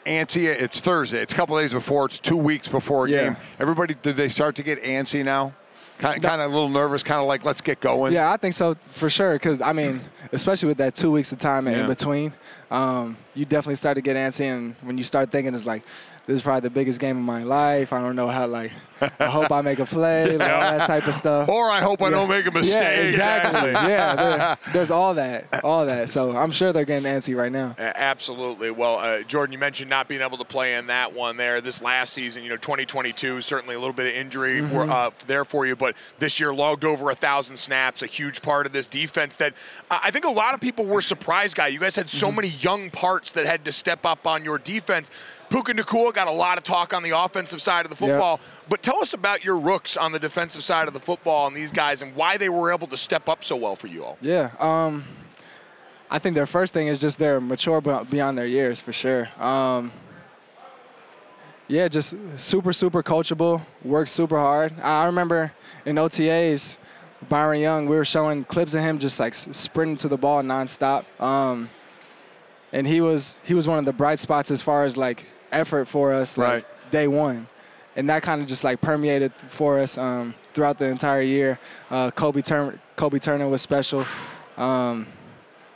antsy? 0.06 0.46
It's 0.48 0.80
Thursday. 0.80 1.22
It's 1.22 1.34
a 1.34 1.36
couple 1.36 1.58
days 1.58 1.74
before. 1.74 2.06
It's 2.06 2.20
two 2.20 2.38
weeks 2.38 2.68
before 2.68 3.06
a 3.06 3.10
Yeah. 3.10 3.24
game. 3.26 3.38
Everybody, 3.60 3.96
did 4.02 4.16
they 4.18 4.30
start 4.30 4.56
to 4.56 4.64
get 4.64 4.84
antsy 4.84 5.24
now? 5.24 5.54
Kind, 6.00 6.24
kind 6.24 6.42
of 6.42 6.50
a 6.50 6.54
little 6.54 6.70
nervous, 6.70 7.04
kind 7.04 7.22
of 7.22 7.28
like, 7.28 7.46
let's 7.46 7.62
get 7.62 7.80
going. 7.80 8.12
Yeah, 8.12 8.32
I 8.32 8.38
think 8.38 8.56
so 8.56 8.76
for 8.94 9.08
sure. 9.08 9.34
Because 9.34 9.62
I 9.62 9.72
mean, 9.72 10.02
especially 10.32 10.68
with 10.70 10.78
that 10.80 10.96
two 10.96 11.12
weeks 11.12 11.32
of 11.32 11.38
time 11.38 11.68
Yeah. 11.68 11.82
in 11.82 11.86
between, 11.88 12.34
um, 12.72 13.18
you 13.36 13.46
definitely 13.46 13.76
start 13.76 13.96
to 13.98 14.02
get 14.02 14.16
antsy, 14.16 14.46
and 14.46 14.74
when 14.82 14.98
you 14.98 15.04
start 15.04 15.30
thinking, 15.32 15.54
it's 15.54 15.66
like, 15.68 15.84
this 16.32 16.40
is 16.40 16.44
probably 16.44 16.62
the 16.62 16.70
biggest 16.70 17.02
game 17.02 17.18
of 17.18 17.24
my 17.24 17.44
life. 17.44 17.92
I 17.92 18.02
don't 18.02 18.16
know 18.16 18.30
how. 18.30 18.48
Like, 18.48 18.72
I 19.20 19.26
hope 19.26 19.52
I 19.52 19.62
make 19.62 19.80
a 19.80 19.86
play, 19.86 20.38
like, 20.38 20.50
all 20.54 20.62
that 20.62 20.88
type 20.88 21.06
of 21.06 21.14
stuff. 21.14 21.50
Or 21.50 21.70
I 21.70 21.82
hope 21.82 22.02
I 22.02 22.10
don't 22.10 22.30
make 22.30 22.46
a 22.46 22.52
mistake. 22.52 22.74
Yeah, 22.74 22.90
exactly. 22.90 23.72
yeah, 23.72 24.56
there's 24.74 24.92
all 24.92 25.14
that, 25.16 25.62
all 25.62 25.86
that. 25.86 26.10
So 26.10 26.36
I'm 26.38 26.52
sure 26.52 26.72
they're 26.72 26.86
getting 26.86 27.12
antsy 27.12 27.36
right 27.36 27.52
now. 27.52 27.76
A- 27.78 28.00
Absolutely. 28.00 28.72
Well, 28.72 29.00
uh, 29.00 29.24
Jordan, 29.24 29.52
you 29.52 29.60
mentioned 29.60 29.90
not 29.90 30.08
being 30.08 30.22
able 30.22 30.38
to 30.38 30.46
play 30.46 30.76
in 30.76 30.88
that 30.88 31.14
one 31.14 31.36
there 31.36 31.60
this 31.60 31.82
last 31.82 32.14
season. 32.14 32.44
You 32.44 32.50
know, 32.50 32.58
2022 32.58 33.42
certainly 33.42 33.76
a 33.76 33.80
little 33.80 33.94
bit 33.94 34.08
of 34.08 34.14
injury 34.14 34.62
were, 34.62 34.90
uh, 34.90 35.12
there 35.28 35.44
for 35.44 35.66
you, 35.66 35.76
but 35.76 35.96
this 36.20 36.40
year 36.40 36.54
logged 36.54 36.86
over 36.86 37.10
a 37.10 37.16
thousand 37.16 37.58
snaps. 37.58 38.04
A 38.04 38.08
huge 38.08 38.42
part 38.42 38.66
of 38.66 38.72
this 38.72 38.88
defense 38.88 39.36
that 39.36 39.54
uh, 39.90 40.00
I 40.02 40.12
think 40.12 40.24
a 40.24 40.30
lot 40.30 40.54
of 40.54 40.62
people 40.62 40.86
were 40.86 41.02
surprised. 41.02 41.58
Guy, 41.58 41.68
you 41.68 41.80
guys 41.80 41.98
had 41.98 42.08
so 42.08 42.32
many 42.32 42.48
young 42.48 42.90
parts 42.90 43.34
that 43.34 43.46
had 43.46 43.66
to 43.66 43.74
step 43.74 44.06
up 44.06 44.26
on 44.26 44.46
your 44.46 44.58
defense. 44.58 45.12
Puka 45.52 45.74
Nacua 45.74 46.14
got 46.14 46.30
a 46.30 46.32
lot 46.32 46.58
of 46.58 46.64
talk 46.64 46.94
on 46.94 47.04
the 47.04 47.10
offensive 47.10 47.62
side 47.62 47.86
of 47.86 47.90
the 47.90 47.96
football, 47.96 48.40
but 48.70 48.82
tell 48.82 49.02
us 49.02 49.14
about 49.14 49.44
your 49.44 49.58
rooks 49.58 49.98
on 49.98 50.14
the 50.14 50.18
defensive 50.18 50.64
side 50.64 50.88
of 50.88 50.94
the 50.94 51.00
football 51.00 51.46
and 51.48 51.56
these 51.56 51.74
guys 51.74 52.02
and 52.02 52.16
why 52.16 52.38
they 52.38 52.48
were 52.48 52.72
able 52.72 52.88
to 52.88 52.96
step 52.96 53.28
up 53.28 53.44
so 53.44 53.58
well 53.58 53.76
for 53.76 53.88
you 53.88 54.02
all. 54.02 54.18
Yeah. 54.22 54.52
Um, 54.60 55.04
I 56.10 56.20
think 56.20 56.36
their 56.36 56.46
first 56.46 56.74
thing 56.74 56.88
is 56.88 57.00
just 57.00 57.18
they're 57.18 57.42
mature 57.42 57.82
beyond 57.82 58.38
their 58.38 58.48
years 58.48 58.80
for 58.80 58.94
sure. 58.94 59.28
Um, 59.40 59.92
yeah, 61.68 61.90
just 61.90 62.16
super, 62.38 62.72
super 62.72 63.04
coachable, 63.04 63.62
works 63.84 64.12
super 64.12 64.40
hard. 64.40 64.74
I 64.80 65.04
I 65.04 65.06
remember 65.06 65.52
in 65.86 65.98
OTAs, 65.98 66.78
Byron 67.28 67.60
Young, 67.60 67.88
we 67.88 67.98
were 67.98 68.06
showing 68.06 68.46
clips 68.46 68.74
of 68.74 68.82
him 68.82 69.00
just 69.00 69.20
like 69.20 69.34
sprinting 69.34 69.98
to 69.98 70.08
the 70.08 70.18
ball 70.18 70.42
nonstop. 70.44 71.04
Um, 71.22 71.70
and 72.72 72.88
he 72.88 73.02
was 73.02 73.36
he 73.44 73.54
was 73.54 73.68
one 73.68 73.80
of 73.80 73.86
the 73.86 73.94
bright 73.94 74.20
spots 74.20 74.50
as 74.50 74.62
far 74.62 74.86
as 74.86 74.96
like 74.96 75.26
effort 75.52 75.86
for 75.88 76.14
us 76.14 76.38
like 76.38 76.48
Right. 76.50 76.66
day 76.92 77.08
one. 77.08 77.48
And 77.96 78.10
that 78.10 78.24
kind 78.24 78.42
of 78.42 78.48
just 78.48 78.64
like 78.64 78.80
permeated 78.80 79.34
for 79.50 79.78
us 79.80 79.98
um, 79.98 80.34
throughout 80.54 80.78
the 80.78 80.86
entire 80.88 81.22
year. 81.22 81.60
Uh, 81.90 82.10
Kobie 82.12 82.44
Turner, 82.44 82.80
Kobie 82.98 83.22
Turner 83.22 83.48
was 83.50 83.62
special. 83.62 84.06
Um, 84.58 85.08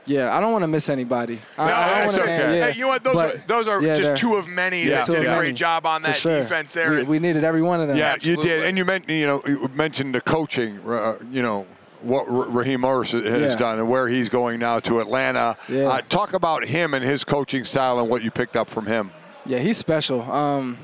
yeah, 0.06 0.36
I 0.36 0.40
don't 0.40 0.52
want 0.52 0.62
to 0.62 0.68
miss 0.68 0.88
anybody. 0.90 1.40
I, 1.58 1.64
I 1.72 1.96
don't 1.98 2.06
want 2.06 2.16
to 2.18 2.24
okay. 2.24 2.38
name. 2.38 2.52
Yeah, 2.60 2.66
Hey, 2.72 2.74
you 2.78 2.82
know 2.82 2.88
what? 2.90 3.04
Those 3.04 3.16
but 3.16 3.36
are 3.36 3.44
those 3.48 3.68
are 3.68 3.82
yeah, 3.82 3.98
just 3.98 4.22
two 4.22 4.36
of 4.36 4.48
many 4.48 4.84
yeah, 4.84 4.98
that 5.02 5.06
did 5.08 5.16
of 5.16 5.22
a 5.22 5.26
many. 5.26 5.40
great 5.40 5.56
job 5.56 5.86
on 5.88 6.04
that 6.04 6.16
sure. 6.16 6.40
defense 6.40 6.74
there. 6.74 6.92
We, 6.92 7.04
we 7.04 7.20
needed 7.20 7.44
every 7.44 7.64
one 7.64 7.82
of 7.82 7.88
them. 7.88 7.98
Yeah, 7.98 8.14
Absolutely. 8.14 8.50
you 8.50 8.56
did, 8.58 8.66
and 8.66 8.78
you 8.78 8.86
meant 8.86 9.10
you 9.10 9.26
know 9.26 9.42
you 9.48 9.68
mentioned 9.74 10.14
the 10.14 10.22
coaching. 10.22 10.80
Uh, 10.88 11.16
you 11.32 11.42
know 11.42 11.66
what 12.02 12.26
Raheem 12.54 12.82
Morris 12.82 13.12
has 13.14 13.24
Yeah. 13.24 13.56
done 13.56 13.80
and 13.80 13.90
where 13.90 14.08
he's 14.08 14.30
going 14.30 14.60
now 14.60 14.80
to 14.82 15.00
Atlanta. 15.00 15.58
Yeah. 15.68 15.88
Uh, 15.88 16.02
talk 16.08 16.34
about 16.34 16.64
him 16.64 16.94
and 16.94 17.04
his 17.04 17.24
coaching 17.24 17.64
style 17.64 18.00
and 18.00 18.08
what 18.08 18.22
you 18.24 18.30
picked 18.30 18.56
up 18.56 18.70
from 18.70 18.86
him. 18.86 19.10
Yeah, 19.46 19.60
he's 19.60 19.78
special. 19.78 20.22
Um, 20.32 20.78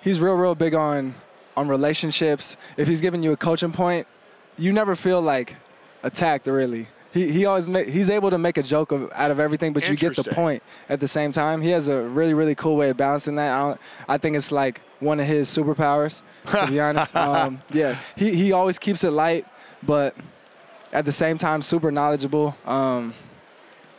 he's 0.00 0.20
real, 0.20 0.34
real 0.34 0.54
big 0.54 0.74
on 0.74 1.14
on 1.56 1.68
relationships. 1.68 2.56
If 2.76 2.88
he's 2.88 3.00
giving 3.00 3.22
you 3.22 3.32
a 3.32 3.36
coaching 3.36 3.72
point, 3.72 4.06
you 4.58 4.72
never 4.72 4.96
feel 4.96 5.20
like 5.20 5.56
attacked. 6.02 6.46
Really, 6.46 6.86
he 7.12 7.30
he 7.30 7.44
always 7.46 7.68
ma- 7.68 7.80
he's 7.80 8.10
able 8.10 8.30
to 8.30 8.38
make 8.38 8.56
a 8.56 8.62
joke 8.62 8.90
of, 8.92 9.10
out 9.12 9.30
of 9.30 9.38
everything, 9.38 9.72
but 9.72 9.88
you 9.88 9.96
get 9.96 10.16
the 10.16 10.24
point 10.24 10.62
at 10.88 10.98
the 11.00 11.08
same 11.08 11.30
time. 11.30 11.60
He 11.60 11.70
has 11.70 11.88
a 11.88 12.02
really, 12.02 12.34
really 12.34 12.54
cool 12.54 12.76
way 12.76 12.90
of 12.90 12.96
balancing 12.96 13.36
that. 13.36 13.52
I, 13.52 13.60
don't, 13.60 13.80
I 14.08 14.18
think 14.18 14.36
it's 14.36 14.50
like 14.50 14.80
one 15.00 15.20
of 15.20 15.26
his 15.26 15.48
superpowers, 15.48 16.22
to 16.50 16.66
be 16.66 16.80
honest. 16.80 17.14
Um, 17.24 17.60
yeah, 17.70 17.98
he 18.16 18.34
he 18.34 18.52
always 18.52 18.78
keeps 18.78 19.04
it 19.04 19.10
light, 19.10 19.46
but 19.82 20.16
at 20.92 21.04
the 21.04 21.12
same 21.12 21.36
time, 21.36 21.60
super 21.62 21.90
knowledgeable. 21.90 22.56
Um, 22.64 23.14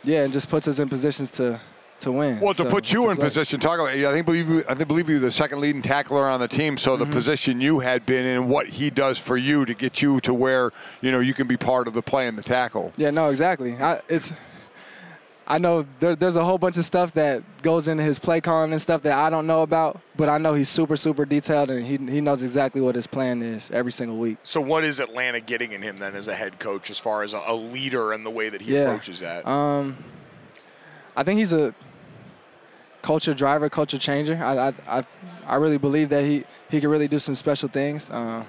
yeah, 0.02 0.24
and 0.24 0.32
just 0.32 0.48
puts 0.48 0.66
us 0.68 0.78
in 0.78 0.88
positions 0.88 1.30
to 1.32 1.60
to 2.00 2.12
win. 2.12 2.40
Well, 2.40 2.54
to 2.54 2.62
So 2.64 2.70
put 2.70 2.92
you 2.92 3.10
in 3.10 3.16
pleasure. 3.16 3.28
position, 3.30 3.60
talk 3.60 3.78
about. 3.78 3.88
I 3.90 4.12
think 4.12 4.26
believe 4.26 4.48
you. 4.48 4.64
I 4.68 4.74
think 4.74 4.88
believe 4.88 5.08
you 5.08 5.18
the 5.18 5.30
second 5.30 5.60
leading 5.60 5.82
tackler 5.82 6.26
on 6.28 6.40
the 6.40 6.48
team. 6.48 6.76
So 6.76 6.92
Mm-hmm. 6.96 7.04
the 7.10 7.14
position 7.14 7.60
you 7.60 7.80
had 7.80 8.04
been 8.06 8.24
in, 8.26 8.48
what 8.48 8.66
he 8.68 8.90
does 8.90 9.18
for 9.18 9.36
you 9.36 9.64
to 9.66 9.74
get 9.74 10.02
you 10.02 10.20
to 10.20 10.32
where 10.34 10.70
you 11.00 11.10
know 11.12 11.20
you 11.20 11.34
can 11.34 11.46
be 11.46 11.56
part 11.56 11.88
of 11.88 11.94
the 11.94 12.02
play 12.02 12.28
and 12.28 12.36
the 12.36 12.42
tackle. 12.42 12.92
Yeah, 12.96 13.10
no, 13.10 13.28
exactly. 13.30 13.74
I, 13.76 14.00
it's. 14.08 14.32
I 15.48 15.58
know 15.58 15.86
there, 16.00 16.16
there's 16.16 16.34
a 16.34 16.44
whole 16.44 16.58
bunch 16.58 16.76
of 16.76 16.84
stuff 16.84 17.12
that 17.12 17.40
goes 17.62 17.86
into 17.86 18.02
his 18.02 18.18
play 18.18 18.40
calling 18.40 18.72
and 18.72 18.82
stuff 18.82 19.02
that 19.02 19.16
I 19.16 19.30
don't 19.30 19.46
know 19.46 19.62
about, 19.62 20.00
but 20.16 20.28
I 20.28 20.38
know 20.38 20.54
he's 20.54 20.68
super, 20.68 20.96
super 20.96 21.24
detailed 21.24 21.70
and 21.70 21.86
he 21.86 21.98
he 22.12 22.20
knows 22.20 22.42
exactly 22.42 22.80
what 22.80 22.96
his 22.96 23.06
plan 23.06 23.42
is 23.42 23.70
every 23.70 23.92
single 23.92 24.16
week. 24.18 24.38
so, 24.42 24.60
what 24.60 24.82
is 24.82 24.98
Atlanta 24.98 25.40
getting 25.40 25.70
in 25.70 25.82
him 25.82 25.98
then 25.98 26.16
as 26.16 26.26
a 26.26 26.34
head 26.34 26.58
coach, 26.58 26.90
as 26.90 26.98
far 26.98 27.22
as 27.22 27.32
a, 27.32 27.40
a 27.46 27.54
leader 27.54 28.12
and 28.12 28.26
the 28.26 28.30
way 28.30 28.48
that 28.48 28.60
he 28.60 28.74
Yeah. 28.74 28.86
approaches 28.90 29.20
that? 29.20 29.46
Um, 29.46 29.96
I 31.16 31.22
think 31.22 31.38
he's 31.38 31.54
a 31.54 31.74
culture 33.02 33.32
driver, 33.32 33.70
culture 33.70 33.98
changer. 33.98 34.36
I 34.42 34.72
I, 34.86 35.04
I, 35.46 35.56
really 35.56 35.78
believe 35.78 36.10
that 36.10 36.24
he, 36.24 36.44
he 36.70 36.80
can 36.80 36.90
really 36.90 37.08
do 37.08 37.18
some 37.18 37.34
special 37.34 37.68
things. 37.68 38.10
Uh, 38.10 38.44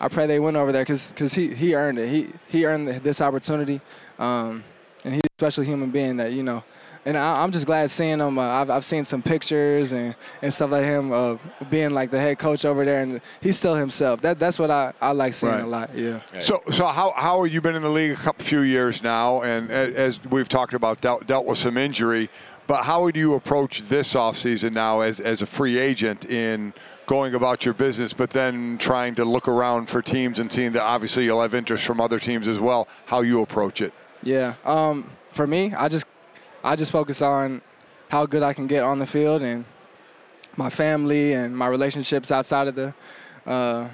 I 0.00 0.08
pray 0.08 0.26
they 0.26 0.40
win 0.40 0.56
over 0.56 0.72
there 0.72 0.82
because 0.82 1.32
he, 1.32 1.54
he 1.54 1.74
earned 1.74 1.98
it. 1.98 2.08
He 2.08 2.28
he 2.48 2.66
earned 2.66 2.88
this 2.88 3.20
opportunity, 3.20 3.80
um, 4.18 4.64
and 5.04 5.14
he's 5.14 5.22
a 5.22 5.38
special 5.38 5.62
human 5.62 5.90
being 5.90 6.16
that 6.16 6.32
you 6.32 6.42
know 6.42 6.64
and 7.04 7.16
I, 7.18 7.42
I'm 7.42 7.52
just 7.52 7.66
glad 7.66 7.90
seeing 7.90 8.18
him. 8.20 8.38
Uh, 8.38 8.42
I've, 8.42 8.70
I've 8.70 8.84
seen 8.84 9.04
some 9.04 9.22
pictures 9.22 9.92
and, 9.92 10.14
and 10.42 10.52
stuff 10.52 10.70
like 10.70 10.84
him 10.84 11.12
of 11.12 11.40
being 11.70 11.90
like 11.90 12.10
the 12.10 12.18
head 12.20 12.38
coach 12.38 12.64
over 12.64 12.84
there, 12.84 13.02
and 13.02 13.20
he's 13.40 13.56
still 13.56 13.74
himself. 13.74 14.20
That 14.22 14.38
that's 14.38 14.58
what 14.58 14.70
I, 14.70 14.92
I 15.00 15.12
like 15.12 15.34
seeing 15.34 15.52
Right. 15.52 15.62
a 15.64 15.66
lot. 15.66 15.94
Yeah. 15.94 16.20
So, 16.40 16.62
so 16.72 16.86
how 16.86 17.12
how 17.16 17.42
have 17.44 17.52
you 17.52 17.60
been 17.60 17.76
in 17.76 17.82
the 17.82 17.88
league 17.90 18.12
a 18.12 18.16
couple 18.16 18.44
few 18.44 18.60
years 18.60 19.02
now, 19.02 19.42
and 19.42 19.70
as 19.70 20.22
we've 20.24 20.48
talked 20.48 20.74
about, 20.74 21.00
dealt, 21.00 21.26
dealt 21.26 21.46
with 21.46 21.58
some 21.58 21.76
injury. 21.76 22.28
But 22.66 22.84
how 22.84 23.02
would 23.02 23.14
you 23.14 23.34
approach 23.34 23.82
this 23.90 24.14
offseason 24.14 24.72
now 24.72 25.00
as 25.02 25.20
as 25.20 25.42
a 25.42 25.46
free 25.46 25.78
agent 25.78 26.24
in 26.24 26.72
going 27.06 27.34
about 27.34 27.66
your 27.66 27.74
business, 27.74 28.14
but 28.14 28.30
then 28.30 28.78
trying 28.78 29.14
to 29.14 29.26
look 29.26 29.46
around 29.46 29.90
for 29.90 30.00
teams 30.00 30.38
and 30.38 30.50
seeing 30.50 30.72
that 30.72 30.80
obviously 30.82 31.26
you'll 31.26 31.42
have 31.42 31.54
interest 31.54 31.84
from 31.84 32.00
other 32.00 32.18
teams 32.18 32.48
as 32.48 32.58
well. 32.58 32.88
How 33.04 33.20
you 33.20 33.42
approach 33.42 33.82
it? 33.82 33.92
Yeah. 34.22 34.54
Um, 34.64 35.10
for 35.32 35.46
me, 35.46 35.74
I 35.74 35.88
just 35.88 36.06
I 36.64 36.76
just 36.76 36.90
focus 36.90 37.20
on 37.20 37.60
how 38.08 38.24
good 38.24 38.42
I 38.42 38.54
can 38.54 38.66
get 38.66 38.82
on 38.82 38.98
the 38.98 39.04
field 39.04 39.42
and 39.42 39.66
my 40.56 40.70
family 40.70 41.34
and 41.34 41.54
my 41.54 41.66
relationships 41.66 42.32
outside 42.32 42.68
of 42.68 42.74
the 42.74 42.94
uh, 43.46 43.88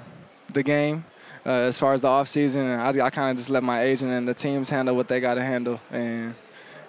the 0.53 0.63
game. 0.63 1.03
Uh, 1.45 1.49
as 1.49 1.77
far 1.77 1.93
as 1.93 1.99
the 1.99 2.07
off 2.07 2.29
season, 2.29 2.65
I, 2.67 2.89
I 2.89 3.09
kind 3.09 3.29
of 3.31 3.35
just 3.35 3.49
let 3.49 3.61
my 3.61 3.81
agent 3.81 4.11
and 4.13 4.25
the 4.25 4.33
teams 4.33 4.69
handle 4.69 4.95
what 4.95 5.09
they 5.09 5.19
got 5.19 5.33
to 5.33 5.43
handle 5.43 5.81
and 5.91 6.33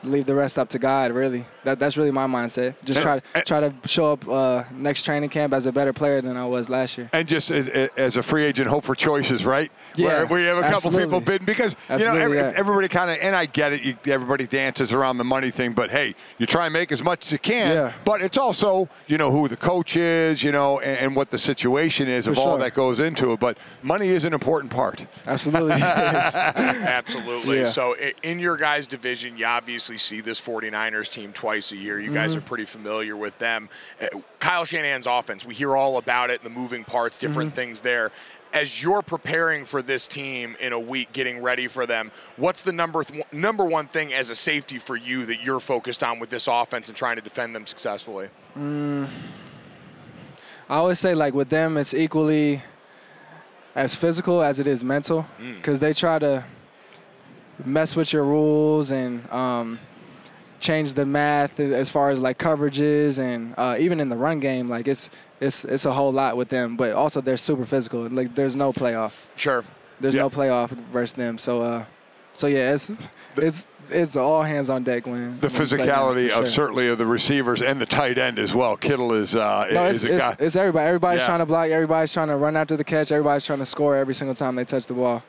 leave 0.04 0.26
the 0.26 0.36
rest 0.36 0.56
up 0.56 0.68
to 0.68 0.78
God. 0.78 1.10
Really, 1.10 1.44
that 1.64 1.78
that's 1.78 1.96
really 1.96 2.10
my 2.10 2.26
mindset. 2.26 2.74
Just 2.84 3.02
try 3.02 3.20
to 3.20 3.42
try 3.42 3.60
to 3.60 3.72
show 3.86 4.12
up 4.12 4.28
uh, 4.28 4.64
next 4.72 5.04
training 5.04 5.30
camp 5.30 5.52
as 5.52 5.66
a 5.66 5.72
better 5.72 5.92
player 5.92 6.20
than 6.20 6.36
I 6.36 6.44
was 6.44 6.68
last 6.68 6.98
year. 6.98 7.08
And 7.12 7.26
just 7.26 7.50
as, 7.50 7.90
as 7.96 8.16
a 8.16 8.22
free 8.22 8.44
agent, 8.44 8.68
hope 8.68 8.84
for 8.84 8.94
choices, 8.94 9.44
right? 9.44 9.70
Yeah, 9.94 10.24
Where 10.24 10.26
we 10.26 10.44
have 10.44 10.58
a 10.58 10.60
couple 10.62 10.76
absolutely. 10.76 11.04
people 11.04 11.20
bidding 11.20 11.46
because 11.46 11.76
you 11.90 11.98
know 11.98 12.16
every, 12.16 12.38
yeah. 12.38 12.52
everybody 12.56 12.88
kind 12.88 13.10
of 13.10 13.18
and 13.20 13.36
I 13.36 13.46
get 13.46 13.72
it. 13.72 13.82
You, 13.82 13.96
everybody 14.06 14.46
dances 14.46 14.92
around 14.92 15.18
the 15.18 15.24
money 15.24 15.50
thing, 15.50 15.72
but 15.72 15.90
hey, 15.90 16.14
you 16.38 16.46
try 16.46 16.66
and 16.66 16.72
make 16.72 16.92
as 16.92 17.02
much 17.02 17.26
as 17.26 17.32
you 17.32 17.38
can. 17.38 17.72
Yeah. 17.72 17.92
But 18.04 18.22
it's 18.22 18.38
also 18.38 18.88
you 19.06 19.18
know 19.18 19.30
who 19.30 19.48
the 19.48 19.56
coach 19.56 19.96
is, 19.96 20.42
you 20.42 20.52
know, 20.52 20.80
and, 20.80 20.98
and 20.98 21.16
what 21.16 21.30
the 21.30 21.38
situation 21.38 22.08
is 22.08 22.26
of 22.26 22.36
For 22.36 22.40
all 22.40 22.58
that 22.58 22.74
goes 22.74 23.00
into 23.00 23.32
it. 23.32 23.40
But 23.40 23.58
money 23.82 24.08
is 24.08 24.24
an 24.24 24.32
important 24.32 24.72
part. 24.72 25.04
Absolutely. 25.26 25.72
Absolutely. 25.82 27.60
Yeah. 27.60 27.68
So 27.68 27.94
in 28.22 28.38
your 28.38 28.56
guys' 28.56 28.86
division, 28.86 29.36
you 29.36 29.44
obviously 29.44 29.98
see 29.98 30.20
this 30.20 30.40
49ers 30.40 31.10
team 31.10 31.32
twice 31.32 31.51
a 31.56 31.76
year. 31.76 32.00
You 32.00 32.12
guys 32.12 32.34
are 32.34 32.40
pretty 32.40 32.64
familiar 32.64 33.16
with 33.16 33.36
them. 33.38 33.68
Uh, 34.00 34.06
Kyle 34.40 34.64
Shanahan's 34.64 35.06
offense, 35.06 35.44
we 35.44 35.54
hear 35.54 35.76
all 35.76 35.98
about 35.98 36.30
it, 36.30 36.42
the 36.42 36.50
moving 36.50 36.84
parts, 36.84 37.18
different 37.18 37.54
things 37.54 37.80
there. 37.80 38.10
As 38.52 38.82
you're 38.82 39.00
preparing 39.02 39.64
for 39.64 39.80
this 39.80 40.06
team 40.06 40.56
in 40.60 40.72
a 40.72 40.78
week, 40.80 41.12
getting 41.12 41.42
ready 41.42 41.68
for 41.68 41.86
them, 41.86 42.10
what's 42.36 42.60
the 42.60 42.72
number 42.72 43.02
th- 43.02 43.24
number 43.32 43.64
one 43.64 43.86
thing 43.88 44.12
as 44.12 44.28
a 44.28 44.34
safety 44.34 44.78
for 44.78 44.94
you 44.94 45.24
that 45.26 45.42
you're 45.42 45.60
focused 45.60 46.02
on 46.04 46.18
with 46.18 46.28
this 46.28 46.46
offense 46.46 46.88
and 46.88 46.96
trying 46.96 47.16
to 47.16 47.22
defend 47.22 47.54
them 47.54 47.66
successfully? 47.66 48.28
I 50.68 50.76
always 50.76 50.98
say 50.98 51.14
like 51.14 51.34
with 51.34 51.48
them, 51.48 51.76
it's 51.76 51.94
equally 51.94 52.62
as 53.74 53.94
physical 53.94 54.42
as 54.42 54.58
it 54.58 54.66
is 54.66 54.84
mental, 54.84 55.26
because 55.56 55.78
they 55.78 55.94
try 55.94 56.18
to 56.18 56.44
mess 57.64 57.96
with 57.96 58.12
your 58.12 58.24
rules 58.24 58.90
and 58.90 59.30
um, 59.32 59.78
change 60.62 60.94
the 60.94 61.04
math 61.04 61.58
as 61.60 61.90
far 61.90 62.08
as 62.10 62.18
like 62.20 62.38
coverages 62.38 63.18
and 63.18 63.54
uh, 63.58 63.76
even 63.78 64.00
in 64.00 64.08
the 64.08 64.16
run 64.16 64.38
game, 64.40 64.66
like 64.68 64.88
it's 64.88 65.10
it's 65.40 65.64
it's 65.66 65.84
a 65.84 65.92
whole 65.92 66.12
lot 66.12 66.36
with 66.36 66.48
them. 66.48 66.76
But 66.76 66.92
also 66.92 67.20
they're 67.20 67.36
super 67.36 67.66
physical. 67.66 68.08
Like 68.08 68.34
there's 68.34 68.56
no 68.56 68.72
playoff. 68.72 69.12
Sure. 69.36 69.64
There's 70.00 70.14
Yeah. 70.14 70.22
no 70.22 70.30
playoff 70.30 70.70
versus 70.92 71.12
them. 71.12 71.36
So 71.36 71.60
uh, 71.60 71.84
so 72.34 72.46
yeah, 72.46 72.72
it's 72.74 72.90
it's 73.36 73.66
it's 73.90 74.16
all 74.16 74.42
hands 74.42 74.70
on 74.70 74.84
deck 74.84 75.06
when 75.06 75.38
The 75.40 75.48
when 75.48 75.52
you 75.52 75.66
play 75.66 75.76
them, 75.76 75.86
physicality 75.88 76.30
for 76.30 76.42
of 76.42 76.48
certainly 76.48 76.88
of 76.88 76.96
the 76.98 77.06
receivers 77.06 77.60
and 77.60 77.80
the 77.80 77.84
tight 77.86 78.16
end 78.16 78.38
as 78.38 78.54
well. 78.54 78.76
Kittle 78.76 79.12
is 79.12 79.34
uh, 79.34 79.68
No, 79.72 79.84
is 79.86 80.04
it's, 80.04 80.04
a 80.12 80.16
it's, 80.16 80.28
guy. 80.28 80.36
it's 80.38 80.56
everybody. 80.56 80.86
Everybody's 80.86 81.20
Yeah. 81.22 81.26
trying 81.26 81.38
to 81.40 81.46
block. 81.46 81.68
Everybody's 81.68 82.12
trying 82.12 82.28
to 82.28 82.36
run 82.36 82.56
after 82.56 82.76
the 82.76 82.84
catch. 82.84 83.10
Everybody's 83.12 83.44
trying 83.44 83.58
to 83.58 83.66
score 83.66 83.96
every 83.96 84.14
single 84.14 84.34
time 84.36 84.54
they 84.54 84.64
touch 84.64 84.86
the 84.86 84.94
ball. 84.94 85.22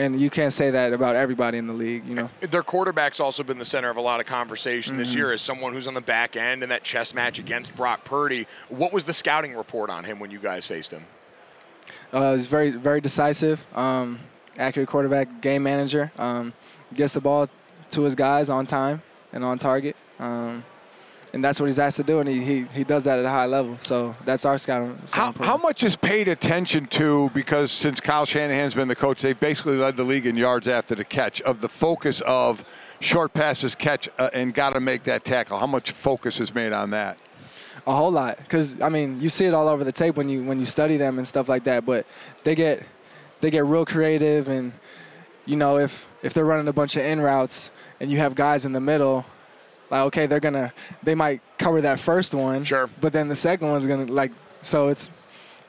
And 0.00 0.18
you 0.18 0.30
can't 0.30 0.52
say 0.52 0.70
that 0.70 0.94
about 0.94 1.14
everybody 1.14 1.58
in 1.58 1.66
the 1.66 1.74
league, 1.74 2.06
you 2.06 2.14
know. 2.14 2.30
Their 2.40 2.62
quarterback's 2.62 3.20
also 3.20 3.42
been 3.42 3.58
the 3.58 3.66
center 3.66 3.90
of 3.90 3.98
a 3.98 4.00
lot 4.00 4.18
of 4.18 4.24
conversation 4.24 4.94
Mm-hmm. 4.94 5.02
this 5.02 5.14
year 5.14 5.30
as 5.30 5.42
someone 5.42 5.74
who's 5.74 5.86
on 5.86 5.92
the 5.92 6.00
back 6.00 6.36
end 6.36 6.62
in 6.62 6.70
that 6.70 6.84
chess 6.84 7.12
match 7.12 7.38
against 7.38 7.76
Brock 7.76 8.02
Purdy. 8.02 8.46
What 8.70 8.94
was 8.94 9.04
the 9.04 9.12
scouting 9.12 9.54
report 9.54 9.90
on 9.90 10.04
him 10.04 10.18
when 10.18 10.30
you 10.30 10.38
guys 10.38 10.64
faced 10.64 10.90
him? 10.90 11.04
Uh, 12.14 12.34
he's 12.34 12.46
very, 12.46 12.70
very 12.70 13.02
decisive, 13.02 13.66
um, 13.74 14.18
accurate 14.56 14.88
quarterback, 14.88 15.42
game 15.42 15.62
manager. 15.62 16.10
Um, 16.16 16.54
gets 16.94 17.12
the 17.12 17.20
ball 17.20 17.46
to 17.90 18.02
his 18.02 18.14
guys 18.14 18.48
on 18.48 18.64
time 18.64 19.02
and 19.34 19.44
on 19.44 19.58
target. 19.58 19.96
Um, 20.18 20.64
and 21.32 21.44
that's 21.44 21.60
what 21.60 21.66
he's 21.66 21.78
asked 21.78 21.96
to 21.98 22.02
do, 22.02 22.20
and 22.20 22.28
he, 22.28 22.40
he, 22.40 22.64
he 22.74 22.84
does 22.84 23.04
that 23.04 23.18
at 23.18 23.24
a 23.24 23.28
high 23.28 23.46
level. 23.46 23.76
So 23.80 24.14
that's 24.24 24.44
our 24.44 24.58
scouting. 24.58 25.00
How, 25.12 25.32
how 25.32 25.56
much 25.56 25.82
is 25.82 25.96
paid 25.96 26.28
attention 26.28 26.86
to 26.86 27.30
because 27.34 27.70
since 27.70 28.00
Kyle 28.00 28.24
Shanahan's 28.24 28.74
been 28.74 28.88
the 28.88 28.96
coach, 28.96 29.22
they've 29.22 29.38
basically 29.38 29.76
led 29.76 29.96
the 29.96 30.04
league 30.04 30.26
in 30.26 30.36
yards 30.36 30.68
after 30.68 30.94
the 30.94 31.04
catch 31.04 31.40
of 31.42 31.60
the 31.60 31.68
focus 31.68 32.20
of 32.22 32.64
short 33.00 33.32
passes 33.32 33.74
catch 33.74 34.08
uh, 34.18 34.30
and 34.32 34.54
got 34.54 34.70
to 34.70 34.80
make 34.80 35.04
that 35.04 35.24
tackle. 35.24 35.58
How 35.58 35.66
much 35.66 35.92
focus 35.92 36.40
is 36.40 36.54
made 36.54 36.72
on 36.72 36.90
that? 36.90 37.18
A 37.86 37.94
whole 37.94 38.10
lot, 38.10 38.36
because 38.38 38.80
I 38.80 38.88
mean, 38.88 39.20
you 39.20 39.28
see 39.28 39.46
it 39.46 39.54
all 39.54 39.68
over 39.68 39.84
the 39.84 39.92
tape 39.92 40.16
when 40.16 40.28
you 40.28 40.44
when 40.44 40.60
you 40.60 40.66
study 40.66 40.96
them 40.96 41.18
and 41.18 41.26
stuff 41.26 41.48
like 41.48 41.64
that. 41.64 41.86
But 41.86 42.06
they 42.44 42.54
get 42.54 42.82
they 43.40 43.50
get 43.50 43.64
real 43.64 43.86
creative, 43.86 44.48
and 44.48 44.72
you 45.46 45.56
know 45.56 45.78
if 45.78 46.06
if 46.22 46.34
they're 46.34 46.44
running 46.44 46.68
a 46.68 46.72
bunch 46.72 46.96
of 46.96 47.04
in 47.04 47.20
routes 47.20 47.70
and 48.00 48.10
you 48.10 48.18
have 48.18 48.34
guys 48.34 48.66
in 48.66 48.72
the 48.72 48.80
middle, 48.80 49.24
like 49.90 50.06
okay, 50.06 50.26
they're 50.26 50.40
gonna 50.40 50.72
they 51.02 51.14
might 51.14 51.40
cover 51.58 51.80
that 51.82 52.00
first 52.00 52.34
one, 52.34 52.64
Sure. 52.64 52.88
but 53.00 53.12
then 53.12 53.28
the 53.28 53.36
second 53.36 53.68
one's 53.68 53.86
gonna 53.86 54.06
like 54.06 54.32
so 54.60 54.88
it's 54.88 55.10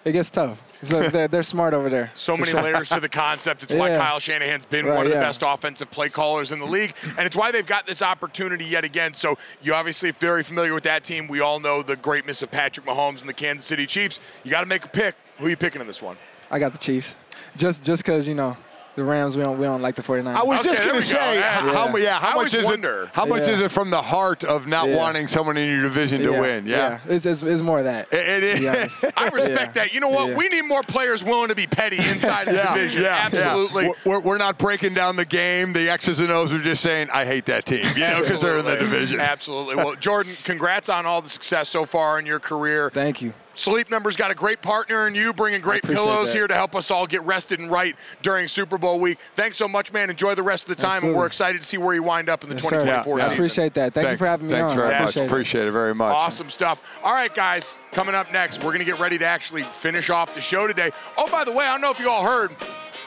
it 0.05 0.13
gets 0.13 0.30
tough. 0.30 0.61
So 0.84 1.09
they're 1.09 1.28
they're 1.28 1.43
smart 1.43 1.74
over 1.74 1.89
there. 1.89 2.11
So 2.13 2.36
many 2.36 2.51
sure. 2.51 2.61
layers 2.63 2.89
to 2.89 2.99
the 2.99 3.09
concept. 3.09 3.63
It's 3.63 3.74
why 3.74 3.89
Kyle 3.89 4.19
Shanahan's 4.19 4.65
been 4.65 4.86
Right, 4.86 4.95
one 4.97 5.05
of 5.05 5.11
the 5.11 5.19
best 5.19 5.43
offensive 5.45 5.91
play 5.91 6.09
callers 6.09 6.51
in 6.51 6.59
the 6.59 6.65
league, 6.65 6.95
and 7.17 7.26
it's 7.26 7.36
why 7.36 7.51
they've 7.51 7.65
got 7.65 7.86
this 7.86 8.01
opportunity 8.01 8.65
yet 8.65 8.84
again. 8.84 9.13
So 9.13 9.38
you 9.61 9.74
obviously 9.74 10.11
very 10.11 10.43
familiar 10.43 10.74
with 10.74 10.84
that 10.84 11.03
team. 11.03 11.28
We 11.28 11.39
all 11.39 11.59
know 11.59 11.84
the 11.84 11.95
greatness 11.95 12.41
of 12.41 12.51
Patrick 12.51 12.86
Mahomes 12.86 13.22
and 13.22 13.30
the 13.30 13.34
Kansas 13.34 13.65
City 13.65 13.86
Chiefs. 13.86 14.19
You 14.43 14.51
got 14.51 14.61
to 14.61 14.65
make 14.65 14.86
a 14.86 14.89
pick. 14.89 15.15
Who 15.38 15.45
are 15.45 15.49
you 15.49 15.57
picking 15.57 15.82
in 15.82 15.88
this 15.88 16.01
one? 16.01 16.17
I 16.49 16.59
got 16.59 16.72
the 16.72 16.78
Chiefs, 16.80 17.15
just 17.55 17.84
just 17.84 18.03
because 18.03 18.28
you 18.28 18.36
know 18.36 18.57
the 18.96 19.04
Rams 19.06 19.38
we 19.38 19.44
don't 19.44 19.58
we 19.58 19.64
don't 19.66 19.82
like 19.82 19.96
the 19.96 20.02
49ers. 20.04 20.36
I 20.36 20.44
was 20.44 20.60
Okay, 20.60 20.70
just 20.70 20.84
going 20.84 20.96
we 20.98 21.02
to 21.02 21.14
go. 21.14 21.20
say, 21.20 21.39
Yeah. 21.39 21.72
how, 21.72 21.96
yeah, 21.96 22.20
how 22.20 22.36
much 22.36 22.54
is 22.54 22.66
wonder. 22.66 23.04
it? 23.04 23.10
How 23.14 23.26
much 23.26 23.48
Yeah. 23.48 23.54
is 23.54 23.62
it 23.62 23.72
from 23.72 23.89
the 23.89 24.02
heart 24.02 24.44
of 24.44 24.68
not 24.68 24.89
Yeah. 24.89 24.98
wanting 24.98 25.28
someone 25.28 25.56
in 25.56 25.70
your 25.70 25.82
division 25.84 26.22
to 26.22 26.32
win? 26.32 26.68
Yeah, 26.68 27.00
It's, 27.08 27.26
it's, 27.26 27.42
it's 27.42 27.62
more 27.62 27.80
of 27.80 27.86
that. 27.86 28.08
It- 28.12 28.44
it 28.44 28.54
to 28.56 28.60
be 28.60 28.68
is. 28.68 28.76
honest. 28.76 29.06
I 29.18 29.28
respect 29.30 29.76
Yeah. 29.76 29.84
that. 29.84 29.94
You 29.94 30.02
know 30.02 30.10
what? 30.10 30.30
Yeah. 30.30 30.36
We 30.38 30.50
need 30.50 30.64
more 30.64 30.84
players 30.84 31.24
willing 31.24 31.48
to 31.48 31.56
be 31.56 31.68
petty 31.68 31.98
inside 31.98 32.48
of 32.50 32.54
the 32.56 32.60
Yeah, 32.64 32.74
division. 32.74 33.02
yeah, 33.04 33.18
Absolutely. 33.24 33.86
Yeah. 33.86 33.92
We're, 34.06 34.20
we're 34.20 34.38
not 34.38 34.58
breaking 34.58 34.94
down 34.94 35.16
the 35.16 35.26
game, 35.26 35.72
the 35.74 35.89
X's 35.89 36.20
and 36.20 36.30
O's. 36.32 36.52
We're 36.52 36.60
just 36.60 36.82
saying, 36.84 37.10
I 37.14 37.24
hate 37.26 37.46
that 37.46 37.66
team, 37.66 37.86
you 37.96 38.02
know, 38.02 38.22
because 38.22 38.42
they're 38.42 38.58
in 38.58 38.66
the 38.66 38.76
division. 38.76 39.20
Absolutely. 39.22 39.76
Well, 39.78 39.96
Jordan, 39.96 40.36
congrats 40.44 40.89
on 40.89 41.06
all 41.06 41.22
the 41.22 41.30
success 41.30 41.70
so 41.70 41.86
far 41.86 42.20
in 42.20 42.26
your 42.26 42.39
career. 42.39 42.89
Thank 42.94 43.22
you. 43.22 43.34
Sleep 43.62 43.91
Number's 43.91 44.16
got 44.16 44.32
a 44.32 44.36
great 44.36 44.59
partner 44.64 45.07
in 45.07 45.14
you, 45.14 45.34
bringing 45.34 45.62
great 45.62 45.84
pillows 45.84 46.30
that. 46.30 46.34
here 46.36 46.47
to 46.47 46.55
help 46.55 46.76
us 46.76 46.89
all 46.89 47.05
get 47.05 47.22
rested 47.24 47.59
and 47.59 47.70
right 47.70 47.95
during 48.24 48.47
Super 48.47 48.80
Bowl 48.80 48.99
week. 48.99 49.20
Thanks 49.36 49.55
so 49.55 49.68
much, 49.68 49.93
man. 49.93 50.09
Enjoy 50.09 50.34
the 50.34 50.41
rest 50.41 50.64
of 50.68 50.76
the 50.76 50.82
time, 50.82 51.03
and 51.03 51.16
we're 51.16 51.28
excited 51.28 51.62
to 51.62 51.68
see 51.68 51.78
where 51.78 51.93
you 51.93 52.01
wind 52.01 52.28
up 52.28 52.43
in 52.43 52.49
the 52.49 52.55
Yes, 52.55 52.64
2024 52.64 53.18
Yeah, 53.20 53.24
I 53.24 53.28
season. 53.28 53.34
appreciate 53.34 53.74
that. 53.76 53.93
Thank 53.93 54.09
you 54.09 54.18
for 54.18 54.26
having 54.26 54.47
me 54.47 54.53
Thanks 54.53 54.72
on. 54.72 54.78
very 54.78 54.88
I 54.95 54.99
much. 55.01 55.09
appreciate 55.16 55.24
it. 55.24 55.28
Appreciate 55.28 55.68
it 55.68 55.72
very 55.72 55.93
much. 55.93 56.16
Awesome 56.16 56.49
stuff. 56.49 56.82
All 57.03 57.14
right, 57.14 57.34
guys, 57.36 57.78
coming 57.91 58.16
up 58.16 58.32
next, 58.32 58.57
we're 58.64 58.72
going 58.72 58.80
to 58.80 58.86
get 58.86 58.99
ready 58.99 59.20
to 59.20 59.26
actually 59.26 59.64
finish 59.74 60.09
off 60.09 60.34
the 60.34 60.41
show 60.41 60.66
today. 60.66 60.89
Oh, 61.16 61.30
by 61.30 61.43
the 61.43 61.51
way, 61.51 61.66
I 61.66 61.72
don't 61.72 61.82
know 61.82 61.91
if 61.91 61.99
you 61.99 62.09
all 62.09 62.26
heard. 62.26 62.55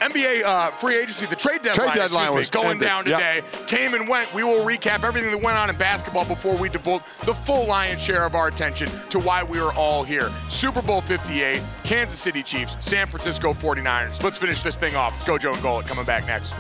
NBA 0.01 0.45
uh, 0.45 0.71
free 0.73 0.97
agency, 0.97 1.27
the 1.27 1.37
trade 1.37 1.63
deadline, 1.63 1.95
deadline 1.95 2.31
me, 2.31 2.37
was 2.37 2.51
going 2.51 2.71
ended. 2.73 2.87
down 2.87 3.07
Yep. 3.07 3.19
today. 3.19 3.65
Came 3.67 3.95
and 3.95 4.09
went. 4.09 4.33
We 4.35 4.45
will 4.45 4.65
recap 4.65 5.05
everything 5.05 5.31
that 5.31 5.41
went 5.43 5.57
on 5.59 5.71
in 5.71 5.77
basketball 5.77 6.25
before 6.25 6.57
we 6.57 6.69
devote 6.69 7.03
the 7.27 7.35
full 7.35 7.67
lion's 7.67 8.03
share 8.03 8.25
of 8.25 8.35
our 8.35 8.49
attention 8.49 8.89
to 9.11 9.19
why 9.19 9.43
we 9.43 9.59
are 9.59 9.73
all 9.73 10.03
here. 10.03 10.31
Super 10.49 10.83
Bowl 10.83 11.01
58, 11.01 11.63
Kansas 11.85 12.19
City 12.19 12.43
Chiefs, 12.43 12.77
San 12.81 13.07
Francisco 13.07 13.53
49ers. 13.53 14.23
Let's 14.23 14.39
finish 14.39 14.63
this 14.63 14.77
thing 14.77 14.95
off. 14.97 15.13
Let's 15.15 15.25
go, 15.25 15.39
Joe 15.39 15.53
and 15.53 15.63
Golic, 15.63 15.87
coming 15.87 16.05
back 16.05 16.27
next. 16.27 16.53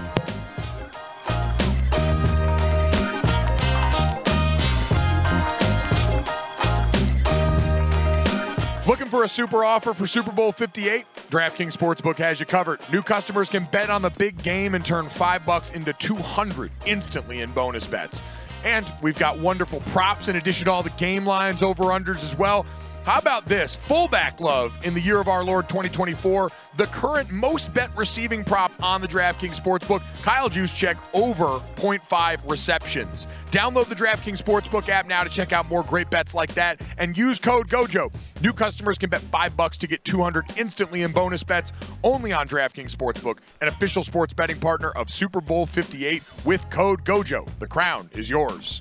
Looking 8.95 9.11
for 9.11 9.24
a 9.24 9.28
super 9.28 9.64
offer 9.64 9.92
for 9.92 10.07
Super 10.07 10.30
Bowl 10.30 10.53
58? 10.53 11.05
DraftKings 11.28 11.76
Sportsbook 11.76 12.16
has 12.18 12.38
you 12.38 12.47
covered. 12.47 12.78
New 12.92 13.03
customers 13.03 13.51
can 13.51 13.66
bet 13.72 13.90
on 13.90 14.03
the 14.03 14.11
big 14.11 14.40
game 14.40 14.76
and 14.76 14.86
turn 14.86 15.09
5 15.09 15.45
bucks 15.45 15.72
into 15.72 15.92
200 15.95 16.70
instantly 16.86 17.40
in 17.40 17.51
bonus 17.51 17.88
bets. 17.88 18.22
And 18.62 18.86
we've 19.03 19.18
got 19.18 19.40
wonderful 19.40 19.80
props 19.86 20.28
in 20.28 20.36
addition 20.36 20.66
to 20.66 20.70
all 20.70 20.84
the 20.84 20.90
game 20.90 21.26
lines, 21.26 21.61
over 21.61 21.82
unders 21.86 22.22
as 22.22 22.38
well. 22.38 22.66
How 23.05 23.18
about 23.18 23.44
this? 23.44 23.76
Fullback 23.76 24.40
love 24.40 24.72
in 24.82 24.94
the 24.94 25.00
year 25.00 25.20
of 25.20 25.28
our 25.28 25.44
Lord 25.44 25.68
2024. 25.68 26.50
The 26.78 26.86
current 26.86 27.30
most 27.30 27.72
bet 27.74 27.94
receiving 27.94 28.42
prop 28.42 28.72
on 28.82 29.02
the 29.02 29.07
DraftKings 29.07 29.61
Sportsbook. 29.61 30.02
Kyle 30.22 30.48
Juszczyk 30.48 30.96
over 31.12 31.61
0.5 31.76 32.50
receptions. 32.50 33.26
Download 33.50 33.86
the 33.86 33.94
DraftKings 33.94 34.42
Sportsbook 34.42 34.88
app 34.88 35.07
now 35.07 35.22
to 35.22 35.28
check 35.28 35.52
out 35.52 35.68
more 35.68 35.82
great 35.82 36.09
bets 36.09 36.32
like 36.32 36.55
that 36.55 36.80
and 36.96 37.14
use 37.14 37.38
code 37.38 37.68
GOJO. 37.68 38.11
New 38.40 38.55
customers 38.55 38.96
can 38.96 39.11
bet 39.11 39.20
5 39.20 39.55
bucks 39.55 39.76
to 39.78 39.86
get 39.86 40.02
200 40.07 40.46
instantly 40.57 41.02
in 41.02 41.12
bonus 41.12 41.42
bets 41.42 41.72
only 42.05 42.32
on 42.32 42.48
DraftKings 42.48 42.90
Sportsbook, 42.90 43.40
an 43.61 43.68
official 43.68 44.02
sports 44.02 44.32
betting 44.32 44.59
partner 44.59 44.92
of 44.92 45.11
Super 45.11 45.42
Bowl 45.42 45.66
58 45.66 46.22
with 46.46 46.70
code 46.70 47.05
GOJO. 47.05 47.46
The 47.59 47.66
crown 47.66 48.09
is 48.14 48.30
yours. 48.30 48.80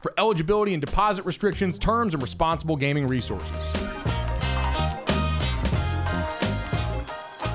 for 0.00 0.12
eligibility 0.18 0.74
and 0.74 0.80
deposit 0.80 1.24
restrictions, 1.24 1.78
terms, 1.78 2.14
and 2.14 2.22
responsible 2.22 2.76
gaming 2.76 3.06
resources. 3.06 4.21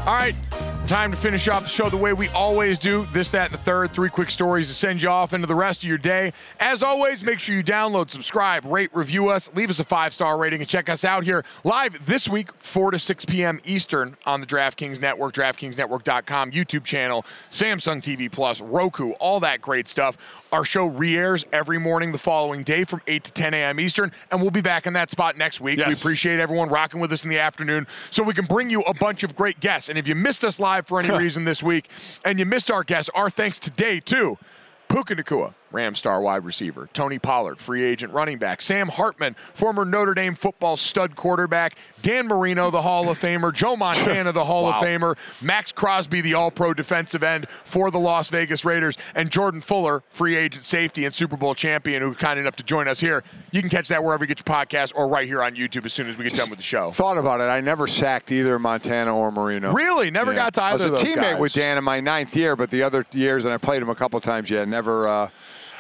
All 0.08 0.14
right, 0.14 0.34
time 0.88 1.12
to 1.12 1.18
finish 1.18 1.49
off 1.49 1.64
the 1.64 1.70
show 1.70 1.89
the 1.89 1.97
way 1.97 2.14
we 2.14 2.30
always 2.30 2.80
do. 2.80 3.05
This, 3.12 3.28
that, 3.30 3.51
and 3.51 3.53
the 3.53 3.64
third. 3.64 3.93
Three 3.93 4.10
quick 4.10 4.32
stories 4.32 4.70
to 4.70 4.74
send 4.74 5.01
you 5.01 5.10
off 5.10 5.34
into 5.34 5.47
the 5.47 5.55
rest 5.55 5.84
of 5.84 5.89
your 5.89 5.97
day. 5.97 6.32
As 6.62 6.82
always, 6.82 7.26
make 7.26 7.39
sure 7.39 7.53
you 7.53 7.62
download, 7.62 8.10
subscribe, 8.10 8.64
rate, 8.64 8.89
review 8.93 9.28
us, 9.28 9.49
leave 9.53 9.70
us 9.70 9.82
a 9.82 9.84
five 9.84 10.14
star 10.14 10.38
rating, 10.38 10.62
and 10.62 10.70
check 10.70 10.88
us 10.88 11.03
out 11.03 11.26
here 11.26 11.43
live 11.66 12.05
this 12.05 12.30
week, 12.30 12.53
4 12.60 12.91
to 12.91 12.99
6 12.99 13.26
p.m. 13.26 13.60
Eastern 13.66 14.16
on 14.26 14.39
the 14.39 14.47
DraftKings 14.47 15.01
Network, 15.01 15.34
DraftKingsNetwork.com, 15.34 16.51
YouTube 16.53 16.86
channel, 16.86 17.26
Samsung 17.51 18.01
TV 18.01 18.32
Plus, 18.32 18.62
Roku, 18.62 19.12
all 19.20 19.41
that 19.41 19.60
great 19.60 19.89
stuff. 19.89 20.16
Our 20.53 20.64
show 20.64 20.86
re 20.86 21.18
airs 21.18 21.45
every 21.51 21.78
morning 21.78 22.14
the 22.14 22.18
following 22.18 22.64
day 22.64 22.86
from 22.86 23.01
8 23.08 23.26
to 23.26 23.32
10 23.34 23.53
a.m. 23.53 23.82
Eastern, 23.82 24.14
and 24.32 24.41
we'll 24.41 24.51
be 24.51 24.62
back 24.62 24.88
in 24.88 24.93
that 24.93 25.12
spot 25.12 25.38
next 25.38 25.60
week. 25.60 25.80
Yes. 25.80 25.88
We 25.89 25.93
appreciate 25.95 26.39
everyone 26.39 26.70
rocking 26.70 27.01
with 27.01 27.12
us 27.12 27.26
in 27.26 27.30
the 27.30 27.39
afternoon 27.39 27.86
so 28.10 28.24
we 28.24 28.34
can 28.34 28.45
bring 28.45 28.70
you 28.70 28.82
a 28.84 28.93
bunch 28.93 29.24
of 29.24 29.36
great 29.36 29.60
guests. 29.60 29.89
And 29.89 29.97
if 29.98 30.08
you 30.08 30.16
missed 30.16 30.43
us 30.43 30.60
live 30.60 30.88
for 30.88 31.00
any 31.00 31.12
reason 31.18 31.43
this 31.43 31.62
week 31.64 31.89
and 32.26 32.39
you 32.39 32.45
missed 32.45 32.72
our 32.72 32.84
guests, 32.84 33.10
our 33.14 33.30
thanks 33.30 33.60
today 33.60 34.00
too. 34.00 34.38
Puka 34.98 35.16
Nacua, 35.16 35.54
Ram 35.70 35.93
star 35.93 36.22
wide 36.22 36.43
receiver. 36.43 36.89
Tony 36.93 37.20
Pollard, 37.20 37.60
free 37.60 37.84
agent 37.84 38.12
running 38.12 38.39
back. 38.39 38.64
Sam 38.64 38.88
Hartman, 38.88 39.36
former 39.54 39.86
Notre 39.86 40.16
Dame 40.16 40.34
football 40.34 40.76
stud 40.76 41.16
quarterback. 41.16 41.78
Dan 42.02 42.26
Marino, 42.26 42.72
the 42.72 42.82
Hall 42.82 43.08
of 43.10 43.20
Famer. 43.20 43.54
Joe 43.54 43.76
Montana, 43.76 44.32
the 44.32 44.43
Hall 44.45 44.66
of 44.66 44.76
Famer. 44.76 45.16
Maxx 45.41 45.72
Crosby, 45.72 46.22
the 46.22 46.34
all 46.34 46.50
pro 46.50 46.74
defensive 46.74 47.22
end 47.22 47.45
for 47.64 47.91
the 47.91 48.00
Las 48.00 48.30
Vegas 48.30 48.66
Raiders. 48.66 48.98
And 49.14 49.30
Jordan 49.30 49.62
Fuller, 49.62 50.02
free 50.10 50.36
agent 50.36 50.64
safety 50.64 51.06
and 51.06 51.14
Super 51.14 51.38
Bowl 51.38 51.54
champion, 51.54 52.02
who 52.02 52.08
was 52.08 52.18
kind 52.18 52.39
enough 52.39 52.56
to 52.56 52.64
join 52.64 52.88
us 52.88 53.00
here. 53.00 53.24
You 53.52 53.62
can 53.62 53.70
catch 53.70 53.89
that 53.89 54.04
wherever 54.04 54.24
you 54.24 54.28
get 54.28 54.39
your 54.39 54.56
podcast 54.56 54.93
or 54.95 55.08
right 55.08 55.28
here 55.28 55.43
on 55.43 55.54
YouTube 55.56 55.86
as 55.86 55.93
soon 55.93 56.10
as 56.10 56.18
we 56.18 56.24
get 56.24 56.34
done 56.34 56.50
with 56.50 56.58
the 56.58 56.64
show. 56.64 56.91
Thought 56.91 57.20
about 57.20 57.39
it. 57.39 57.43
I 57.43 57.62
never 57.62 57.86
sacked 57.86 58.32
either 58.32 58.58
Montana 58.58 59.16
or 59.16 59.32
Marino. 59.32 59.74
Really? 59.74 60.10
Never 60.10 60.34
got 60.34 60.56
to 60.56 60.64
I 60.64 60.72
either 60.74 60.91
was 60.91 61.02
of 61.04 61.08
a 61.08 61.12
teammate 61.12 61.34
guys. 61.34 61.39
with 61.39 61.54
Dan 61.54 61.78
in 61.78 61.84
my 61.84 62.00
ninth 62.00 62.36
year, 62.36 62.56
but 62.56 62.72
the 62.72 62.82
other 62.82 63.06
years, 63.12 63.45
and 63.45 63.54
I 63.54 63.58
played 63.58 63.82
him 63.82 63.89
a 63.89 63.95
couple 63.95 64.20
times. 64.22 64.50
Yeah, 64.50 64.66
never. 64.66 64.86
Uh, 64.88 65.29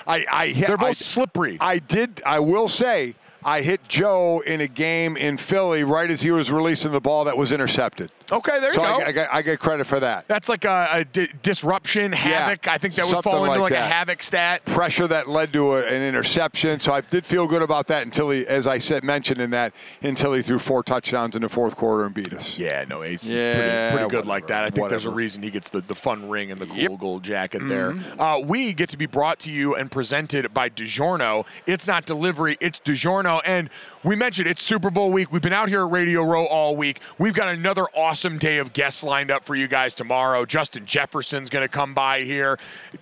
I, 0.05 0.25
I 0.31 0.47
hit. 0.47 0.67
They're 0.67 0.77
both 0.77 0.89
I, 0.89 0.93
slippery. 0.93 1.57
I 1.59 1.79
did. 1.79 2.21
I 2.25 2.39
will 2.39 2.67
say. 2.67 3.15
I 3.43 3.61
hit 3.61 3.87
Joe 3.87 4.41
in 4.45 4.61
a 4.61 4.67
game 4.67 5.15
in 5.15 5.37
Philly 5.37 5.83
right 5.83 6.09
as 6.09 6.21
he 6.21 6.31
was 6.31 6.51
releasing 6.51 6.91
the 6.91 6.99
ball 6.99 7.23
that 7.25 7.37
was 7.37 7.51
intercepted. 7.51 8.11
Okay, 8.31 8.59
there 8.59 8.69
you 8.69 8.75
So 8.75 8.81
go. 8.81 8.87
I, 8.99 9.05
I, 9.07 9.11
get- 9.11 9.33
I 9.33 9.41
get 9.41 9.59
credit 9.59 9.87
for 9.87 9.99
that. 9.99 10.27
That's 10.27 10.49
like 10.49 10.65
a, 10.65 10.87
a 10.91 11.05
di- 11.05 11.29
disruption, 11.41 12.11
havoc. 12.11 12.67
I 12.67 12.77
think 12.77 12.95
that 12.95 13.05
would 13.07 13.23
fall 13.23 13.45
into 13.45 13.59
like 13.61 13.71
like 13.71 13.79
a 13.79 13.85
havoc 13.85 14.21
stat. 14.23 14.65
Pressure 14.65 15.07
that 15.07 15.27
led 15.27 15.53
to 15.53 15.75
a, 15.75 15.85
an 15.85 16.01
interception. 16.03 16.79
So 16.79 16.93
I 16.93 17.01
did 17.01 17.25
feel 17.25 17.47
good 17.47 17.61
about 17.61 17.87
that 17.87 18.03
until 18.03 18.29
he, 18.29 18.45
as 18.47 18.67
I 18.67 18.77
said, 18.77 19.03
mentioned 19.03 19.41
in 19.41 19.51
that, 19.51 19.73
until 20.01 20.33
he 20.33 20.41
threw 20.41 20.59
four 20.59 20.83
touchdowns 20.83 21.35
in 21.35 21.41
the 21.41 21.49
fourth 21.49 21.75
quarter 21.75 22.05
and 22.05 22.13
beat 22.13 22.33
us. 22.33 22.57
Yeah, 22.57 22.85
no, 22.87 23.03
Ace 23.03 23.23
Yeah, 23.23 23.89
pretty, 23.91 23.97
pretty 24.05 24.09
good 24.15 24.25
like 24.27 24.47
that. 24.47 24.63
I 24.63 24.69
think 24.69 24.89
there's 24.89 25.05
a 25.05 25.09
reason 25.11 25.41
he 25.43 25.49
gets 25.49 25.69
the, 25.69 25.81
the 25.81 25.95
fun 25.95 26.29
ring 26.29 26.51
and 26.51 26.59
the 26.61 26.65
cool 26.65 26.77
Yep. 26.77 26.91
Mm-hmm. 26.91 27.01
gold 27.01 27.23
jacket 27.23 27.61
there. 27.67 27.93
Uh, 28.19 28.39
we 28.39 28.73
get 28.73 28.89
to 28.89 28.97
be 28.97 29.05
brought 29.05 29.39
to 29.39 29.51
you 29.51 29.75
and 29.75 29.91
presented 29.91 30.53
by 30.53 30.69
DiGiorno. 30.69 31.45
It's 31.65 31.87
not 31.87 32.05
delivery, 32.05 32.57
it's 32.59 32.79
DiGiorno. 32.79 33.41
And 33.45 33.69
we 34.07 34.15
mentioned 34.15 34.47
it's 34.47 34.63
Super 34.63 34.89
Bowl 34.89 35.11
week. 35.11 35.33
We've 35.33 35.41
been 35.41 35.51
out 35.51 35.67
here 35.67 35.81
at 35.81 35.91
Radio 35.91 36.23
Row 36.23 36.45
all 36.45 36.77
week. 36.77 37.01
We've 37.17 37.33
got 37.33 37.49
another 37.49 37.83
awesome 37.93 38.37
day 38.37 38.57
of 38.57 38.71
guests 38.71 39.03
lined 39.03 39.31
up 39.31 39.43
for 39.43 39.53
you 39.53 39.67
guys 39.67 39.93
tomorrow. 39.93 40.45
Justin 40.45 40.85
Jefferson's 40.85 41.49
going 41.49 41.63
to 41.63 41.67
come 41.67 41.93
by 41.93 42.23
here. 42.23 42.57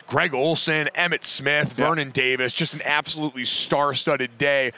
Greg 0.07 0.33
Olsen, 0.33 0.89
Emmitt 0.95 1.23
Smith, 1.23 1.73
Vernon 1.73 2.09
Davis. 2.09 2.53
Just 2.53 2.73
an 2.73 2.81
absolutely 2.83 3.45
star-studded 3.45 4.35
day. 4.39 4.71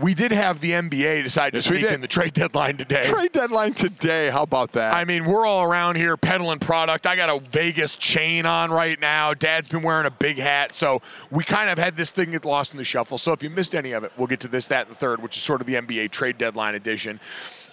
We 0.00 0.14
did 0.14 0.30
have 0.30 0.60
the 0.60 0.72
NBA 0.72 1.24
decide 1.24 1.50
to 1.50 1.58
Yes, 1.58 1.70
we 1.70 1.80
sneak 1.80 1.90
in 1.90 2.00
the 2.00 2.08
trade 2.08 2.32
deadline 2.32 2.76
today. 2.76 3.02
Trade 3.04 3.32
deadline 3.32 3.74
today. 3.74 4.30
How 4.30 4.42
about 4.42 4.72
that? 4.72 4.94
I 4.94 5.04
mean, 5.04 5.24
we're 5.24 5.44
all 5.44 5.64
around 5.64 5.96
here 5.96 6.16
peddling 6.16 6.60
product. 6.60 7.06
I 7.06 7.16
got 7.16 7.28
a 7.28 7.40
Vegas 7.50 7.96
chain 7.96 8.46
on 8.46 8.70
right 8.70 8.98
now. 9.00 9.34
Dad's 9.34 9.66
been 9.66 9.82
wearing 9.82 10.06
a 10.06 10.10
big 10.10 10.38
hat. 10.38 10.72
So 10.72 11.02
we 11.30 11.42
kind 11.42 11.68
of 11.68 11.78
had 11.78 11.96
this 11.96 12.12
thing 12.12 12.30
get 12.30 12.44
lost 12.44 12.72
in 12.72 12.78
the 12.78 12.84
shuffle. 12.84 13.18
So 13.18 13.32
if 13.32 13.42
you 13.42 13.50
missed 13.50 13.74
any 13.74 13.92
of 13.92 14.04
it, 14.04 14.12
we'll 14.16 14.28
get 14.28 14.40
to 14.40 14.48
this, 14.48 14.66
that, 14.68 14.86
and 14.86 14.94
the 14.94 14.98
third, 14.98 15.22
which 15.22 15.36
is 15.36 15.42
sort 15.42 15.60
of 15.60 15.66
the 15.66 15.74
NBA 15.74 16.10
trade 16.12 16.38
deadline 16.38 16.74
edition. 16.76 17.18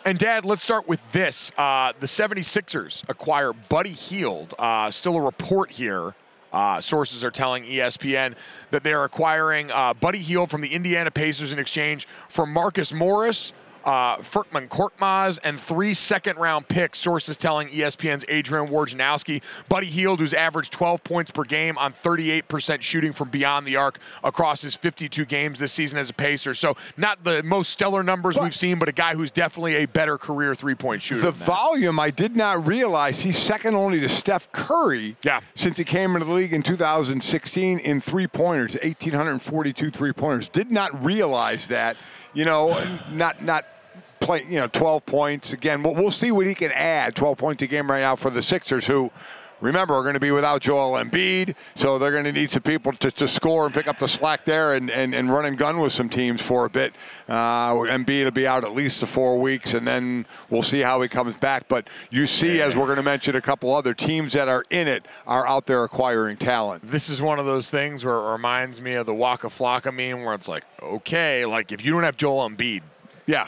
And 0.05 0.17
Dad, 0.17 0.45
let's 0.45 0.63
start 0.63 0.87
with 0.87 1.01
this. 1.11 1.51
Uh, 1.57 1.93
the 1.99 2.05
76ers 2.05 3.03
acquire 3.09 3.53
Buddy 3.53 3.91
Hield. 3.91 4.53
Uh, 4.57 4.89
still 4.91 5.15
a 5.15 5.21
report 5.21 5.71
here. 5.71 6.13
Uh, 6.55 6.79
sources 6.79 7.21
are 7.21 7.31
telling 7.31 7.65
ESPN 7.65 8.33
that 8.71 8.81
they're 8.81 9.03
acquiring 9.03 9.69
uh, 9.71 9.93
Buddy 9.93 10.19
Hield 10.19 10.49
from 10.49 10.61
the 10.61 10.69
Indiana 10.69 11.11
Pacers 11.11 11.51
in 11.51 11.59
exchange 11.59 12.07
for 12.29 12.45
Marcus 12.45 12.93
Morris, 12.93 13.51
uh, 13.85 14.17
Furkan 14.17 14.67
Korkmaz, 14.67 15.39
and 15.43 15.59
three 15.59 15.93
second 15.93 16.37
round 16.37 16.67
picks, 16.67 16.99
sources 16.99 17.37
telling 17.37 17.69
ESPN's 17.69 18.25
Adrian 18.27 18.67
Wojnarowski. 18.67 19.41
Buddy 19.69 19.87
Hield, 19.87 20.19
who's 20.19 20.33
averaged 20.33 20.73
12 20.73 21.03
points 21.03 21.31
per 21.31 21.43
game 21.43 21.77
on 21.77 21.93
38% 21.93 22.81
shooting 22.81 23.13
from 23.13 23.29
beyond 23.29 23.65
the 23.67 23.75
arc 23.75 23.99
across 24.23 24.61
his 24.61 24.75
52 24.75 25.25
games 25.25 25.59
this 25.59 25.71
season 25.71 25.99
as 25.99 26.09
a 26.09 26.13
Pacer. 26.13 26.53
So, 26.53 26.75
not 26.97 27.23
the 27.23 27.43
most 27.43 27.71
stellar 27.71 28.03
numbers 28.03 28.37
we've 28.37 28.55
seen, 28.55 28.79
but 28.79 28.89
a 28.89 28.93
guy 28.93 29.15
who's 29.15 29.31
definitely 29.31 29.75
a 29.75 29.85
better 29.85 30.17
career 30.17 30.55
three 30.55 30.75
point 30.75 31.01
shooter. 31.01 31.21
the 31.21 31.31
volume, 31.31 31.99
I 31.99 32.09
did 32.09 32.35
not 32.35 32.65
realize 32.65 33.21
he's 33.21 33.37
second 33.37 33.75
only 33.75 33.99
to 33.99 34.09
Steph 34.09 34.51
Curry. 34.51 35.15
Yeah. 35.23 35.41
Since 35.55 35.77
he 35.77 35.83
came 35.83 36.15
into 36.15 36.25
the 36.25 36.33
league 36.33 36.53
in 36.53 36.63
2016 36.63 37.79
in 37.79 38.01
three 38.01 38.27
pointers, 38.27 38.75
1,842 38.81 39.89
three 39.91 40.13
pointers. 40.13 40.49
Did 40.49 40.71
not 40.71 41.03
realize 41.03 41.67
that. 41.67 41.97
You 42.35 42.45
know, 42.45 42.99
not 43.09 43.41
not 43.41 43.65
play. 44.19 44.45
You 44.47 44.59
know, 44.59 44.67
12 44.67 45.05
points 45.05 45.53
again. 45.53 45.81
We'll, 45.81 45.95
we'll 45.95 46.11
see 46.11 46.31
what 46.31 46.45
he 46.45 46.53
can 46.53 46.71
add. 46.71 47.15
12 47.15 47.37
points 47.37 47.63
a 47.63 47.67
game 47.67 47.89
right 47.89 48.01
now 48.01 48.15
for 48.15 48.29
the 48.29 48.43
Sixers, 48.43 48.85
who. 48.85 49.09
Remember, 49.61 49.93
are 49.95 50.01
going 50.01 50.15
to 50.15 50.19
be 50.19 50.31
without 50.31 50.61
Joel 50.61 51.03
Embiid, 51.03 51.55
so 51.75 51.97
they're 51.97 52.11
going 52.11 52.25
to 52.25 52.31
need 52.31 52.51
some 52.51 52.61
people 52.61 52.91
to, 52.93 53.09
to 53.11 53.27
score 53.27 53.65
and 53.65 53.73
pick 53.73 53.87
up 53.87 53.99
the 53.99 54.07
slack 54.07 54.45
there 54.45 54.75
and, 54.75 54.91
and, 54.91 55.15
and 55.15 55.29
run 55.29 55.45
and 55.45 55.57
gun 55.57 55.79
with 55.79 55.93
some 55.93 56.09
teams 56.09 56.41
for 56.41 56.65
a 56.65 56.69
bit. 56.69 56.93
Uh, 57.29 57.73
Embiid 57.73 58.25
will 58.25 58.31
be 58.31 58.45
out 58.45 58.63
at 58.63 58.73
least 58.73 58.99
the 58.99 59.07
four 59.07 59.39
weeks, 59.39 59.73
and 59.73 59.87
then 59.87 60.25
we'll 60.49 60.61
see 60.61 60.81
how 60.81 61.01
he 61.01 61.07
comes 61.07 61.35
back. 61.37 61.67
But 61.67 61.87
you 62.09 62.27
see, 62.27 62.61
as 62.61 62.75
we're 62.75 62.85
going 62.85 62.97
to 62.97 63.03
mention, 63.03 63.35
a 63.35 63.41
couple 63.41 63.73
other 63.73 63.93
teams 63.93 64.33
that 64.33 64.47
are 64.47 64.65
in 64.69 64.87
it 64.87 65.05
are 65.25 65.47
out 65.47 65.65
there 65.65 65.83
acquiring 65.83 66.37
talent. 66.37 66.89
this 66.91 67.09
is 67.09 67.21
one 67.21 67.39
of 67.39 67.45
those 67.45 67.69
things 67.69 68.03
where 68.03 68.15
it 68.15 68.31
reminds 68.31 68.81
me 68.81 68.93
of 68.95 69.05
the 69.05 69.13
Waka 69.13 69.47
Flocka 69.47 69.93
meme 69.93 70.23
where 70.23 70.35
it's 70.35 70.47
like, 70.47 70.63
okay, 70.81 71.45
like 71.45 71.71
if 71.71 71.83
you 71.83 71.91
don't 71.91 72.03
have 72.03 72.17
Joel 72.17 72.49
Embiid, 72.49 72.81
Yeah. 73.25 73.47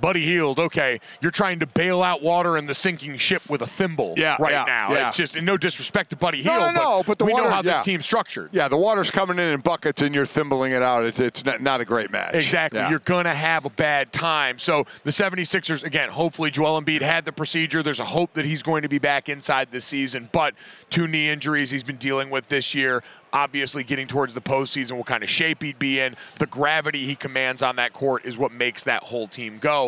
Buddy 0.00 0.24
Hield, 0.24 0.60
okay, 0.60 1.00
you're 1.20 1.30
trying 1.30 1.58
to 1.60 1.66
bail 1.66 2.02
out 2.02 2.22
water 2.22 2.56
in 2.56 2.66
the 2.66 2.74
sinking 2.74 3.16
ship 3.18 3.42
with 3.48 3.62
a 3.62 3.66
thimble 3.66 4.14
Yeah, 4.16 4.36
right 4.38 4.52
yeah, 4.52 4.64
now. 4.66 4.92
yeah. 4.92 5.08
It's 5.08 5.16
just 5.16 5.40
no 5.40 5.56
disrespect 5.56 6.10
to 6.10 6.16
Buddy 6.16 6.42
No, 6.42 6.52
Hield, 6.52 6.74
no, 6.74 6.82
no, 6.82 7.02
but 7.06 7.20
we 7.22 7.32
water- 7.32 7.44
know 7.44 7.50
how 7.50 7.62
this 7.62 7.80
team's 7.80 8.04
structured. 8.04 8.50
Yeah, 8.52 8.68
the 8.68 8.76
water's 8.76 9.10
coming 9.10 9.38
in 9.38 9.48
in 9.48 9.60
buckets, 9.60 10.02
and 10.02 10.14
you're 10.14 10.26
thimbling 10.26 10.72
it 10.72 10.82
out. 10.82 11.04
It's, 11.04 11.20
it's 11.20 11.44
not, 11.44 11.60
not 11.62 11.80
a 11.80 11.84
great 11.84 12.10
match. 12.10 12.34
Exactly. 12.34 12.80
You're 12.88 12.98
going 13.00 13.24
to 13.24 13.34
have 13.34 13.64
a 13.64 13.70
bad 13.70 14.12
time. 14.12 14.58
So 14.58 14.84
the 15.04 15.10
76ers, 15.10 15.82
again, 15.84 16.10
hopefully 16.10 16.50
Joel 16.50 16.80
Embiid 16.80 17.00
had 17.00 17.24
the 17.24 17.32
procedure. 17.32 17.82
There's 17.82 18.00
a 18.00 18.04
hope 18.04 18.32
that 18.34 18.44
he's 18.44 18.62
going 18.62 18.82
to 18.82 18.88
be 18.88 18.98
back 18.98 19.28
inside 19.28 19.68
this 19.70 19.84
season, 19.84 20.28
but 20.32 20.54
two 20.90 21.06
knee 21.08 21.28
injuries 21.28 21.70
he's 21.70 21.84
been 21.84 21.96
dealing 21.96 22.30
with 22.30 22.48
this 22.48 22.74
year. 22.74 23.02
obviously 23.32 23.84
getting 23.84 24.06
towards 24.06 24.32
the 24.32 24.40
postseason, 24.40 24.92
what 24.92 25.06
kind 25.06 25.22
of 25.22 25.28
shape 25.28 25.62
he'd 25.62 25.78
be 25.78 26.00
in. 26.00 26.16
The 26.38 26.46
gravity 26.46 27.04
he 27.04 27.14
commands 27.14 27.60
on 27.60 27.76
that 27.76 27.92
court 27.92 28.24
is 28.24 28.38
what 28.38 28.50
makes 28.50 28.82
that 28.84 29.02
whole 29.02 29.28
team 29.28 29.58
go. 29.58 29.85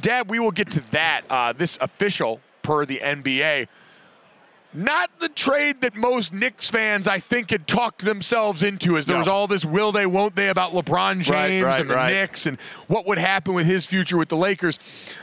Dad, 0.00 0.28
we 0.28 0.38
will 0.38 0.50
get 0.50 0.70
to 0.72 0.82
that. 0.90 1.22
Uh, 1.30 1.52
this 1.52 1.78
official, 1.80 2.40
per 2.62 2.86
the 2.86 2.98
NBA, 2.98 3.68
not 4.74 5.10
the 5.20 5.28
trade 5.28 5.80
that 5.82 5.94
most 5.94 6.32
Knicks 6.32 6.68
fans, 6.68 7.06
I 7.06 7.18
think, 7.20 7.50
had 7.50 7.66
talked 7.66 8.04
themselves 8.04 8.62
into, 8.62 8.96
as 8.96 9.06
there 9.06 9.14
No. 9.14 9.18
was 9.20 9.28
all 9.28 9.46
this 9.46 9.64
will 9.64 9.92
they, 9.92 10.06
won't 10.06 10.34
they 10.34 10.48
about 10.48 10.72
LeBron 10.72 11.20
James 11.20 11.28
Right, 11.30 11.62
right, 11.62 11.80
and 11.80 11.90
the 11.90 11.94
right. 11.94 12.12
Knicks 12.12 12.46
and 12.46 12.58
what 12.88 13.06
would 13.06 13.18
happen 13.18 13.54
with 13.54 13.66
his 13.66 13.86
future 13.86 14.16
with 14.16 14.28
the 14.28 14.36
Lakers. 14.36 14.78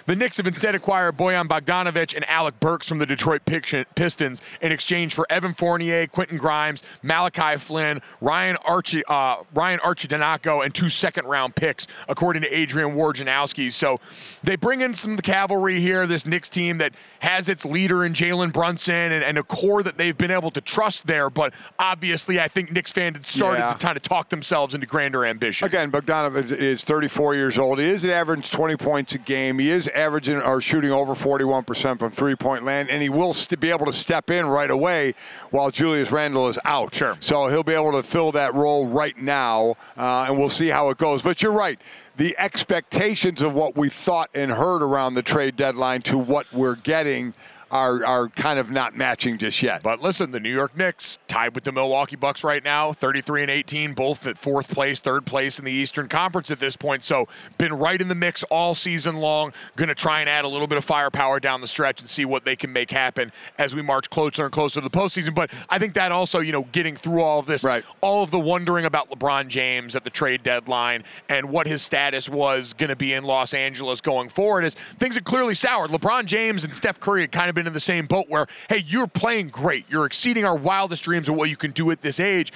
The 0.06 0.16
Knicks 0.16 0.38
have 0.38 0.48
instead 0.48 0.74
acquired 0.76 1.18
Bojan 1.18 1.48
Bogdanovic 1.48 2.16
and 2.16 2.28
Alec 2.30 2.60
Burks 2.60 2.88
from 2.88 2.98
the 2.98 3.06
Detroit 3.06 3.42
Pistons 3.46 4.42
in 4.62 4.72
exchange 4.72 5.14
for 5.14 5.26
Evan 5.30 5.54
Fournier, 5.54 6.08
Quentin 6.08 6.38
Grimes, 6.38 6.84
Malachi 7.04 7.58
Flynn, 7.58 8.02
Ryan 8.22 8.58
Archie, 8.66 9.04
uh, 9.08 9.38
Ryan 9.54 9.80
Arcidiacono, 9.80 10.64
and 10.66 10.74
two 10.74 10.90
second-round 10.90 11.56
picks, 11.56 11.88
according 12.08 12.42
to 12.44 12.50
Adrian 12.58 12.96
Wojnarowski. 12.96 13.72
So 13.72 14.00
they 14.44 14.56
bring 14.56 14.82
in 14.82 14.94
some 14.94 15.18
cavalry 15.18 15.80
here. 15.80 16.08
This 16.08 16.26
Knicks 16.26 16.50
team 16.50 16.78
that 16.80 16.94
has 17.20 17.50
its 17.50 17.66
leader 17.66 18.06
in 18.06 18.14
Jalen 18.14 18.54
Brunson 18.54 19.12
and, 19.12 19.24
and 19.24 19.38
a 19.42 19.44
core 19.56 19.84
that 19.84 19.98
they've 19.98 20.18
been 20.18 20.32
able 20.32 20.52
to 20.52 20.62
trust 20.62 21.06
there. 21.08 21.30
But 21.30 21.54
obviously, 21.78 22.40
I 22.40 22.48
think 22.48 22.72
Knicks 22.72 22.92
fans 22.92 23.18
had 23.18 23.26
started 23.26 23.60
Yeah. 23.60 23.74
to 23.74 23.78
kind 23.86 23.98
of 23.98 24.04
talk 24.04 24.30
themselves 24.30 24.74
into 24.74 24.88
grander 24.88 25.26
ambition. 25.26 25.66
Again, 25.66 25.92
Bogdanovic 25.92 26.52
is 26.52 26.82
34 26.84 27.36
years 27.36 27.58
old. 27.58 27.80
He 27.80 27.86
is 27.86 28.06
averaging 28.06 28.44
20 28.44 28.78
points 28.78 29.14
a 29.16 29.18
game. 29.18 29.60
He 29.60 29.70
is 29.70 29.88
averaging 29.90 30.42
or 30.42 30.62
shooting 30.62 30.92
over 30.92 31.14
41% 31.16 32.00
from 32.00 32.12
three-point 32.12 32.64
land, 32.64 32.90
and 32.90 33.02
he 33.02 33.10
will 33.10 33.34
st- 33.34 33.60
be 33.60 33.70
able 33.72 33.86
to 33.86 33.94
step 33.94 34.30
in 34.30 34.46
right 34.46 34.72
away 34.72 35.14
while 35.50 35.72
Julius 35.72 36.12
Randle 36.12 36.48
is 36.48 36.58
out. 36.66 36.96
Sure. 36.96 37.18
So 37.20 37.48
he'll 37.48 37.64
be 37.64 37.74
able 37.74 37.92
to 37.94 38.04
fill 38.04 38.32
that 38.34 38.54
role 38.54 38.88
right 38.88 39.18
now, 39.18 39.76
uh, 39.98 40.26
and 40.30 40.38
we'll 40.40 40.50
see 40.50 40.68
how 40.70 40.90
it 40.90 40.98
goes. 40.98 41.22
But 41.22 41.42
you're 41.42 41.52
right. 41.52 41.80
The 42.18 42.36
expectations 42.38 43.42
of 43.42 43.54
what 43.54 43.76
we 43.76 43.90
thought 43.90 44.30
and 44.34 44.52
heard 44.52 44.84
around 44.84 45.16
the 45.16 45.24
trade 45.24 45.56
deadline 45.56 46.02
to 46.04 46.18
what 46.18 46.46
we're 46.54 46.76
getting 46.76 47.34
are, 47.72 48.06
are 48.06 48.28
kind 48.30 48.60
of 48.60 48.70
not 48.70 48.96
matching 48.96 49.38
just 49.38 49.62
yet. 49.64 49.82
But 49.82 50.02
listen, 50.02 50.32
the 50.32 50.40
New 50.40 50.54
York 50.54 50.78
Knicks 50.78 51.18
tied 51.28 51.56
with 51.56 51.64
the 51.64 51.72
Milwaukee 51.72 52.16
Bucks 52.18 52.44
right 52.44 52.64
now, 52.64 52.94
33 52.94 53.44
and 53.44 53.52
18, 53.52 53.94
both 53.94 54.28
at 54.28 54.38
fourth 54.38 54.68
place, 54.70 55.00
third 55.00 55.26
place 55.26 55.58
in 55.58 55.66
the 55.66 55.72
Eastern 55.72 56.08
Conference 56.08 56.52
at 56.52 56.60
this 56.60 56.76
point. 56.76 57.04
So 57.04 57.28
been 57.58 57.74
right 57.74 58.00
in 58.00 58.08
the 58.08 58.16
mix 58.16 58.44
all 58.44 58.76
season 58.76 59.18
long. 59.18 59.54
Going 59.78 59.90
to 59.90 59.96
try 59.96 60.20
and 60.20 60.30
add 60.30 60.46
a 60.46 60.48
little 60.48 60.68
bit 60.68 60.78
of 60.78 60.86
firepower 60.86 61.40
down 61.40 61.62
the 61.62 61.68
stretch 61.68 62.02
and 62.02 62.10
see 62.10 62.26
what 62.26 62.44
they 62.46 62.56
can 62.56 62.72
make 62.72 62.92
happen 62.92 63.32
as 63.58 63.74
we 63.74 63.82
march 63.82 64.10
closer 64.10 64.44
and 64.44 64.52
closer 64.52 64.82
to 64.82 64.88
the 64.88 64.96
postseason. 64.96 65.34
But 65.34 65.52
I 65.70 65.80
think 65.80 65.94
that 65.94 66.12
also, 66.12 66.40
you 66.40 66.52
know, 66.52 66.64
getting 66.74 66.96
through 66.96 67.22
all 67.22 67.40
of 67.40 67.46
this, 67.46 67.64
Right. 67.64 67.86
all 68.02 68.24
of 68.24 68.32
the 68.32 68.40
wondering 68.40 68.86
about 68.86 69.10
LeBron 69.10 69.48
James 69.48 69.96
at 69.96 70.04
the 70.04 70.10
trade 70.10 70.44
deadline 70.44 71.04
and 71.30 71.50
what 71.50 71.68
his 71.68 71.82
status 71.82 72.28
was 72.28 72.74
going 72.74 72.90
to 72.90 72.96
be 72.96 73.14
in 73.14 73.24
Los 73.24 73.54
Angeles 73.54 74.02
going 74.02 74.28
forward 74.30 74.66
is 74.66 74.76
things 75.00 75.16
had 75.16 75.24
clearly 75.24 75.54
soured. 75.54 75.92
LeBron 75.92 76.26
James 76.26 76.64
and 76.64 76.76
Steph 76.76 77.00
Curry 77.00 77.22
had 77.22 77.32
kind 77.32 77.50
of 77.50 77.56
been 77.56 77.61
in 77.68 77.74
the 77.74 77.80
same 77.80 78.06
boat 78.08 78.26
where, 78.30 78.48
hey, 78.70 78.84
you're 78.88 79.08
playing 79.08 79.50
great. 79.50 79.86
You're 79.90 80.06
exceeding 80.06 80.46
our 80.46 80.56
wildest 80.56 81.04
dreams 81.04 81.30
of 81.30 81.36
what 81.36 81.50
you 81.50 81.58
can 81.58 81.72
do 81.72 81.92
at 81.92 82.02
this 82.02 82.20
age. 82.20 82.52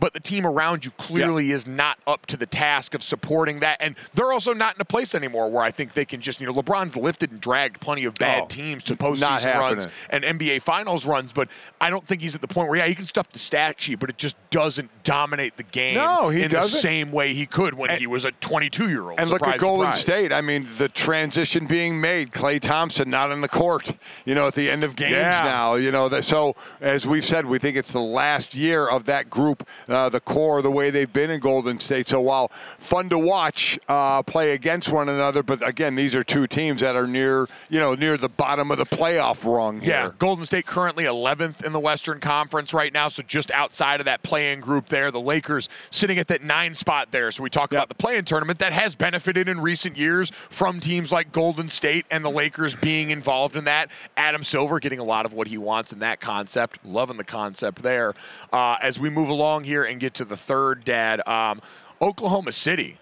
But 0.00 0.12
the 0.12 0.20
team 0.20 0.46
around 0.46 0.84
you 0.84 0.92
clearly 0.92 1.50
is 1.50 1.66
not 1.66 1.98
up 2.06 2.24
to 2.26 2.36
the 2.36 2.46
task 2.46 2.94
of 2.94 3.02
supporting 3.02 3.58
that. 3.58 3.78
And 3.80 3.96
they're 4.14 4.30
also 4.32 4.52
not 4.52 4.76
in 4.76 4.80
a 4.80 4.84
place 4.84 5.12
anymore 5.16 5.50
where 5.50 5.64
I 5.64 5.72
think 5.72 5.92
they 5.92 6.04
can 6.04 6.20
just, 6.20 6.40
you 6.40 6.46
know, 6.46 6.52
LeBron's 6.54 6.94
lifted 6.96 7.32
and 7.32 7.40
dragged 7.40 7.80
plenty 7.80 8.04
of 8.04 8.14
bad 8.14 8.44
Oh, 8.44 8.46
teams 8.46 8.84
to 8.84 8.94
postseason 8.94 9.58
runs 9.58 9.88
and 10.10 10.22
NBA 10.22 10.62
Finals 10.62 11.04
runs, 11.04 11.32
but 11.32 11.48
I 11.80 11.90
don't 11.90 12.06
think 12.06 12.22
he's 12.22 12.36
at 12.36 12.40
the 12.40 12.46
point 12.46 12.68
where, 12.68 12.78
yeah, 12.78 12.86
he 12.86 12.94
can 12.94 13.06
stuff 13.06 13.28
the 13.30 13.40
stat 13.40 13.80
sheet, 13.80 13.98
but 13.98 14.08
it 14.08 14.16
just 14.18 14.36
doesn't 14.50 14.88
dominate 15.02 15.56
the 15.56 15.64
game 15.64 15.96
No, 15.96 16.28
he 16.28 16.44
in 16.44 16.50
doesn't. 16.52 16.76
the 16.76 16.80
same 16.80 17.10
way 17.10 17.34
he 17.34 17.44
could 17.44 17.74
when 17.74 17.90
And- 17.90 17.98
he 17.98 18.06
was 18.06 18.24
a 18.24 18.30
22 18.30 18.90
year 18.90 19.02
old. 19.02 19.18
And 19.18 19.28
look 19.28 19.44
at 19.44 19.58
Golden 19.58 19.92
State. 19.94 20.32
I 20.32 20.42
mean, 20.42 20.68
the 20.78 20.88
transition 20.88 21.66
being 21.66 22.00
made. 22.00 22.30
Klay 22.30 22.60
Thompson 22.60 23.10
not 23.10 23.32
in 23.32 23.40
the 23.40 23.48
court. 23.48 23.90
You 24.24 24.36
know, 24.36 24.47
at 24.48 24.54
the 24.54 24.70
end 24.70 24.82
of 24.84 24.96
games 24.96 25.12
Yeah. 25.12 25.40
now. 25.44 25.74
You 25.76 25.90
know, 25.92 26.08
that, 26.08 26.24
so 26.24 26.56
as 26.80 27.06
we've 27.06 27.24
said, 27.24 27.46
we 27.46 27.58
think 27.58 27.76
it's 27.76 27.92
the 27.92 28.00
last 28.00 28.54
year 28.54 28.88
of 28.88 29.04
that 29.06 29.30
group, 29.30 29.66
uh, 29.88 30.08
the 30.08 30.20
core, 30.20 30.60
the 30.62 30.70
way 30.70 30.90
they've 30.90 31.12
been 31.12 31.30
in 31.30 31.40
Golden 31.40 31.78
State. 31.78 32.08
So 32.08 32.20
while 32.20 32.50
fun 32.78 33.08
to 33.10 33.18
watch 33.18 33.78
uh, 33.88 34.22
play 34.22 34.52
against 34.52 34.88
one 34.88 35.08
another, 35.08 35.42
but 35.42 35.66
again, 35.66 35.94
these 35.94 36.14
are 36.14 36.24
two 36.24 36.46
teams 36.46 36.80
that 36.80 36.96
are 36.96 37.06
near, 37.06 37.46
you 37.68 37.78
know, 37.78 37.94
near 37.94 38.16
the 38.16 38.28
bottom 38.28 38.70
of 38.70 38.78
the 38.78 38.86
playoff 38.86 39.44
rung 39.44 39.80
here. 39.80 39.90
Yeah, 39.90 40.10
Golden 40.18 40.44
State 40.46 40.66
currently 40.66 41.04
11th 41.04 41.64
in 41.64 41.72
the 41.72 41.80
Western 41.80 42.20
Conference 42.20 42.72
right 42.74 42.92
now, 42.92 43.08
so 43.08 43.22
just 43.22 43.50
outside 43.52 44.00
of 44.00 44.06
that 44.06 44.22
play-in 44.22 44.60
group 44.60 44.86
there. 44.88 45.10
The 45.10 45.20
Lakers 45.20 45.68
sitting 45.90 46.18
at 46.18 46.28
that 46.28 46.42
nine 46.42 46.74
spot 46.74 47.08
there. 47.10 47.30
So 47.30 47.42
we 47.42 47.50
talk 47.50 47.72
about 47.72 47.88
the 47.88 47.94
play-in 47.94 48.24
tournament 48.24 48.58
that 48.60 48.72
has 48.72 48.94
benefited 48.94 49.48
in 49.48 49.60
recent 49.60 49.96
years 49.96 50.30
from 50.50 50.80
teams 50.80 51.12
like 51.12 51.32
Golden 51.32 51.68
State 51.68 52.06
and 52.10 52.24
the 52.24 52.30
Lakers 52.30 52.74
being 52.74 53.10
involved 53.10 53.56
in 53.56 53.64
that. 53.64 53.90
Adam 54.16 54.37
Silver 54.44 54.78
getting 54.80 54.98
a 54.98 55.04
lot 55.04 55.26
of 55.26 55.32
what 55.32 55.46
he 55.46 55.58
wants 55.58 55.92
in 55.92 55.98
that 56.00 56.20
concept. 56.20 56.84
Loving 56.84 57.16
the 57.16 57.24
concept 57.24 57.82
there. 57.82 58.14
Uh, 58.52 58.76
as 58.82 58.98
we 58.98 59.10
move 59.10 59.28
along 59.28 59.64
here 59.64 59.84
and 59.84 60.00
get 60.00 60.14
to 60.14 60.24
the 60.24 60.36
third, 60.36 60.84
Dad, 60.84 61.26
um, 61.26 61.60
Oklahoma 62.00 62.52
City 62.52 62.98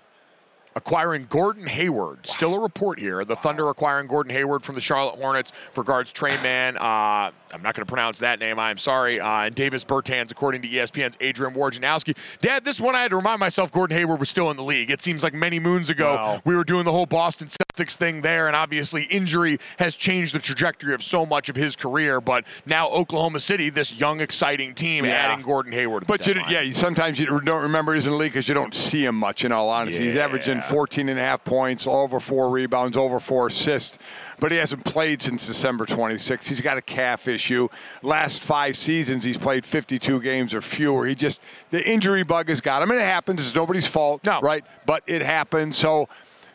acquiring 0.76 1.26
Gordon 1.30 1.66
Hayward. 1.66 2.18
Still 2.26 2.54
a 2.54 2.60
report 2.60 3.00
here. 3.00 3.24
The 3.24 3.34
Thunder 3.34 3.68
acquiring 3.70 4.06
Gordon 4.06 4.30
Hayward 4.32 4.62
from 4.62 4.74
the 4.74 4.80
Charlotte 4.80 5.16
Hornets 5.18 5.50
for 5.72 5.82
guards 5.82 6.12
Tre 6.12 6.36
Mann. 6.42 6.76
Uh, 6.76 6.80
I'm 7.52 7.62
not 7.62 7.74
going 7.74 7.84
to 7.84 7.86
pronounce 7.86 8.18
that 8.18 8.38
name. 8.38 8.58
I'm 8.58 8.76
sorry. 8.78 9.18
Uh, 9.18 9.26
and 9.46 9.54
Davis 9.54 9.84
Bertans, 9.84 10.30
according 10.30 10.60
to 10.62 10.68
ESPN's 10.68 11.16
Adrian 11.20 11.54
Wojnarowski. 11.54 12.14
Dad, 12.42 12.64
this 12.64 12.78
one 12.78 12.94
I 12.94 13.02
had 13.02 13.08
to 13.10 13.16
remind 13.16 13.40
myself 13.40 13.72
Gordon 13.72 13.96
Hayward 13.96 14.20
was 14.20 14.28
still 14.28 14.50
in 14.50 14.56
the 14.56 14.62
league. 14.62 14.90
It 14.90 15.02
seems 15.02 15.22
like 15.22 15.32
many 15.32 15.58
moons 15.58 15.88
ago 15.90 16.14
Wow. 16.14 16.42
we 16.44 16.54
were 16.54 16.64
doing 16.64 16.84
the 16.84 16.92
whole 16.92 17.06
Boston 17.06 17.48
Celtics 17.48 17.94
thing 17.96 18.20
there, 18.20 18.46
and 18.46 18.54
obviously 18.56 19.04
injury 19.04 19.58
has 19.78 19.94
changed 19.94 20.34
the 20.34 20.38
trajectory 20.38 20.92
of 20.94 21.02
so 21.02 21.24
much 21.24 21.48
of 21.48 21.56
his 21.56 21.74
career. 21.74 22.20
But 22.20 22.44
now 22.66 22.88
Oklahoma 22.90 23.40
City, 23.40 23.70
this 23.70 23.94
young, 23.94 24.20
exciting 24.20 24.74
team, 24.74 25.04
Yeah. 25.06 25.12
adding 25.12 25.44
Gordon 25.44 25.72
Hayward. 25.72 26.06
But 26.06 26.26
you, 26.26 26.34
yeah, 26.48 26.70
sometimes 26.72 27.18
you 27.18 27.26
don't 27.40 27.62
remember 27.62 27.94
he's 27.94 28.04
in 28.06 28.12
the 28.12 28.18
league 28.18 28.32
because 28.32 28.48
you 28.48 28.54
don't 28.54 28.74
see 28.74 29.04
him 29.04 29.14
much. 29.14 29.44
In 29.44 29.52
all 29.52 29.70
honesty, 29.70 30.04
he's 30.04 30.16
averaging 30.16 30.60
14 30.70 31.08
and 31.08 31.18
a 31.18 31.22
half 31.22 31.44
points, 31.44 31.86
over 31.86 32.20
four 32.20 32.50
rebounds, 32.50 32.96
over 32.96 33.20
four 33.20 33.46
assists. 33.48 33.98
But 34.38 34.52
he 34.52 34.58
hasn't 34.58 34.84
played 34.84 35.22
since 35.22 35.46
December 35.46 35.86
26th. 35.86 36.46
He's 36.46 36.60
got 36.60 36.76
a 36.76 36.82
calf 36.82 37.26
issue. 37.26 37.68
Last 38.02 38.40
five 38.42 38.76
seasons, 38.76 39.24
he's 39.24 39.38
played 39.38 39.64
52 39.64 40.20
games 40.20 40.52
or 40.52 40.60
fewer. 40.60 41.06
He 41.06 41.14
just 41.14 41.40
the 41.70 41.82
injury 41.88 42.22
bug 42.22 42.50
has 42.50 42.60
got 42.60 42.82
him, 42.82 42.90
and 42.90 43.00
it 43.00 43.04
happens. 43.04 43.40
It's 43.40 43.54
nobody's 43.54 43.86
fault, 43.86 44.24
No. 44.26 44.40
right? 44.40 44.64
But 44.84 45.02
it 45.06 45.22
happens. 45.22 45.76
So. 45.78 46.08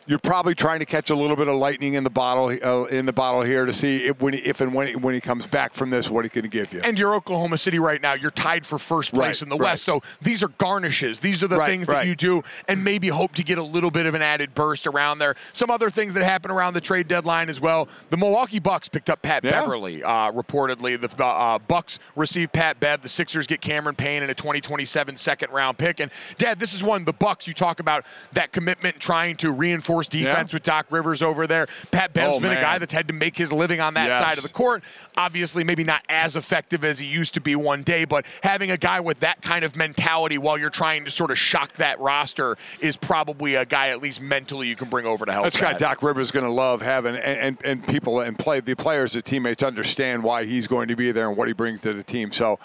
You're 0.06 0.18
probably 0.18 0.54
trying 0.54 0.80
to 0.80 0.84
catch 0.86 1.10
a 1.10 1.14
little 1.14 1.36
bit 1.36 1.46
of 1.46 1.54
lightning 1.54 1.94
in 1.94 2.02
the 2.02 2.10
bottle 2.10 2.46
uh, 2.46 2.84
in 2.86 3.06
the 3.06 3.12
bottle 3.12 3.42
here 3.42 3.64
to 3.64 3.72
see 3.72 4.04
if, 4.06 4.20
when 4.20 4.34
he, 4.34 4.40
if 4.40 4.60
and 4.60 4.74
when 4.74 4.88
he, 4.88 4.96
when 4.96 5.14
he 5.14 5.20
comes 5.20 5.46
back 5.46 5.72
from 5.74 5.90
this, 5.90 6.10
what 6.10 6.24
he 6.24 6.28
can 6.28 6.48
give 6.48 6.72
you. 6.72 6.80
And 6.80 6.98
you're 6.98 7.14
Oklahoma 7.14 7.56
City 7.56 7.78
right 7.78 8.02
now. 8.02 8.14
You're 8.14 8.32
tied 8.32 8.66
for 8.66 8.78
first 8.78 9.12
place 9.12 9.40
Right, 9.40 9.42
in 9.42 9.48
the 9.48 9.56
right. 9.56 9.70
West. 9.72 9.84
So 9.84 10.02
these 10.20 10.42
are 10.42 10.48
garnishes. 10.48 11.20
These 11.20 11.44
are 11.44 11.48
the 11.48 11.56
Right, 11.56 11.68
things 11.68 11.86
that 11.86 12.06
you 12.06 12.16
do 12.16 12.42
and 12.66 12.82
maybe 12.82 13.06
hope 13.08 13.32
to 13.36 13.44
get 13.44 13.58
a 13.58 13.62
little 13.62 13.92
bit 13.92 14.06
of 14.06 14.14
an 14.14 14.22
added 14.22 14.54
burst 14.54 14.88
around 14.88 15.18
there. 15.18 15.36
Some 15.52 15.70
other 15.70 15.88
things 15.88 16.14
that 16.14 16.24
happen 16.24 16.50
around 16.50 16.74
the 16.74 16.80
trade 16.80 17.06
deadline 17.06 17.48
as 17.48 17.60
well. 17.60 17.88
The 18.10 18.16
Milwaukee 18.16 18.58
Bucks 18.58 18.88
picked 18.88 19.08
up 19.08 19.22
Pat 19.22 19.44
Yeah. 19.44 19.60
Beverley, 19.60 20.02
uh, 20.02 20.32
reportedly. 20.32 21.00
The 21.00 21.24
uh, 21.24 21.58
Bucks 21.60 22.00
received 22.16 22.52
Pat 22.52 22.80
Bev. 22.80 23.02
The 23.02 23.08
Sixers 23.08 23.46
get 23.46 23.60
Cameron 23.60 23.94
Payne 23.94 24.22
and 24.22 24.30
a 24.32 24.34
2027 24.34 25.16
second 25.16 25.52
round 25.52 25.78
pick. 25.78 26.00
And 26.00 26.10
Dad, 26.38 26.58
this 26.58 26.74
is 26.74 26.82
one 26.82 27.04
the 27.04 27.12
Bucks. 27.12 27.46
You 27.46 27.52
talk 27.54 27.78
about 27.78 28.04
that 28.32 28.50
commitment, 28.50 28.98
trying 28.98 29.36
to 29.36 29.52
reinforce 29.52 29.91
defense 30.00 30.52
with 30.52 30.62
Doc 30.62 30.86
Rivers 30.90 31.22
over 31.22 31.46
there. 31.46 31.66
Pat 31.90 32.12
Bev's 32.12 32.36
Oh, 32.36 32.40
been 32.40 32.52
a 32.52 32.60
guy 32.60 32.78
that's 32.78 32.92
had 32.92 33.06
to 33.08 33.14
make 33.14 33.36
his 33.36 33.52
living 33.52 33.80
on 33.80 33.94
that 33.94 34.08
Yes. 34.08 34.18
side 34.18 34.38
of 34.38 34.42
the 34.42 34.48
court. 34.48 34.82
Obviously, 35.16 35.62
maybe 35.64 35.84
not 35.84 36.02
as 36.08 36.36
effective 36.36 36.84
as 36.84 36.98
he 36.98 37.06
used 37.06 37.34
to 37.34 37.40
be 37.40 37.54
one 37.56 37.82
day, 37.82 38.04
but 38.04 38.24
having 38.42 38.70
a 38.70 38.76
guy 38.76 39.00
with 39.00 39.20
that 39.20 39.42
kind 39.42 39.64
of 39.64 39.76
mentality 39.76 40.38
while 40.38 40.56
you're 40.56 40.70
trying 40.70 41.04
to 41.04 41.10
sort 41.10 41.30
of 41.30 41.38
shock 41.38 41.72
that 41.74 41.98
roster 42.00 42.56
is 42.80 42.96
probably 42.96 43.56
a 43.56 43.64
guy, 43.64 43.88
at 43.90 44.00
least 44.00 44.20
mentally, 44.20 44.68
you 44.68 44.76
can 44.76 44.88
bring 44.88 45.04
over 45.06 45.24
to 45.26 45.32
help. 45.32 45.44
That's 45.44 45.56
a 45.56 45.60
guy. 45.60 45.72
Doc 45.74 46.02
Rivers 46.02 46.26
is 46.28 46.30
going 46.30 46.46
to 46.46 46.50
love 46.52 46.80
having, 46.80 47.16
and, 47.16 47.38
and, 47.40 47.58
and 47.64 47.86
people 47.86 48.20
and 48.20 48.38
play 48.38 48.60
the 48.60 48.74
players, 48.74 49.12
the 49.12 49.22
teammates 49.22 49.62
understand 49.62 50.22
why 50.22 50.44
he's 50.44 50.66
going 50.66 50.88
to 50.88 50.96
be 50.96 51.12
there 51.12 51.28
and 51.28 51.36
what 51.36 51.48
he 51.48 51.54
brings 51.54 51.80
to 51.82 51.92
the 51.92 52.02
team. 52.02 52.32
So, 52.32 52.58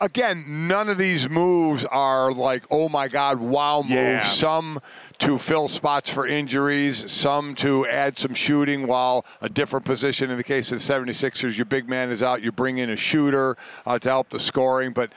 again, 0.00 0.44
none 0.68 0.88
of 0.88 0.98
these 0.98 1.28
moves 1.28 1.84
are 1.86 2.32
like, 2.32 2.64
oh 2.70 2.88
my 2.88 3.08
God, 3.08 3.40
wow 3.40 3.78
moves. 3.82 3.90
Yeah. 3.90 4.28
Some 4.28 4.80
to 5.18 5.38
fill 5.38 5.66
spots 5.66 6.10
for 6.10 6.26
injuries, 6.26 7.10
some 7.10 7.54
to 7.56 7.86
add 7.86 8.18
some 8.18 8.34
shooting 8.34 8.86
while 8.86 9.24
a 9.40 9.48
different 9.48 9.84
position. 9.86 10.30
In 10.30 10.36
the 10.36 10.44
case 10.44 10.70
of 10.72 10.78
the 10.78 10.92
76ers, 10.92 11.56
your 11.56 11.64
big 11.64 11.88
man 11.88 12.10
is 12.10 12.22
out, 12.22 12.42
you 12.42 12.52
bring 12.52 12.78
in 12.78 12.90
a 12.90 12.96
shooter 12.96 13.56
uh, 13.86 13.98
to 13.98 14.08
help 14.10 14.28
the 14.28 14.38
scoring. 14.38 14.92
But 14.92 15.12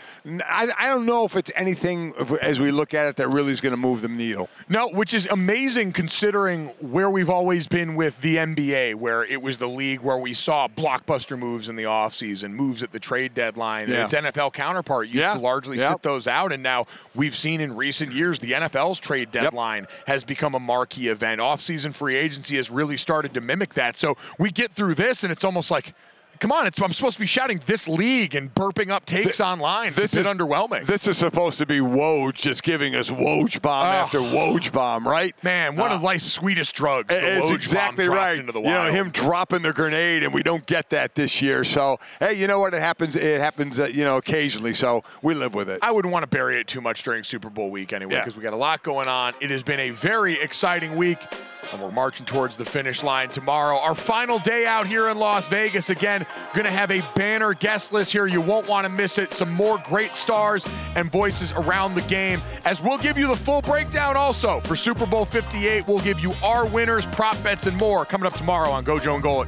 I 0.47 0.87
don't 0.87 1.05
know 1.05 1.25
if 1.25 1.35
it's 1.35 1.51
anything, 1.55 2.13
if- 2.17 2.31
as 2.39 2.59
we 2.59 2.71
look 2.71 2.93
at 2.93 3.07
it, 3.07 3.17
that 3.17 3.27
really 3.29 3.51
is 3.51 3.59
going 3.59 3.71
to 3.71 3.77
move 3.77 4.01
the 4.01 4.07
needle. 4.07 4.49
No, 4.69 4.87
which 4.87 5.13
is 5.13 5.27
amazing 5.31 5.91
considering 5.91 6.67
where 6.79 7.09
we've 7.09 7.29
always 7.29 7.67
been 7.67 7.95
with 7.95 8.19
the 8.21 8.37
NBA, 8.37 8.95
where 8.95 9.25
it 9.25 9.41
was 9.41 9.57
the 9.57 9.67
league 9.67 9.99
where 9.99 10.17
we 10.17 10.33
saw 10.33 10.67
blockbuster 10.67 11.37
moves 11.37 11.67
in 11.67 11.75
the 11.75 11.83
offseason, 11.83 12.51
moves 12.51 12.83
at 12.83 12.91
the 12.93 12.99
trade 12.99 13.33
deadline. 13.33 13.89
Yeah. 13.89 14.05
It's 14.05 14.13
NFL 14.13 14.53
counterpart 14.53 15.07
used 15.07 15.17
Yeah. 15.17 15.33
to 15.33 15.39
largely 15.39 15.77
Yep. 15.77 15.91
sit 15.91 16.03
those 16.03 16.27
out, 16.27 16.53
and 16.53 16.63
now 16.63 16.87
we've 17.15 17.35
seen 17.35 17.59
in 17.59 17.75
recent 17.75 18.13
years 18.13 18.39
the 18.39 18.53
NFL's 18.55 18.99
trade 18.99 19.31
deadline 19.31 19.87
has 20.07 20.23
become 20.23 20.55
a 20.55 20.59
marquee 20.59 21.07
event. 21.07 21.41
Off-season 21.41 21.91
free 21.91 22.15
agency 22.15 22.57
has 22.57 22.69
really 22.69 22.97
started 22.97 23.33
to 23.33 23.41
mimic 23.41 23.73
that. 23.75 23.97
So 23.97 24.17
we 24.37 24.51
get 24.51 24.71
through 24.73 24.95
this, 24.95 25.23
and 25.23 25.31
it's 25.31 25.43
almost 25.43 25.71
like. 25.71 25.93
Come 26.39 26.53
on, 26.53 26.65
it's, 26.67 26.81
I'm 26.81 26.93
supposed 26.93 27.15
to 27.17 27.19
be 27.19 27.25
shouting 27.25 27.59
this 27.65 27.85
league 27.85 28.33
and 28.33 28.53
burping 28.55 28.91
up 28.91 29.05
takes 29.05 29.41
online. 29.41 29.91
this 29.93 30.13
is- 30.15 30.25
underwhelming. 30.25 30.85
This 30.85 31.05
is 31.05 31.17
supposed 31.17 31.57
to 31.57 31.65
be 31.65 31.79
Woj 31.79 32.33
just 32.33 32.63
giving 32.63 32.95
us 32.95 33.09
Woj 33.09 33.61
bomb 33.61 33.85
Oh. 33.87 33.89
after 33.89 34.19
Woj 34.19 34.71
bomb, 34.71 35.05
right? 35.05 35.35
Man, 35.43 35.75
one 35.75 35.91
Uh, 35.91 35.95
of 35.95 36.01
life's 36.01 36.23
sweetest 36.23 36.73
drugs. 36.75 37.09
The 37.09 37.37
It's 37.43 37.51
exactly 37.51 38.07
right. 38.07 38.39
Into 38.39 38.53
the 38.53 38.61
you 38.61 38.67
know 38.69 38.89
him 38.89 39.09
dropping 39.09 39.63
the 39.63 39.73
grenade, 39.73 40.23
and 40.23 40.33
we 40.33 40.41
don't 40.41 40.65
get 40.65 40.89
that 40.91 41.13
this 41.15 41.41
year. 41.41 41.65
So 41.65 41.99
hey, 42.21 42.33
you 42.35 42.47
know 42.47 42.59
what? 42.59 42.73
It 42.73 42.79
happens. 42.79 43.17
It 43.17 43.41
happens. 43.41 43.77
Uh, 43.79 43.85
you 43.87 44.05
know, 44.05 44.15
occasionally. 44.17 44.73
So 44.73 45.03
we 45.21 45.33
live 45.33 45.53
with 45.53 45.69
it. 45.69 45.79
I 45.81 45.91
wouldn't 45.91 46.13
want 46.13 46.23
to 46.23 46.27
bury 46.27 46.59
it 46.61 46.67
too 46.67 46.79
much 46.79 47.03
during 47.03 47.23
Super 47.25 47.49
Bowl 47.49 47.69
week 47.69 47.91
anyway, 47.91 48.13
Yeah. 48.13 48.21
because 48.21 48.37
we 48.37 48.43
got 48.43 48.53
a 48.53 48.57
lot 48.57 48.81
going 48.83 49.07
on. 49.09 49.33
It 49.41 49.49
has 49.49 49.61
been 49.63 49.79
a 49.81 49.89
very 49.89 50.39
exciting 50.39 50.95
week, 50.95 51.19
and 51.73 51.81
we're 51.81 51.91
marching 51.91 52.25
towards 52.25 52.55
the 52.55 52.65
finish 52.65 53.03
line 53.03 53.29
tomorrow. 53.29 53.77
Our 53.77 53.95
final 53.95 54.39
day 54.39 54.65
out 54.65 54.87
here 54.87 55.09
in 55.09 55.17
Las 55.17 55.47
Vegas. 55.49 55.89
Again, 55.89 56.25
going 56.53 56.65
to 56.65 56.71
have 56.71 56.91
a 56.91 57.01
banner 57.15 57.53
guest 57.53 57.91
list 57.91 58.11
here. 58.11 58.27
You 58.27 58.41
won't 58.41 58.67
want 58.67 58.85
to 58.85 58.89
miss 58.89 59.17
it. 59.17 59.33
Some 59.33 59.51
more 59.51 59.81
great 59.85 60.15
stars 60.15 60.65
and 60.95 61.11
voices 61.11 61.51
around 61.51 61.95
the 61.95 62.01
game, 62.01 62.41
as 62.65 62.81
we'll 62.81 62.97
give 62.97 63.17
you 63.17 63.27
the 63.27 63.35
full 63.35 63.61
breakdown 63.61 64.17
also 64.17 64.59
for 64.61 64.75
Super 64.75 65.05
Bowl 65.05 65.25
58. 65.25 65.87
We'll 65.87 65.99
give 65.99 66.19
you 66.19 66.33
our 66.43 66.65
winners, 66.65 67.05
prop 67.07 67.41
bets, 67.43 67.67
and 67.67 67.77
more 67.77 68.05
coming 68.05 68.27
up 68.27 68.35
tomorrow 68.35 68.69
on 68.69 68.85
GoJo 68.85 69.15
and 69.15 69.23
Gold. 69.23 69.47